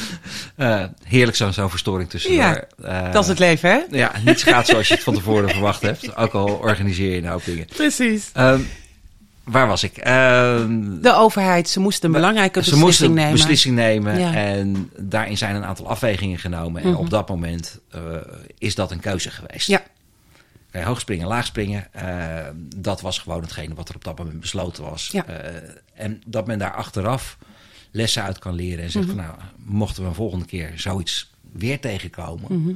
Heerlijk 1.05 1.37
zo'n 1.37 1.53
zo'n 1.53 1.71
verstoring 1.71 2.11
tussendoor. 2.11 2.67
Ja, 2.83 3.11
Dat 3.11 3.23
is 3.23 3.29
het 3.29 3.39
leven, 3.39 3.71
hè? 3.71 3.81
Ja, 3.91 4.13
niets 4.25 4.43
gaat 4.43 4.67
zoals 4.67 4.89
je 4.89 4.95
het 4.95 5.03
van 5.03 5.15
tevoren 5.21 5.49
verwacht 5.49 5.83
hebt. 5.83 6.17
Ook 6.17 6.33
al 6.33 6.49
organiseer 6.49 7.11
je 7.11 7.17
een 7.17 7.27
hoop 7.27 7.45
dingen. 7.45 7.67
Precies. 7.77 8.31
Ehm, 8.33 8.61
waar 9.51 9.67
was 9.67 9.83
ik? 9.85 9.97
Ehm, 9.97 11.01
De 11.01 11.15
overheid, 11.15 11.69
ze 11.69 11.81
moesten 11.81 12.07
een 12.09 12.15
belangrijke 12.15 12.63
ze 12.65 12.71
beslissing 12.71 12.87
moesten 12.87 13.15
nemen. 13.15 13.33
beslissing 13.33 13.75
nemen 13.75 14.19
Ja. 14.19 14.35
en 14.35 14.91
daarin 14.99 15.37
zijn 15.39 15.55
een 15.55 15.65
aantal 15.65 15.89
afwegingen 15.89 16.39
genomen. 16.39 16.83
En 16.83 16.89
Mhm. 16.91 16.99
op 16.99 17.11
dat 17.11 17.29
moment 17.29 17.79
eh, 17.91 18.01
is 18.59 18.75
dat 18.75 18.91
een 18.91 19.01
keuze 19.01 19.31
geweest. 19.31 19.67
Ja, 19.67 19.83
Oké, 20.75 20.85
hoog 20.85 21.01
springen, 21.01 21.27
laag 21.27 21.47
springen. 21.47 21.93
eh, 21.93 22.45
dat 22.77 23.01
was 23.01 23.19
gewoon 23.19 23.41
hetgene 23.43 23.75
wat 23.75 23.89
er 23.89 23.95
op 23.95 24.05
dat 24.05 24.19
moment 24.19 24.41
besloten 24.41 24.85
was. 24.85 25.09
Ja. 25.13 25.25
Eh, 25.27 25.55
en 25.95 26.23
dat 26.27 26.47
men 26.47 26.59
daar 26.59 26.75
achteraf 26.75 27.39
lessen 27.91 28.23
uit 28.23 28.39
kan 28.39 28.55
leren. 28.55 28.85
En 28.85 28.91
zegt 28.91 29.07
Mhm. 29.07 29.17
van 29.17 29.25
nou, 29.25 29.37
mochten 29.65 30.03
we 30.03 30.09
een 30.09 30.15
volgende 30.15 30.45
keer 30.45 30.73
zoiets 30.77 31.31
weer 31.53 31.81
tegenkomen. 31.81 32.63
Mhm. 32.63 32.73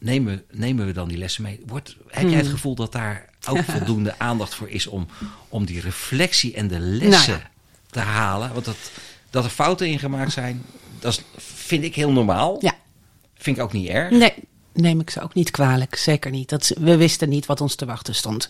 Nemen, 0.00 0.42
nemen 0.50 0.86
we 0.86 0.92
dan 0.92 1.08
die 1.08 1.18
lessen 1.18 1.42
mee? 1.42 1.60
Wordt, 1.66 1.96
heb 2.08 2.22
jij 2.28 2.32
het 2.36 2.42
Mhm. 2.44 2.54
gevoel 2.54 2.74
dat 2.74 2.92
daar 2.92 3.28
ook 3.50 3.62
voldoende 3.64 4.18
aandacht 4.18 4.54
voor 4.54 4.68
is 4.68 4.86
om, 4.86 5.06
om 5.48 5.64
die 5.64 5.80
reflectie 5.80 6.54
en 6.54 6.68
de 6.68 6.78
lessen 6.78 7.30
Nou 7.32 7.42
ja. 7.42 7.50
te 7.90 7.98
halen? 8.00 8.52
Want 8.52 8.64
dat, 8.64 8.76
dat 9.30 9.44
er 9.44 9.50
fouten 9.50 9.88
in 9.88 9.98
gemaakt 9.98 10.32
zijn, 10.32 10.64
dat 10.98 11.12
is, 11.12 11.22
vind 11.36 11.84
ik 11.84 11.94
heel 11.94 12.12
normaal. 12.12 12.56
ja. 12.60 12.74
Vind 13.34 13.56
ik 13.56 13.62
ook 13.62 13.72
niet 13.72 13.88
erg. 13.88 14.10
Nee, 14.10 14.34
neem 14.80 15.00
ik 15.00 15.10
ze 15.10 15.20
ook 15.20 15.34
niet 15.34 15.50
kwalijk. 15.50 15.96
Zeker 15.96 16.30
niet. 16.30 16.48
Dat, 16.48 16.72
we 16.78 16.96
wisten 16.96 17.28
niet 17.28 17.46
wat 17.46 17.60
ons 17.60 17.74
te 17.74 17.84
wachten 17.86 18.14
stond. 18.14 18.48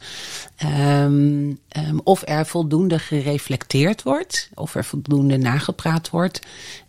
Ehm, 0.57 1.53
ehm, 1.69 1.99
of 2.05 2.23
er 2.25 2.47
voldoende 2.47 2.99
gereflecteerd 2.99 4.03
wordt, 4.03 4.51
of 4.55 4.75
er 4.75 4.85
voldoende 4.85 5.37
nagepraat 5.37 6.11
wordt, 6.11 6.40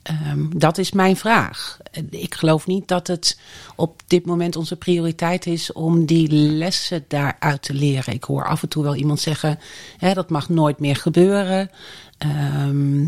ehm, 0.02 0.46
dat 0.56 0.78
is 0.78 0.92
mijn 0.92 1.18
vraag. 1.18 1.78
Ik 2.10 2.36
geloof 2.36 2.68
niet 2.68 2.88
dat 2.88 3.08
het 3.08 3.40
op 3.76 4.02
dit 4.08 4.26
moment 4.26 4.56
onze 4.56 4.76
prioriteit 4.76 5.46
is 5.46 5.72
om 5.72 6.06
die 6.06 6.32
lessen 6.32 7.06
daaruit 7.08 7.62
te 7.62 7.74
leren. 7.74 8.14
Ik 8.14 8.24
hoor 8.24 8.46
af 8.46 8.62
en 8.62 8.70
toe 8.70 8.84
wel 8.84 8.96
iemand 8.96 9.20
zeggen: 9.20 9.60
hè, 9.98 10.14
dat 10.14 10.30
mag 10.30 10.50
nooit 10.50 10.80
meer 10.80 10.96
gebeuren. 10.96 11.70
Ehm, 12.18 13.06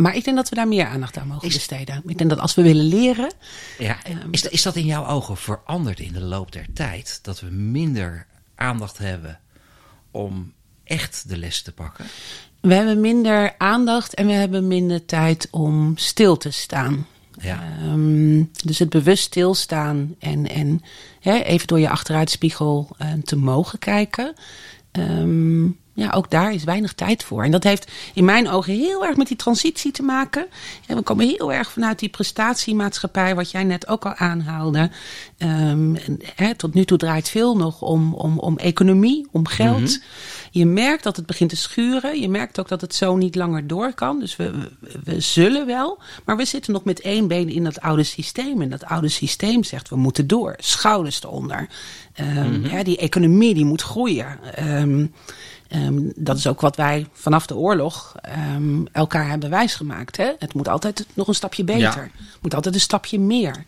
maar 0.00 0.16
ik 0.16 0.24
denk 0.24 0.36
dat 0.36 0.48
we 0.48 0.54
daar 0.54 0.68
meer 0.68 0.86
aandacht 0.86 1.16
aan 1.18 1.26
mogen 1.26 1.48
Is- 1.48 1.54
besteden. 1.54 2.02
Ik 2.06 2.18
denk 2.18 2.30
dat 2.30 2.38
als 2.38 2.54
we 2.54 2.62
willen 2.62 2.84
leren. 2.84 3.32
Ja, 3.78 3.98
Ehm, 4.04 4.28
is, 4.30 4.42
dat- 4.42 4.52
is 4.52 4.62
dat 4.62 4.76
in 4.76 4.86
jouw 4.86 5.06
ogen 5.06 5.36
veranderd 5.36 6.00
in 6.00 6.12
de 6.12 6.20
loop 6.22 6.52
der 6.52 6.66
tijd? 6.74 7.18
Dat 7.22 7.40
we 7.40 7.46
minder 7.50 8.26
aandacht 8.54 8.98
hebben 8.98 9.38
om 10.10 10.52
echt 10.84 11.28
de 11.28 11.36
les 11.36 11.62
te 11.62 11.72
pakken? 11.72 12.04
We 12.60 12.74
hebben 12.74 13.00
minder 13.00 13.54
aandacht 13.58 14.14
en 14.14 14.26
we 14.26 14.32
hebben 14.32 14.66
minder 14.66 15.04
tijd 15.04 15.48
om 15.50 15.96
stil 15.96 16.36
te 16.36 16.50
staan. 16.50 17.06
Ja. 17.40 17.62
Ehm, 17.78 18.42
dus 18.64 18.78
het 18.78 18.88
bewust 18.90 19.22
stilstaan 19.24 20.14
en, 20.18 20.48
en 20.48 20.82
hè, 21.20 21.38
even 21.38 21.66
door 21.66 21.78
je 21.80 21.88
achteruitspiegel 21.90 22.88
eh, 22.98 23.12
te 23.24 23.36
mogen 23.36 23.78
kijken. 23.78 24.34
Ehm, 24.90 25.64
ja, 26.00 26.10
ook 26.10 26.30
daar 26.30 26.52
is 26.52 26.64
weinig 26.64 26.92
tijd 26.92 27.24
voor. 27.24 27.44
En 27.44 27.50
dat 27.50 27.64
heeft 27.64 27.90
in 28.14 28.24
mijn 28.24 28.48
ogen 28.48 28.72
heel 28.72 29.06
erg 29.06 29.16
met 29.16 29.28
die 29.28 29.36
transitie 29.36 29.92
te 29.92 30.02
maken. 30.02 30.46
En 30.86 30.96
we 30.96 31.02
komen 31.02 31.28
heel 31.28 31.52
erg 31.52 31.72
vanuit 31.72 31.98
die 31.98 32.08
prestatiemaatschappij, 32.08 33.34
wat 33.34 33.50
jij 33.50 33.64
net 33.64 33.88
ook 33.88 34.06
al 34.06 34.14
aanhaalde. 34.14 34.90
Ehm, 35.38 35.94
en, 35.94 36.18
hè, 36.34 36.54
tot 36.54 36.74
nu 36.74 36.84
toe 36.84 36.98
draait 36.98 37.28
veel 37.28 37.56
nog 37.56 37.82
om, 37.82 38.14
om, 38.14 38.38
om 38.38 38.58
economie, 38.58 39.28
om 39.30 39.46
geld. 39.46 40.00
Je 40.50 40.66
merkt 40.66 41.02
dat 41.02 41.16
het 41.16 41.26
begint 41.26 41.50
te 41.50 41.56
schuren. 41.56 42.20
Je 42.20 42.28
merkt 42.28 42.60
ook 42.60 42.68
dat 42.68 42.80
het 42.80 42.94
zo 42.94 43.16
niet 43.16 43.34
langer 43.34 43.66
door 43.66 43.94
kan. 43.94 44.20
Dus 44.20 44.36
we, 44.36 44.50
we, 44.50 44.68
we 45.04 45.20
zullen 45.20 45.66
wel. 45.66 45.98
Maar 46.24 46.36
we 46.36 46.44
zitten 46.44 46.72
nog 46.72 46.84
met 46.84 47.00
één 47.00 47.28
been 47.28 47.48
in 47.48 47.64
dat 47.64 47.80
oude 47.80 48.02
systeem. 48.02 48.62
En 48.62 48.70
dat 48.70 48.84
oude 48.84 49.08
systeem 49.08 49.64
zegt 49.64 49.88
we 49.88 49.96
moeten 49.96 50.26
door. 50.26 50.54
Schouders 50.58 51.22
eronder. 51.22 51.68
Ehm, 52.12 52.64
hè, 52.64 52.82
die 52.82 52.96
economie 52.96 53.54
die 53.54 53.64
moet 53.64 53.82
groeien. 53.82 54.38
Ehm, 54.54 55.06
ehm, 55.70 55.98
dat 56.16 56.36
is 56.36 56.46
ook 56.46 56.60
wat 56.60 56.76
wij 56.76 57.06
vanaf 57.12 57.46
de 57.46 57.56
oorlog 57.56 58.14
ehm, 58.20 58.84
elkaar 58.92 59.28
hebben 59.28 59.50
wijsgemaakt. 59.50 60.16
Hè? 60.16 60.32
Het 60.38 60.54
moet 60.54 60.68
altijd 60.68 61.06
nog 61.14 61.28
een 61.28 61.34
stapje 61.34 61.64
beter. 61.64 61.80
Ja. 61.80 62.00
Het 62.02 62.42
moet 62.42 62.54
altijd 62.54 62.74
een 62.74 62.80
stapje 62.80 63.18
meer. 63.18 63.64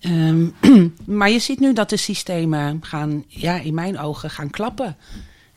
Ehm, 0.00 0.46
maar 1.18 1.30
je 1.30 1.38
ziet 1.38 1.60
nu 1.60 1.72
dat 1.72 1.90
de 1.90 1.96
systemen 1.96 2.78
gaan, 2.84 3.24
ja, 3.26 3.60
in 3.60 3.74
mijn 3.74 3.98
ogen, 3.98 4.30
gaan 4.30 4.50
klappen. 4.50 4.96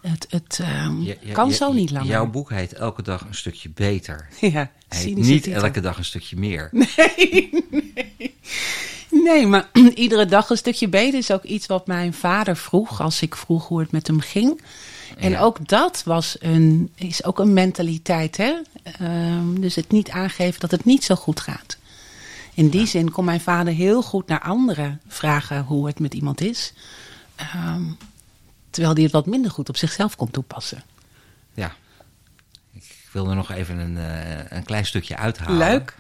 Het, 0.02 0.28
het 0.30 0.62
kan 1.32 1.52
zo 1.52 1.74
niet 1.74 1.92
langer. 1.92 2.08
Jouw 2.08 2.28
boek 2.28 2.50
heet 2.50 2.74
Elke 2.74 3.02
dag 3.02 3.22
een 3.22 3.36
stukje 3.36 3.70
beter. 3.70 4.28
ja, 4.40 4.72
heet 4.88 5.16
niet 5.16 5.44
titel. 5.44 5.64
elke 5.64 5.82
dag 5.82 5.98
een 5.98 6.06
stukje 6.06 6.38
meer. 6.38 6.70
Nee, 9.24 9.48
maar 9.48 9.70
iedere 9.96 10.26
dag 10.26 10.50
een 10.50 10.58
stukje 10.58 10.88
beter 10.88 11.20
is 11.20 11.32
ook 11.32 11.44
iets 11.44 11.66
wat 11.66 11.88
mijn 11.88 12.14
vader 12.14 12.58
vroeg 12.58 13.02
als 13.02 13.22
ik 13.22 13.36
vroeg 13.36 13.68
hoe 13.68 13.80
het 13.80 13.92
met 13.92 14.08
hem 14.08 14.20
ging. 14.20 14.62
En 15.18 15.30
Ja. 15.30 15.40
ook 15.40 15.68
dat 15.68 16.04
was 16.04 16.36
een, 16.40 16.92
is 16.96 17.24
ook 17.24 17.40
een 17.40 17.54
mentaliteit. 17.54 18.38
Hè? 18.38 18.54
Ehm, 18.84 19.60
dus 19.60 19.76
het 19.76 19.92
niet 19.92 20.10
aangeven 20.10 20.60
dat 20.60 20.72
het 20.72 20.86
niet 20.86 21.04
zo 21.04 21.16
goed 21.16 21.40
gaat. 21.40 21.78
In 22.54 22.70
die 22.70 22.86
zin 22.88 23.12
kon 23.12 23.26
mijn 23.26 23.42
vader 23.42 23.74
heel 23.74 24.02
goed 24.02 24.28
naar 24.28 24.42
anderen 24.42 25.02
vragen 25.08 25.64
hoe 25.64 25.88
het 25.88 26.00
met 26.00 26.14
iemand 26.14 26.42
is. 26.42 26.74
Ehm, 27.36 27.84
terwijl 28.70 28.94
hij 28.94 29.04
het 29.04 29.12
wat 29.12 29.26
minder 29.26 29.52
goed 29.52 29.70
op 29.70 29.78
zichzelf 29.78 30.16
kon 30.16 30.32
toepassen. 30.32 30.84
Ja. 31.54 31.76
Ik 32.74 33.10
wil 33.12 33.30
er 33.30 33.36
nog 33.36 33.52
even 33.52 33.78
een, 33.78 33.98
eh, 33.98 34.58
een 34.58 34.64
klein 34.64 34.86
stukje 34.86 35.18
uithalen. 35.18 35.58
Leuk. 35.58 35.96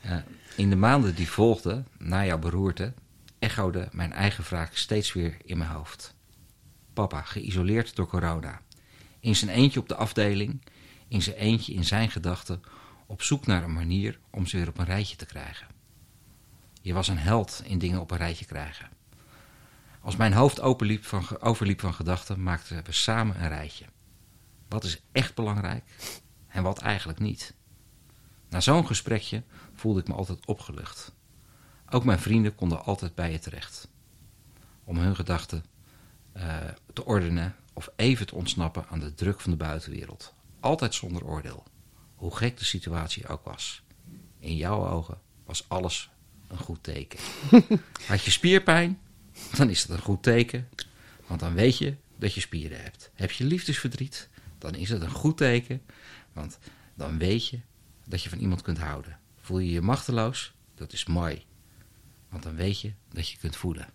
Eh, 0.00 0.16
in 0.56 0.70
de 0.70 0.76
maanden 0.76 1.14
die 1.14 1.28
volgden, 1.30 1.86
na 1.98 2.24
jouw 2.24 2.38
beroerte, 2.38 2.92
echode 3.38 3.88
mijn 3.92 4.12
eigen 4.12 4.44
vraag 4.44 4.70
steeds 4.72 5.12
weer 5.12 5.36
in 5.44 5.58
mijn 5.58 5.70
hoofd. 5.70 6.14
Papa, 6.98 7.22
geïsoleerd 7.22 7.96
door 7.96 8.06
corona. 8.06 8.60
In 9.20 9.36
zijn 9.36 9.50
eentje 9.50 9.80
op 9.80 9.88
de 9.88 9.94
afdeling, 9.94 10.62
in 11.08 11.22
zijn 11.22 11.36
eentje 11.36 11.72
in 11.72 11.84
zijn 11.84 12.10
gedachten, 12.10 12.62
op 13.06 13.22
zoek 13.22 13.46
naar 13.46 13.62
een 13.62 13.72
manier 13.72 14.18
om 14.30 14.46
ze 14.46 14.56
weer 14.56 14.68
op 14.68 14.78
een 14.78 14.84
rijtje 14.84 15.16
te 15.16 15.26
krijgen. 15.26 15.66
Je 16.82 16.92
was 16.92 17.08
een 17.08 17.18
held 17.18 17.62
in 17.64 17.78
dingen 17.78 18.00
op 18.00 18.10
een 18.10 18.16
rijtje 18.16 18.44
krijgen. 18.44 18.88
Als 20.00 20.16
mijn 20.16 20.32
hoofd 20.32 20.60
openliep 20.60 21.04
van, 21.04 21.40
overliep 21.40 21.80
van 21.80 21.94
gedachten, 21.94 22.42
maakten 22.42 22.84
we 22.84 22.92
samen 22.92 23.42
een 23.42 23.48
rijtje. 23.48 23.84
Wat 24.68 24.84
is 24.84 25.02
echt 25.12 25.34
belangrijk 25.34 25.84
en 26.48 26.62
wat 26.62 26.78
eigenlijk 26.78 27.18
niet? 27.18 27.54
Na 28.48 28.60
zo'n 28.60 28.86
gesprekje 28.86 29.42
voelde 29.74 30.00
ik 30.00 30.08
me 30.08 30.14
altijd 30.14 30.46
opgelucht. 30.46 31.14
Ook 31.90 32.04
mijn 32.04 32.18
vrienden 32.18 32.54
konden 32.54 32.84
altijd 32.84 33.14
bij 33.14 33.32
je 33.32 33.38
terecht. 33.38 33.88
Om 34.84 34.98
hun 34.98 35.16
gedachten 35.16 35.64
te 36.92 37.04
ordenen 37.04 37.56
of 37.72 37.88
even 37.96 38.26
te 38.26 38.34
ontsnappen 38.34 38.86
aan 38.88 39.00
de 39.00 39.14
druk 39.14 39.40
van 39.40 39.50
de 39.50 39.56
buitenwereld. 39.56 40.34
Altijd 40.60 40.94
zonder 40.94 41.24
oordeel, 41.24 41.64
hoe 42.14 42.36
gek 42.36 42.58
de 42.58 42.64
situatie 42.64 43.28
ook 43.28 43.44
was. 43.44 43.82
In 44.38 44.56
jouw 44.56 44.88
ogen 44.88 45.20
was 45.44 45.68
alles 45.68 46.10
een 46.48 46.58
goed 46.58 46.82
teken. 46.82 47.18
Had 48.06 48.22
je 48.22 48.30
spierpijn, 48.30 48.98
dan 49.56 49.70
is 49.70 49.86
dat 49.86 49.96
een 49.96 50.02
goed 50.02 50.22
teken. 50.22 50.68
Want 51.26 51.40
dan 51.40 51.54
weet 51.54 51.78
je 51.78 51.94
dat 52.16 52.34
je 52.34 52.40
spieren 52.40 52.82
hebt. 52.82 53.10
Heb 53.14 53.30
je 53.30 53.44
liefdesverdriet, 53.44 54.28
dan 54.58 54.74
is 54.74 54.88
het 54.88 55.02
een 55.02 55.10
goed 55.10 55.36
teken. 55.36 55.82
Want 56.32 56.58
dan 56.94 57.18
weet 57.18 57.48
je 57.48 57.60
dat 58.04 58.22
je 58.22 58.28
van 58.28 58.38
iemand 58.38 58.62
kunt 58.62 58.78
houden. 58.78 59.18
Voel 59.40 59.58
je 59.58 59.70
je 59.70 59.80
machteloos, 59.80 60.52
dat 60.74 60.92
is 60.92 61.06
mooi. 61.06 61.44
Want 62.28 62.42
dan 62.42 62.54
weet 62.54 62.80
je 62.80 62.92
dat 63.12 63.28
je 63.28 63.38
kunt 63.38 63.56
voelen. 63.56 63.88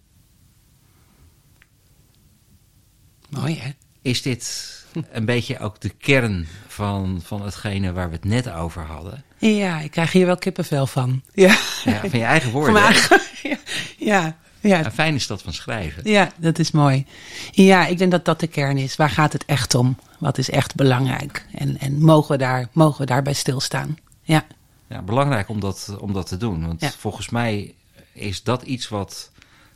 Mooi 3.34 3.60
hè? 3.60 3.70
Is 4.02 4.22
dit 4.22 4.72
een 5.12 5.26
beetje 5.26 5.60
ook 5.60 5.80
de 5.82 5.90
kern 5.90 6.48
van, 6.68 7.22
van 7.24 7.42
hetgene 7.42 7.94
waar 7.94 8.10
we 8.10 8.16
het 8.16 8.26
net 8.26 8.52
over 8.52 8.82
hadden? 8.82 9.24
Ja, 9.38 9.80
ik 9.80 9.92
krijg 9.92 10.12
hier 10.12 10.26
wel 10.26 10.38
kippenvel 10.38 10.88
van. 10.88 11.22
Ja, 11.34 11.58
Ja, 11.84 12.00
van 12.00 12.20
je 12.20 12.26
eigen 12.26 12.52
Van 12.52 12.62
woorden. 12.62 12.82
eigen- 12.84 13.22
ja, 13.50 13.58
ja, 13.98 14.38
ja, 14.60 14.84
En 14.84 14.92
fijn 14.92 15.16
is 15.16 15.28
dat 15.28 15.42
van 15.42 15.54
schrijven. 15.54 16.10
ja, 16.10 16.32
dat 16.38 16.60
is 16.60 16.72
mooi. 16.72 17.06
Ja, 17.52 17.86
ik 17.88 17.98
denk 17.98 18.12
dat 18.12 18.26
dat 18.26 18.40
de 18.40 18.48
kern 18.48 18.78
is. 18.78 18.96
Waar 18.96 19.10
gaat 19.10 19.34
het 19.34 19.46
echt 19.46 19.76
om? 19.76 19.98
Wat 20.20 20.38
is 20.38 20.50
echt 20.50 20.76
belangrijk? 20.76 21.46
En, 21.54 21.78
en 21.80 22.02
mogen, 22.02 22.32
we 22.32 22.38
daar, 22.38 22.68
mogen 22.72 23.00
we 23.00 23.06
daarbij 23.06 23.34
stilstaan? 23.34 23.98
Ja, 24.22 24.46
Ja, 24.88 25.02
belangrijk 25.02 25.50
om 25.50 25.60
dat, 25.60 25.96
om 26.00 26.14
dat 26.14 26.28
te 26.28 26.38
doen. 26.38 26.66
Want 26.68 26.82
Ja. 26.82 26.92
volgens 26.92 27.30
mij 27.30 27.74
is 28.14 28.44
dat 28.44 28.62
iets 28.64 28.90
wat 28.90 29.32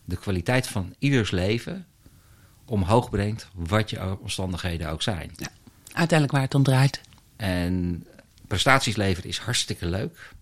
de 0.06 0.16
kwaliteit 0.16 0.68
van 0.68 0.94
ieders 1.00 1.32
leven 1.32 1.86
omhoog 2.70 3.10
brengt, 3.10 3.48
wat 3.54 3.90
je 3.90 4.20
omstandigheden 4.20 4.90
ook 4.90 5.02
zijn. 5.02 5.32
uiteindelijk 5.92 6.32
waar 6.32 6.42
het 6.42 6.56
om 6.56 6.64
draait. 6.64 7.02
En 7.36 8.06
prestaties 8.48 8.96
leveren 8.96 9.30
is 9.30 9.38
hartstikke 9.38 9.86
leuk. 9.86 10.34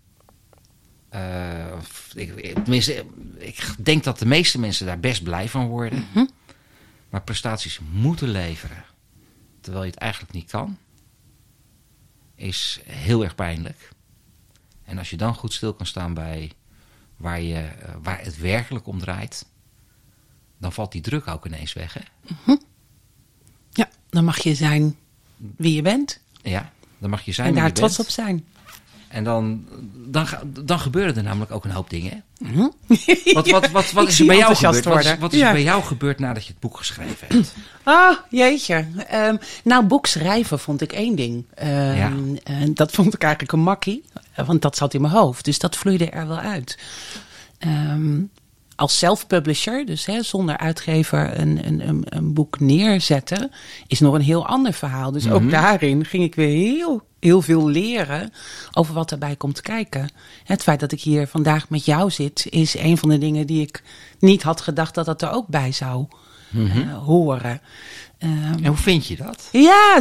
Eh, 1.08 1.72
ik, 2.14 2.34
ik- 2.34 2.54
tenminste, 2.54 3.04
ik 3.38 3.74
denk 3.78 4.04
dat 4.04 4.18
de 4.18 4.26
meeste 4.26 4.58
mensen 4.58 4.86
daar 4.86 5.00
best 5.00 5.22
blij 5.22 5.48
van 5.48 5.66
worden. 5.66 6.04
Maar 7.10 7.22
prestaties 7.22 7.80
moeten 7.92 8.28
leveren, 8.28 8.84
terwijl 9.60 9.84
je 9.84 9.90
het 9.90 9.98
eigenlijk 10.00 10.32
niet 10.32 10.50
kan, 10.50 10.78
is 12.34 12.80
heel 12.84 13.22
erg 13.24 13.34
pijnlijk. 13.34 13.88
En 14.84 14.98
als 14.98 15.10
je 15.10 15.16
dan 15.16 15.34
goed 15.34 15.52
stil 15.52 15.74
kan 15.74 15.86
staan 15.86 16.14
bij 16.14 16.50
waar, 17.16 17.40
je, 17.40 17.58
eh, 17.58 17.94
waar 18.02 18.20
het 18.20 18.38
werkelijk 18.38 18.86
om 18.86 18.98
draait, 18.98 19.46
dan 20.66 20.74
valt 20.74 20.92
die 20.92 21.00
druk 21.00 21.28
ook 21.28 21.46
ineens 21.46 21.72
weg. 21.72 21.94
Hè? 21.94 22.54
Ja, 23.72 23.88
dan 24.10 24.24
mag 24.24 24.38
je 24.38 24.54
zijn 24.54 24.96
wie 25.56 25.74
je 25.74 25.82
bent. 25.82 26.20
Ja, 26.42 26.70
dan 26.98 27.10
mag 27.10 27.22
je 27.22 27.32
zijn 27.32 27.46
en 27.46 27.52
wie 27.52 27.62
daar 27.62 27.70
je 27.70 27.76
trots 27.76 27.96
bent. 27.96 28.08
op 28.08 28.14
zijn. 28.14 28.44
En 29.08 29.24
dan, 29.24 29.64
dan, 30.06 30.26
dan 30.64 30.78
gebeuren 30.78 31.16
er 31.16 31.22
namelijk 31.22 31.50
ook 31.50 31.64
een 31.64 31.70
hoop 31.70 31.90
dingen. 31.90 32.10
Hè? 32.10 32.50
Mhm. 32.50 32.66
Wat, 33.34 33.48
wat, 33.50 33.70
wat, 33.70 33.92
wat 33.92 34.08
is 34.08 34.20
er 34.20 34.26
bij 34.26 34.36
jou 34.36 34.54
gebeurd? 34.54 34.84
Wat 34.84 34.94
is, 34.98 35.04
worden. 35.04 35.20
wat 35.20 35.32
is 35.32 35.38
Ja. 35.38 35.46
er 35.46 35.52
bij 35.52 35.62
jou 35.62 35.82
gebeurd 35.82 36.18
nadat 36.18 36.44
je 36.46 36.50
het 36.52 36.60
boek 36.60 36.76
geschreven 36.76 37.26
hebt? 37.28 37.54
Ah, 37.82 38.16
jeetje. 38.30 38.86
Ehm, 39.08 39.36
nou, 39.64 39.84
boek 39.84 40.06
schrijven 40.06 40.58
vond 40.58 40.80
ik 40.80 40.92
één 40.92 41.16
ding. 41.16 41.44
Ehm, 41.54 41.96
Ja. 41.96 42.12
en 42.44 42.74
dat 42.74 42.92
vond 42.92 43.14
ik 43.14 43.22
eigenlijk 43.22 43.52
een 43.52 43.60
makkie. 43.62 44.04
Want 44.46 44.62
dat 44.62 44.76
zat 44.76 44.94
in 44.94 45.00
mijn 45.00 45.12
hoofd. 45.12 45.44
Dus 45.44 45.58
dat 45.58 45.76
vloeide 45.76 46.10
er 46.10 46.28
wel 46.28 46.38
uit. 46.38 46.78
Ehm, 47.58 48.20
als 48.76 48.98
self-publisher, 48.98 49.86
dus 49.86 50.06
hè, 50.06 50.22
zonder 50.22 50.56
uitgever 50.58 51.38
een, 51.40 51.66
een, 51.66 51.88
een, 51.88 52.04
een 52.08 52.32
boek 52.34 52.60
neerzetten, 52.60 53.50
is 53.86 54.00
nog 54.00 54.14
een 54.14 54.20
heel 54.20 54.46
ander 54.46 54.72
verhaal. 54.72 55.10
Dus 55.12 55.30
ook 55.30 55.50
daarin 55.50 56.04
ging 56.04 56.22
ik 56.24 56.34
weer 56.34 56.48
heel, 56.76 57.02
heel 57.20 57.42
veel 57.42 57.68
leren 57.68 58.32
over 58.72 58.94
wat 58.94 59.10
erbij 59.10 59.36
komt 59.36 59.60
kijken. 59.60 60.08
Het 60.44 60.62
feit 60.62 60.80
dat 60.80 60.92
ik 60.92 61.00
hier 61.00 61.26
vandaag 61.26 61.68
met 61.68 61.84
jou 61.84 62.10
zit, 62.10 62.46
is 62.50 62.78
een 62.78 62.98
van 62.98 63.08
de 63.08 63.18
dingen 63.18 63.46
die 63.46 63.60
ik 63.60 63.82
niet 64.18 64.42
had 64.42 64.60
gedacht 64.60 64.94
dat 64.94 65.06
dat 65.06 65.22
er 65.22 65.30
ook 65.30 65.46
bij 65.46 65.72
zou 65.72 66.06
eh, 66.54 67.04
horen. 67.04 67.60
Ehm, 68.18 68.32
En 68.62 68.66
hoe 68.66 68.76
vind 68.76 69.06
je 69.06 69.16
dat? 69.16 69.48
ja, 69.52 70.00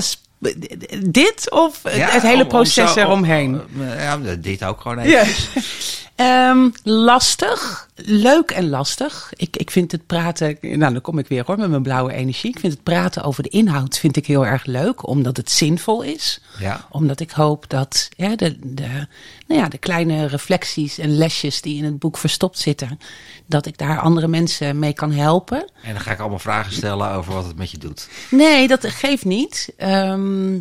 dit 1.10 1.52
of 1.52 1.84
het- 1.84 1.96
Ja, 1.96 2.10
het 2.10 2.22
hele 2.22 2.36
om- 2.36 2.42
om 2.42 2.48
proces 2.48 2.94
zo- 2.94 3.00
eromheen? 3.00 3.62
om- 3.76 3.84
Ja, 3.84 4.18
dit 4.40 4.64
ook 4.64 4.82
gewoon 4.82 5.00
even. 5.00 5.12
Ja. 5.12 5.24
Ehm, 6.16 6.70
lastig, 6.84 7.90
leuk 7.96 8.52
en 8.52 8.70
lastig. 8.70 9.34
Ik, 9.36 9.58
ik 9.58 9.72
vind 9.72 9.92
het 9.92 10.06
praten, 10.06 10.58
nou 10.62 10.94
dan 10.94 11.02
kom 11.02 11.18
ik 11.18 11.28
weer 11.28 11.44
hoor 11.46 11.58
met 11.58 11.70
mijn 11.70 11.82
blauwe 11.82 12.14
energie. 12.14 12.50
Ik 12.50 12.60
vind 12.60 12.74
het 12.74 12.84
praten 12.84 13.24
over 13.24 13.44
de 13.44 13.50
inhoud 13.50 13.98
vind 13.98 14.16
ik 14.18 14.26
heel 14.26 14.46
erg 14.46 14.66
leuk, 14.66 15.08
omdat 15.08 15.38
het 15.38 15.52
zinvol 15.52 16.02
is. 16.02 16.42
Ja. 16.60 16.88
Omdat 16.90 17.20
ik 17.20 17.32
hoop 17.32 17.70
dat 17.70 18.10
ja, 18.16 18.36
de, 18.36 18.58
de, 18.64 19.08
nou 19.48 19.62
ja, 19.62 19.70
de 19.70 19.78
kleine 19.78 20.26
reflecties 20.26 20.98
en 20.98 21.18
lesjes 21.18 21.62
die 21.62 21.78
in 21.78 21.84
het 21.84 22.00
boek 22.00 22.18
verstopt 22.18 22.60
zitten, 22.60 23.00
dat 23.46 23.66
ik 23.66 23.78
daar 23.78 24.00
andere 24.00 24.28
mensen 24.28 24.80
mee 24.80 24.94
kan 24.94 25.12
helpen. 25.12 25.70
En 25.82 25.94
dan 25.94 26.02
ga 26.02 26.12
ik 26.12 26.20
allemaal 26.20 26.40
vragen 26.40 26.74
stellen 26.74 27.12
over 27.12 27.34
wat 27.34 27.46
het 27.46 27.58
met 27.58 27.72
je 27.72 27.78
doet. 27.78 28.10
Nee, 28.30 28.68
dat 28.68 28.86
geeft 28.88 29.26
niet. 29.26 29.74
Ehm, 29.78 30.58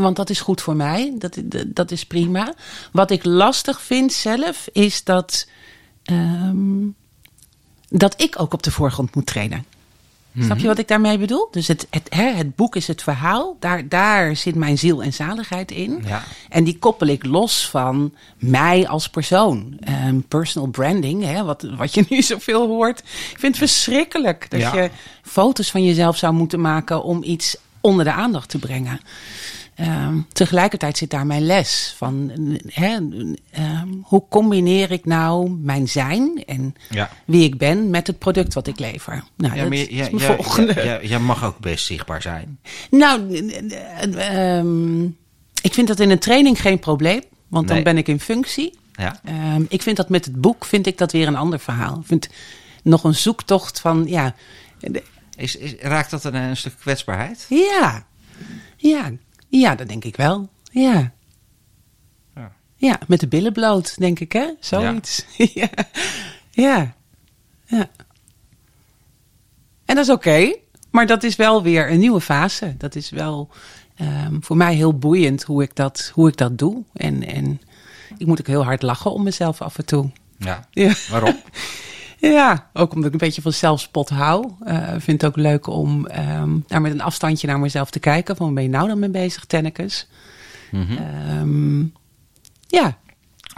want 0.00 0.16
dat 0.16 0.30
is 0.30 0.40
goed 0.40 0.60
voor 0.60 0.76
mij. 0.76 1.14
Dat, 1.18 1.38
dat 1.66 1.90
is 1.90 2.04
prima. 2.06 2.54
Wat 2.92 3.10
ik 3.10 3.24
lastig 3.24 3.80
vind 3.82 4.12
zelf 4.12 4.68
is 4.72 5.04
dat. 5.04 5.48
ehm, 6.04 6.86
dat 7.90 8.20
ik 8.20 8.40
ook 8.40 8.52
op 8.52 8.62
de 8.62 8.70
voorgrond 8.70 9.14
moet 9.14 9.26
treden. 9.26 9.64
Snap 10.40 10.58
je 10.58 10.66
wat 10.66 10.78
ik 10.78 10.88
daarmee 10.88 11.18
bedoel? 11.18 11.48
Dus 11.50 11.68
het, 11.68 11.86
het, 11.90 12.06
hè, 12.08 12.22
het 12.32 12.56
boek 12.56 12.76
is 12.76 12.86
het 12.86 13.02
verhaal. 13.02 13.56
Daar, 13.60 13.88
daar 13.88 14.36
zit 14.36 14.54
mijn 14.54 14.78
ziel 14.78 15.02
en 15.02 15.12
zaligheid 15.12 15.70
in. 15.70 16.02
Ja. 16.06 16.24
En 16.48 16.64
die 16.64 16.78
koppel 16.78 17.06
ik 17.06 17.24
los 17.26 17.68
van 17.68 18.14
mij 18.36 18.88
als 18.88 19.08
persoon. 19.08 19.76
Ehm, 19.80 20.20
personal 20.28 20.68
branding, 20.68 21.24
hè, 21.24 21.44
wat, 21.44 21.62
wat 21.76 21.94
je 21.94 22.04
nu 22.08 22.22
zoveel 22.22 22.66
hoort. 22.66 22.98
Ik 22.98 23.36
vind 23.38 23.58
het 23.58 23.70
verschrikkelijk 23.70 24.50
dat 24.50 24.60
Ja. 24.60 24.74
je 24.74 24.90
foto's 25.22 25.70
van 25.70 25.84
jezelf 25.84 26.16
zou 26.16 26.32
moeten 26.34 26.60
maken 26.60 27.02
om 27.02 27.22
iets 27.22 27.56
onder 27.80 28.04
de 28.04 28.12
aandacht 28.12 28.48
te 28.48 28.58
brengen. 28.58 29.00
Ehm, 29.78 30.18
tegelijkertijd 30.32 30.96
zit 30.98 31.10
daar 31.10 31.26
mijn 31.26 31.42
les 31.46 31.94
van 31.96 32.30
ehm, 32.74 33.04
hoe 34.02 34.24
combineer 34.28 34.90
ik 34.90 35.04
nou 35.04 35.50
mijn 35.50 35.88
zijn 35.88 36.42
en 36.46 36.74
Ja. 36.90 37.10
wie 37.24 37.44
ik 37.44 37.58
ben 37.58 37.90
met 37.90 38.06
het 38.06 38.18
product 38.18 38.54
wat 38.54 38.66
ik 38.66 38.78
lever. 38.78 39.24
Nou, 39.36 39.54
Ja, 39.54 39.60
dat 39.60 39.68
maar 39.68 39.78
je- 39.78 39.88
is 39.88 39.96
ja, 39.96 40.08
mijn 40.10 40.18
ja, 40.18 40.34
volgende. 40.34 40.74
ja, 40.74 40.82
ja, 40.82 41.02
jij 41.02 41.18
mag 41.18 41.44
ook 41.44 41.58
best 41.58 41.86
zichtbaar 41.86 42.22
zijn. 42.22 42.58
Nou, 42.90 43.34
eh, 43.36 43.72
eh, 44.02 44.58
ehm, 44.58 45.04
ik 45.62 45.74
vind 45.74 45.88
dat 45.88 46.00
in 46.00 46.10
een 46.10 46.18
training 46.18 46.60
geen 46.60 46.78
probleem, 46.78 47.22
want 47.48 47.68
dan 47.68 47.82
ben 47.82 47.96
ik 47.98 48.08
in 48.08 48.20
functie. 48.20 48.78
Ja. 48.92 49.20
Ik 49.68 49.82
vind 49.82 49.96
dat 49.96 50.08
met 50.08 50.24
het 50.24 50.40
boek 50.40 50.64
vind 50.64 50.86
ik 50.86 50.98
dat 50.98 51.12
weer 51.12 51.26
een 51.26 51.36
ander 51.36 51.58
verhaal. 51.60 51.98
Ik 52.00 52.06
vind 52.06 52.28
nog 52.82 53.04
een 53.04 53.14
zoektocht 53.14 53.80
van 53.80 54.04
ja, 54.06 54.34
is, 55.36 55.56
raakt 55.80 56.10
dat 56.10 56.24
een, 56.24 56.34
een 56.34 56.56
stuk 56.56 56.74
kwetsbaarheid? 56.80 57.46
ja, 57.48 58.06
ja, 58.76 59.10
ja, 59.48 59.74
dat 59.74 59.88
denk 59.88 60.04
ik 60.04 60.16
wel. 60.16 60.48
Ja. 60.70 61.12
Ja. 62.34 62.52
Ja, 62.76 63.00
met 63.06 63.20
de 63.20 63.28
billen 63.28 63.52
bloot, 63.52 63.98
denk 63.98 64.20
ik, 64.20 64.32
hè? 64.32 64.50
Zoiets. 64.60 65.24
Ja. 65.36 65.68
ja. 66.50 66.94
ja. 67.64 67.88
En 69.84 69.94
dat 69.94 70.04
is 70.04 70.10
oké, 70.10 70.56
maar 70.90 71.06
dat 71.06 71.22
is 71.22 71.36
wel 71.36 71.62
weer 71.62 71.90
een 71.90 71.98
nieuwe 71.98 72.20
fase. 72.20 72.74
Dat 72.78 72.94
is 72.94 73.10
wel 73.10 73.48
ehm, 73.96 74.40
voor 74.40 74.56
mij 74.56 74.74
heel 74.74 74.98
boeiend 74.98 75.42
hoe 75.42 75.62
ik 75.62 75.74
dat, 75.74 76.10
hoe 76.14 76.28
ik 76.28 76.36
dat 76.36 76.58
doe. 76.58 76.82
En, 76.92 77.26
en 77.26 77.60
ik 78.18 78.26
moet 78.26 78.40
ook 78.40 78.46
heel 78.46 78.64
hard 78.64 78.82
lachen 78.82 79.12
om 79.12 79.22
mezelf 79.22 79.62
af 79.62 79.78
en 79.78 79.84
toe. 79.84 80.10
Ja. 80.38 80.68
Ja. 80.70 80.94
Waarom? 81.10 81.36
Ja, 82.20 82.70
ook 82.72 82.92
omdat 82.92 83.06
ik 83.06 83.12
een 83.12 83.18
beetje 83.26 83.42
van 83.42 83.52
zelfspot 83.52 84.08
hou. 84.08 84.52
Eh 84.64 84.88
vind 84.98 85.22
het 85.22 85.24
ook 85.30 85.36
leuk 85.36 85.66
om 85.66 86.06
ehm, 86.06 86.50
daar 86.66 86.80
met 86.80 86.92
een 86.92 87.00
afstandje 87.00 87.46
naar 87.46 87.58
mezelf 87.60 87.90
te 87.90 87.98
kijken. 87.98 88.36
Van, 88.36 88.46
waar 88.46 88.54
ben 88.54 88.62
je 88.62 88.68
nou 88.68 88.88
dan 88.88 88.98
mee 88.98 89.10
bezig, 89.10 89.44
Tennekes? 89.44 90.08
Mhm. 90.70 90.96
Ehm, 90.96 91.80
ja, 92.66 92.96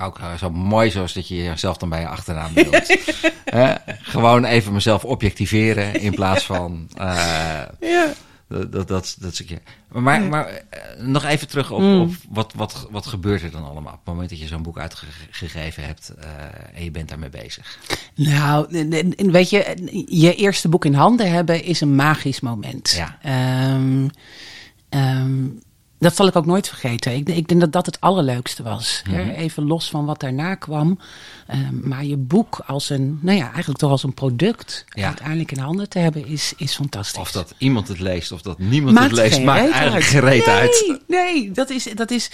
Ook 0.03 0.19
eh, 0.19 0.35
zo 0.35 0.51
mooi 0.51 0.91
zoals 0.91 1.13
dat 1.13 1.29
je 1.29 1.37
jezelf 1.37 1.77
dan 1.77 1.89
bij 1.89 2.01
je 2.01 2.09
achternaam. 2.09 2.51
Hè? 3.45 3.75
Gewoon 4.03 4.45
even 4.45 4.73
mezelf 4.73 5.05
objectiveren 5.05 6.01
in 6.01 6.15
plaats 6.15 6.47
van... 6.47 6.89
eh, 6.97 7.63
ja. 7.81 8.13
Dat, 8.51 8.73
dat, 8.73 8.89
dat, 8.89 9.17
dat 9.21 9.35
stukje. 9.35 9.61
Maar, 9.89 10.23
maar 10.23 10.47
eh, 10.47 11.03
nog 11.03 11.25
even 11.25 11.49
terug 11.49 11.71
op, 11.71 11.81
Mm. 11.81 12.01
op 12.01 12.13
wat, 12.29 12.53
wat, 12.57 12.89
wat 12.91 13.07
gebeurt 13.07 13.43
er 13.43 13.51
dan 13.51 13.65
allemaal... 13.65 13.93
op 13.93 13.99
het 13.99 14.09
moment 14.09 14.31
dat 14.31 14.39
je 14.39 14.47
zo'n 14.47 14.63
boek 14.63 14.79
uitgegeven 14.79 15.85
hebt 15.87 16.09
eh, 16.19 16.29
en 16.75 16.85
je 16.85 16.91
bent 16.91 17.09
daarmee 17.09 17.31
bezig. 17.31 17.79
Nou, 18.15 18.67
weet 19.17 19.51
je, 19.51 20.05
je 20.09 20.35
eerste 20.35 20.69
boek 20.69 20.85
in 20.85 20.95
handen 20.95 21.33
hebben 21.33 21.65
is 21.65 21.81
een 21.81 21.95
magisch 21.95 22.41
moment. 22.41 22.91
Ja. 22.91 23.19
Ehm, 23.23 24.09
ehm, 24.89 25.47
dat 26.01 26.17
zal 26.17 26.27
ik 26.27 26.37
ook 26.37 26.47
nooit 26.47 26.69
vergeten. 26.69 27.15
Ik, 27.15 27.29
ik 27.29 27.49
denk 27.49 27.61
dat 27.61 27.73
dat 27.73 27.87
het 27.87 28.01
allerleukste 28.01 28.63
was. 28.63 29.03
hè. 29.11 29.25
Mhm. 29.25 29.31
Even 29.31 29.67
los 29.67 29.89
van 29.91 30.05
wat 30.05 30.21
daarna 30.21 30.55
kwam. 30.55 30.99
Ehm, 31.47 31.89
maar 31.89 32.05
je 32.05 32.17
boek 32.17 32.63
als 32.67 32.91
een, 32.91 33.19
nou 33.23 33.37
ja, 33.37 33.45
eigenlijk 33.49 33.79
toch 33.79 33.91
als 33.91 34.03
een 34.03 34.15
product 34.15 34.85
Ja. 34.89 35.07
uiteindelijk 35.07 35.53
in 35.53 35.59
handen 35.59 35.89
te 35.89 35.99
hebben, 35.99 36.27
is, 36.27 36.53
is 36.57 36.75
fantastisch. 36.75 37.21
Of 37.21 37.31
dat 37.33 37.55
iemand 37.59 37.89
het 37.89 37.99
leest 38.01 38.33
of 38.33 38.43
dat 38.43 38.59
niemand 38.59 38.99
het 38.99 39.13
leest, 39.13 39.43
maakt 39.43 39.61
eigenlijk 39.71 39.95
uit. 39.95 40.05
geen 40.05 40.21
reet 40.21 40.47
nee, 40.47 40.55
uit. 40.55 41.01
Nee, 41.09 41.51
dat 41.51 41.71
is, 41.71 41.85
dat 41.95 42.11
is, 42.11 42.31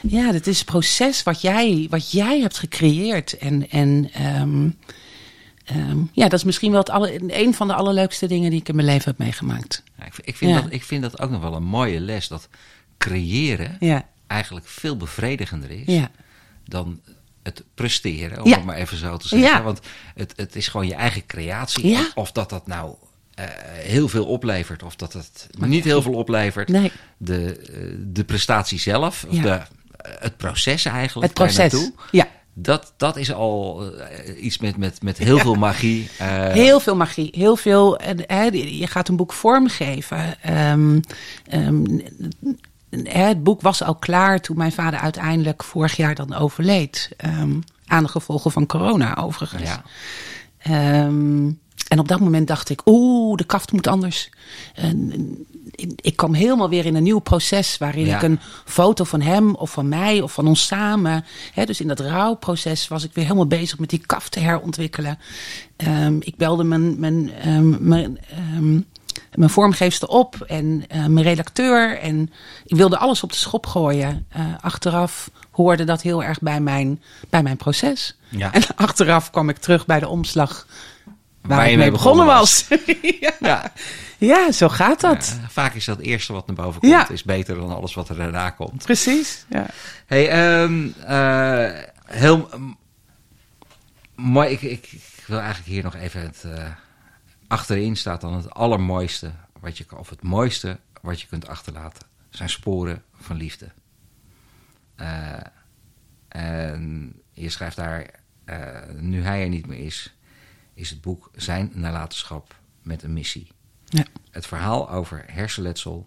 ja, 0.00 0.32
dat 0.32 0.46
is 0.46 0.56
het 0.58 0.66
proces 0.66 1.22
wat 1.22 1.40
jij, 1.40 1.86
wat 1.90 2.10
jij 2.10 2.40
hebt 2.40 2.58
gecreëerd. 2.58 3.38
En, 3.38 3.70
en 3.70 4.10
ehm, 4.12 4.68
ehm, 5.64 5.98
ja, 6.12 6.22
dat 6.28 6.32
is 6.38 6.44
misschien 6.44 6.70
wel 6.70 6.80
het 6.80 6.90
alle, 6.90 7.40
een 7.44 7.54
van 7.54 7.66
de 7.68 7.74
allerleukste 7.74 8.26
dingen 8.26 8.50
die 8.50 8.60
ik 8.60 8.68
in 8.68 8.74
mijn 8.76 8.86
leven 8.88 9.04
heb 9.10 9.18
meegemaakt. 9.18 9.82
Ja, 9.98 10.04
ik, 10.04 10.14
vind- 10.14 10.28
ik, 10.28 10.36
vind 10.36 10.50
Ja. 10.54 10.60
dat, 10.60 10.72
ik 10.72 10.82
vind 10.84 11.02
dat 11.02 11.20
ook 11.20 11.30
nog 11.30 11.40
wel 11.42 11.54
een 11.54 11.64
mooie 11.64 12.00
les. 12.00 12.28
Dat 12.28 12.48
creëren 12.98 13.76
Ja, 13.80 14.06
eigenlijk 14.26 14.66
veel 14.66 14.96
bevredigender 14.96 15.70
is 15.70 15.82
ja. 15.94 16.10
dan 16.64 17.00
het 17.42 17.62
presteren, 17.74 18.42
om 18.42 18.52
het 18.52 18.64
maar 18.64 18.76
even 18.76 18.96
zo 18.96 19.16
te 19.16 19.28
zeggen. 19.28 19.64
Want 19.64 19.80
het, 20.14 20.32
het 20.36 20.56
is 20.56 20.68
gewoon 20.68 20.86
je 20.86 20.94
eigen 20.94 21.26
creatie. 21.26 21.92
Of, 21.94 22.12
of 22.14 22.32
dat 22.32 22.50
dat 22.50 22.66
nou 22.66 22.94
eh, 23.34 23.44
heel 23.72 24.08
veel 24.08 24.24
oplevert 24.26 24.82
of 24.82 24.96
dat 24.96 25.12
het 25.12 25.48
niet 25.58 25.84
heel 25.84 26.02
veel 26.02 26.12
oplevert. 26.14 26.68
Nee. 26.68 26.92
De, 27.16 27.56
eh, 27.72 27.94
de 27.98 28.24
prestatie 28.24 28.78
zelf, 28.78 29.24
of 29.28 29.36
de, 29.38 29.60
het 30.18 30.36
proces 30.36 30.84
eigenlijk. 30.84 31.26
Het 31.26 31.34
proces. 31.34 31.56
naartoe, 31.72 31.92
Ja. 32.10 32.28
Dat, 32.58 32.92
dat 32.96 33.16
is 33.16 33.32
al 33.32 33.84
eh, 34.00 34.44
iets 34.44 34.58
met, 34.58 34.76
met, 34.76 35.02
met 35.02 35.18
heel 35.18 35.38
veel 35.38 35.54
magie. 35.54 36.08
eh, 36.18 36.46
Heel 36.52 36.80
veel 36.80 36.96
magie, 36.96 37.28
heel 37.32 37.56
veel. 37.56 37.98
hè, 38.26 38.42
je 38.42 38.86
gaat 38.86 39.08
een 39.08 39.16
boek 39.16 39.32
vormgeven. 39.32 40.42
Ehm, 40.42 41.00
ehm, 41.48 41.84
het 43.04 43.42
boek 43.42 43.60
was 43.60 43.82
al 43.82 43.94
klaar 43.94 44.40
toen 44.40 44.56
mijn 44.56 44.72
vader 44.72 45.00
uiteindelijk 45.00 45.64
vorig 45.64 45.96
jaar 45.96 46.14
dan 46.14 46.34
overleed. 46.34 47.10
Ehm, 47.16 47.52
aan 47.86 48.02
de 48.02 48.08
gevolgen 48.08 48.50
van 48.50 48.66
corona, 48.66 49.16
overigens. 49.16 49.62
ja. 49.62 49.82
Ehm, 50.58 51.50
en 51.88 51.98
op 51.98 52.08
dat 52.08 52.20
moment 52.20 52.46
dacht 52.48 52.68
ik, 52.68 52.80
oeh, 52.84 53.36
de 53.36 53.44
kaft 53.44 53.72
moet 53.72 53.86
anders. 53.86 54.30
En, 54.74 55.12
ik 55.96 56.16
kwam 56.16 56.34
helemaal 56.34 56.68
weer 56.68 56.86
in 56.86 56.94
een 56.94 57.02
nieuw 57.02 57.18
proces 57.18 57.78
waarin 57.78 58.06
Ja. 58.06 58.16
ik 58.16 58.22
een 58.22 58.40
foto 58.64 59.04
van 59.04 59.20
hem 59.20 59.54
of 59.54 59.70
van 59.70 59.88
mij 59.88 60.20
of 60.20 60.32
van 60.32 60.46
ons 60.46 60.66
samen. 60.66 61.24
Hè, 61.54 61.64
dus 61.64 61.80
in 61.80 61.88
dat 61.88 62.00
rouwproces 62.00 62.88
was 62.88 63.04
ik 63.04 63.10
weer 63.14 63.24
helemaal 63.24 63.46
bezig 63.46 63.78
met 63.78 63.90
die 63.90 64.02
kaft 64.06 64.32
te 64.32 64.40
herontwikkelen. 64.40 65.18
Ehm, 65.76 66.16
ik 66.20 66.36
belde 66.36 66.64
mijn, 66.64 67.00
mijn, 67.00 67.30
mijn, 67.80 68.18
mijn 69.34 69.50
vormgeefster 69.50 70.08
op 70.08 70.40
en 70.46 70.84
eh, 70.88 71.06
mijn 71.06 71.24
redacteur. 71.26 71.98
En 71.98 72.32
ik 72.64 72.76
wilde 72.76 72.98
alles 72.98 73.22
op 73.22 73.32
de 73.32 73.38
schop 73.38 73.66
gooien. 73.66 74.26
Eh, 74.28 74.44
achteraf 74.60 75.30
hoorde 75.50 75.84
dat 75.84 76.02
heel 76.02 76.22
erg 76.24 76.40
bij 76.40 76.60
mijn, 76.60 77.02
bij 77.30 77.42
mijn 77.42 77.56
proces. 77.56 78.16
Ja. 78.28 78.52
En 78.52 78.62
achteraf 78.76 79.30
kwam 79.30 79.48
ik 79.48 79.56
terug 79.56 79.86
bij 79.86 80.00
de 80.00 80.08
omslag 80.08 80.66
waar, 81.40 81.56
Waar 81.56 81.66
je 81.66 81.72
ik 81.72 81.78
mee 81.78 81.90
begonnen 81.90 82.26
begonnen 82.26 82.40
was. 82.40 82.66
ja. 83.20 83.32
Ja. 83.40 83.72
ja, 84.18 84.52
zo 84.52 84.68
gaat 84.68 85.00
dat. 85.00 85.36
Ja, 85.42 85.48
vaak 85.48 85.74
is 85.74 85.84
dat 85.84 85.98
eerste 85.98 86.32
wat 86.32 86.46
naar 86.46 86.56
boven 86.56 86.80
komt, 86.80 86.92
Ja. 86.92 87.08
is 87.08 87.22
beter 87.22 87.56
dan 87.56 87.74
alles 87.74 87.94
wat 87.94 88.08
er 88.08 88.16
daarna 88.16 88.50
komt. 88.50 88.84
Precies. 88.84 89.44
Ja. 89.48 89.66
Hey, 90.06 90.28
ehm, 90.28 90.88
eh, 91.04 91.82
heel 92.04 92.48
mooi. 94.14 94.48
Ik, 94.48 94.62
ik, 94.62 94.88
ik 94.92 95.24
wil 95.26 95.38
eigenlijk 95.38 95.68
hier 95.68 95.82
nog 95.82 95.94
even 95.94 96.20
het. 96.20 96.44
Achterin 97.48 97.96
staat 97.96 98.20
dan 98.20 98.34
het 98.34 98.50
allermooiste 98.50 99.32
wat 99.60 99.78
je 99.78 99.84
kan, 99.84 99.98
of 99.98 100.10
het 100.10 100.22
mooiste 100.22 100.78
wat 101.02 101.20
je 101.20 101.26
kunt 101.26 101.48
achterlaten. 101.48 102.06
Zijn 102.28 102.48
sporen 102.50 103.04
van 103.14 103.36
liefde. 103.36 103.72
Eh, 104.94 105.40
en 106.28 107.14
je 107.32 107.50
schrijft 107.50 107.76
daar, 107.76 108.10
eh, 108.44 108.90
nu 108.94 109.22
hij 109.22 109.42
er 109.42 109.48
niet 109.48 109.66
meer 109.66 109.78
is, 109.78 110.14
is 110.74 110.90
het 110.90 111.00
boek 111.00 111.30
zijn 111.34 111.70
nalatenschap 111.74 112.60
met 112.82 113.02
een 113.02 113.12
missie. 113.12 113.48
Ja. 113.84 114.04
Het 114.30 114.46
verhaal 114.46 114.90
over 114.90 115.24
hersenletsel, 115.26 116.06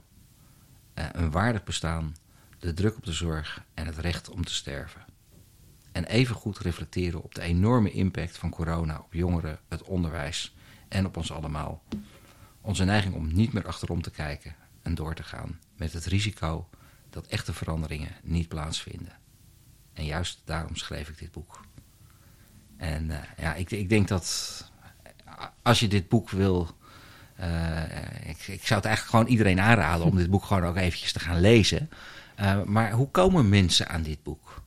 eh, 0.93 1.05
een 1.11 1.31
waardig 1.31 1.63
bestaan, 1.63 2.15
de 2.59 2.73
druk 2.73 2.95
op 2.95 3.05
de 3.05 3.13
zorg 3.13 3.63
en 3.73 3.85
het 3.85 3.97
recht 3.97 4.29
om 4.29 4.45
te 4.45 4.53
sterven. 4.53 5.05
En 5.91 6.05
evengoed 6.05 6.57
reflecteren 6.57 7.23
op 7.23 7.35
de 7.35 7.41
enorme 7.41 7.91
impact 7.91 8.37
van 8.37 8.49
corona 8.49 8.99
op 8.99 9.13
jongeren, 9.13 9.59
het 9.67 9.83
onderwijs 9.83 10.55
en 10.89 11.05
op 11.05 11.17
ons 11.17 11.31
allemaal. 11.31 11.83
Onze 12.61 12.83
neiging 12.83 13.13
om 13.13 13.33
niet 13.33 13.53
meer 13.53 13.67
achterom 13.67 14.01
te 14.01 14.11
kijken 14.11 14.55
en 14.81 14.95
door 14.95 15.13
te 15.13 15.23
gaan, 15.23 15.59
met 15.75 15.93
het 15.93 16.05
risico 16.05 16.69
dat 17.09 17.27
echte 17.27 17.53
veranderingen 17.53 18.11
niet 18.23 18.47
plaatsvinden. 18.47 19.17
En 19.93 20.05
juist 20.05 20.41
daarom 20.45 20.75
schreef 20.75 21.09
ik 21.09 21.17
dit 21.17 21.31
boek. 21.31 21.61
En 22.77 23.11
eh, 23.11 23.17
ja, 23.37 23.53
ik, 23.53 23.71
ik 23.71 23.89
denk 23.89 24.07
dat 24.07 24.63
eh, 25.25 25.45
als 25.61 25.79
je 25.79 25.87
dit 25.87 26.09
boek 26.09 26.29
wil. 26.29 26.77
eh, 27.35 28.29
ik, 28.29 28.47
ik 28.47 28.65
zou 28.67 28.79
het 28.79 28.85
eigenlijk 28.85 29.09
gewoon 29.09 29.27
iedereen 29.27 29.59
aanraden 29.59 30.05
om 30.05 30.15
dit 30.15 30.29
boek 30.29 30.43
gewoon 30.43 30.65
ook 30.65 30.75
eventjes 30.75 31.13
te 31.13 31.19
gaan 31.19 31.39
lezen. 31.39 31.89
Maar 32.65 32.91
hoe 32.91 33.09
komen 33.09 33.49
mensen 33.49 33.87
aan 33.89 34.01
dit 34.01 34.23
boek? 34.23 34.61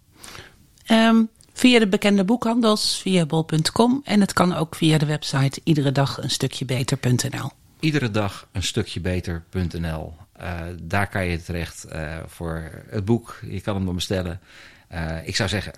Ehm, 0.84 1.22
via 1.62 1.78
de 1.78 1.88
bekende 1.88 2.24
boekhandels, 2.24 3.00
via 3.00 3.26
bol.com. 3.26 4.00
En 4.04 4.20
het 4.20 4.32
kan 4.32 4.54
ook 4.54 4.74
via 4.74 4.98
de 4.98 5.06
website 5.06 5.60
iedere 5.64 5.92
dag 5.92 6.22
een 6.22 6.30
stukje 6.30 6.64
beter.nl. 6.64 7.50
Iedere 7.80 8.10
dag 8.10 8.48
een 8.52 8.62
stukje 8.62 9.00
beter.nl. 9.00 10.14
Eh, 10.32 10.60
daar 10.82 11.08
kan 11.08 11.26
je 11.26 11.42
terecht 11.42 11.84
eh, 11.84 12.18
voor 12.26 12.70
het 12.88 13.04
boek. 13.04 13.40
Je 13.46 13.60
kan 13.60 13.74
hem 13.74 13.84
dan 13.84 13.94
bestellen. 13.94 14.40
Eh, 14.88 15.26
ik 15.26 15.36
zou 15.36 15.48
zeggen, 15.48 15.72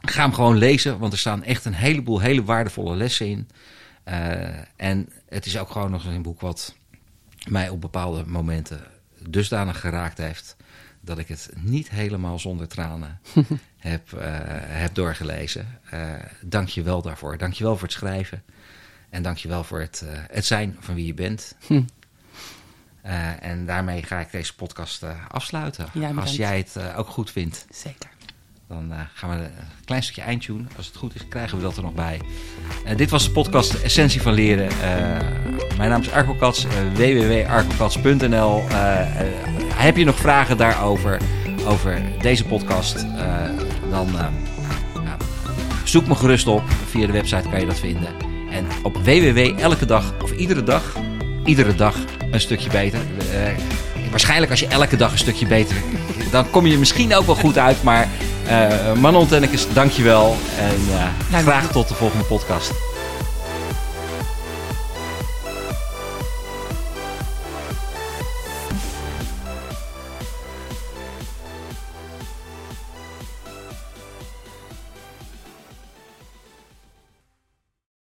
ga 0.00 0.22
hem 0.22 0.32
gewoon 0.32 0.56
lezen, 0.56 0.98
want 0.98 1.12
er 1.12 1.18
staan 1.18 1.44
echt 1.44 1.64
een 1.64 1.74
heleboel 1.74 2.20
hele 2.20 2.44
waardevolle 2.44 2.96
lessen 2.96 3.26
in. 3.26 3.48
En 4.76 5.08
het 5.28 5.46
is 5.46 5.58
ook 5.58 5.70
gewoon 5.70 5.90
nog 5.90 6.04
een 6.04 6.22
boek 6.22 6.40
wat 6.40 6.74
mij 7.48 7.68
op 7.68 7.80
bepaalde 7.80 8.24
momenten 8.26 8.80
dusdanig 9.28 9.80
geraakt 9.80 10.18
heeft 10.18 10.56
dat 11.08 11.18
ik 11.18 11.28
het 11.28 11.50
niet 11.60 11.90
helemaal 11.90 12.38
zonder 12.38 12.68
tranen 12.68 13.20
heb, 13.76 14.12
eh, 14.12 14.30
heb 14.60 14.94
doorgelezen. 14.94 15.80
Eh 15.90 16.12
dank 16.42 16.68
je 16.68 16.82
wel 16.82 17.02
daarvoor. 17.02 17.38
Dank 17.38 17.52
je 17.52 17.64
wel 17.64 17.76
voor 17.76 17.86
het 17.88 17.96
schrijven. 17.96 18.42
En 19.10 19.22
dank 19.22 19.36
je 19.36 19.48
wel 19.48 19.64
voor 19.64 19.80
het, 19.80 20.04
eh, 20.06 20.18
het 20.30 20.46
zijn 20.46 20.76
van 20.80 20.94
wie 20.94 21.06
je 21.06 21.14
bent. 21.14 21.54
Hm. 21.66 21.82
En 23.40 23.66
daarmee 23.66 24.02
ga 24.02 24.18
ik 24.18 24.30
deze 24.30 24.54
podcast 24.54 25.04
afsluiten. 25.28 25.88
Ja. 25.92 26.10
Als 26.10 26.36
jij 26.36 26.56
het 26.56 26.94
ook 26.96 27.08
goed 27.08 27.30
vindt, 27.30 27.66
Zeker. 27.70 28.10
Dan 28.68 28.92
eh, 28.92 28.98
gaan 29.14 29.30
we 29.30 29.36
een 29.44 29.50
klein 29.84 30.02
stukje 30.02 30.22
eindtune. 30.22 30.64
Als 30.76 30.86
het 30.86 30.96
goed 30.96 31.14
is, 31.14 31.28
krijgen 31.28 31.56
we 31.56 31.62
dat 31.62 31.76
er 31.76 31.82
nog 31.82 31.94
bij. 31.94 32.20
Eh, 32.84 32.96
dit 32.96 33.10
was 33.10 33.24
de 33.24 33.30
podcast 33.30 33.74
Essentie 33.74 34.22
van 34.22 34.32
Leren. 34.32 34.68
Eh, 34.68 35.76
mijn 35.76 35.90
naam 35.90 36.00
is 36.00 36.10
Arco 36.10 36.34
Kats, 36.34 36.66
www.arcokats.nl. 36.94 38.62
Heb 39.74 39.96
je 39.96 40.04
nog 40.04 40.16
vragen 40.16 40.56
daarover, 40.56 41.20
over 41.66 42.02
deze 42.20 42.44
podcast, 42.44 43.06
dan 43.90 44.08
zoek 45.84 46.06
me 46.06 46.14
gerust 46.14 46.46
op. 46.46 46.62
Via 46.86 47.06
de 47.06 47.12
website 47.12 47.48
kan 47.48 47.60
je 47.60 47.66
dat 47.66 47.78
vinden. 47.78 48.08
En 48.50 48.66
op 48.82 48.96
www 48.96 49.58
elke 49.58 49.86
dag, 49.86 50.14
of 50.22 50.32
iedere 50.32 50.62
dag, 50.62 50.96
iedere 51.44 51.74
dag 51.74 51.96
een 52.30 52.40
stukje 52.40 52.70
beter. 52.70 53.00
Waarschijnlijk 54.10 54.50
als 54.50 54.60
je 54.60 54.66
elke 54.66 54.96
dag 54.96 55.12
een 55.12 55.18
stukje 55.18 55.46
beter, 55.46 55.76
dan 56.30 56.50
kom 56.50 56.66
je 56.66 56.78
misschien 56.78 57.14
ook 57.14 57.26
wel 57.26 57.34
goed 57.34 57.58
uit. 57.58 57.82
Maar 57.82 58.08
Manon 59.00 59.26
Tennekes, 59.26 59.66
dank 59.72 59.90
je 59.90 60.02
wel. 60.02 60.36
En 60.58 60.80
eh, 61.32 61.38
graag 61.40 61.70
tot 61.70 61.88
de 61.88 61.94
volgende 61.94 62.24
podcast. 62.24 62.72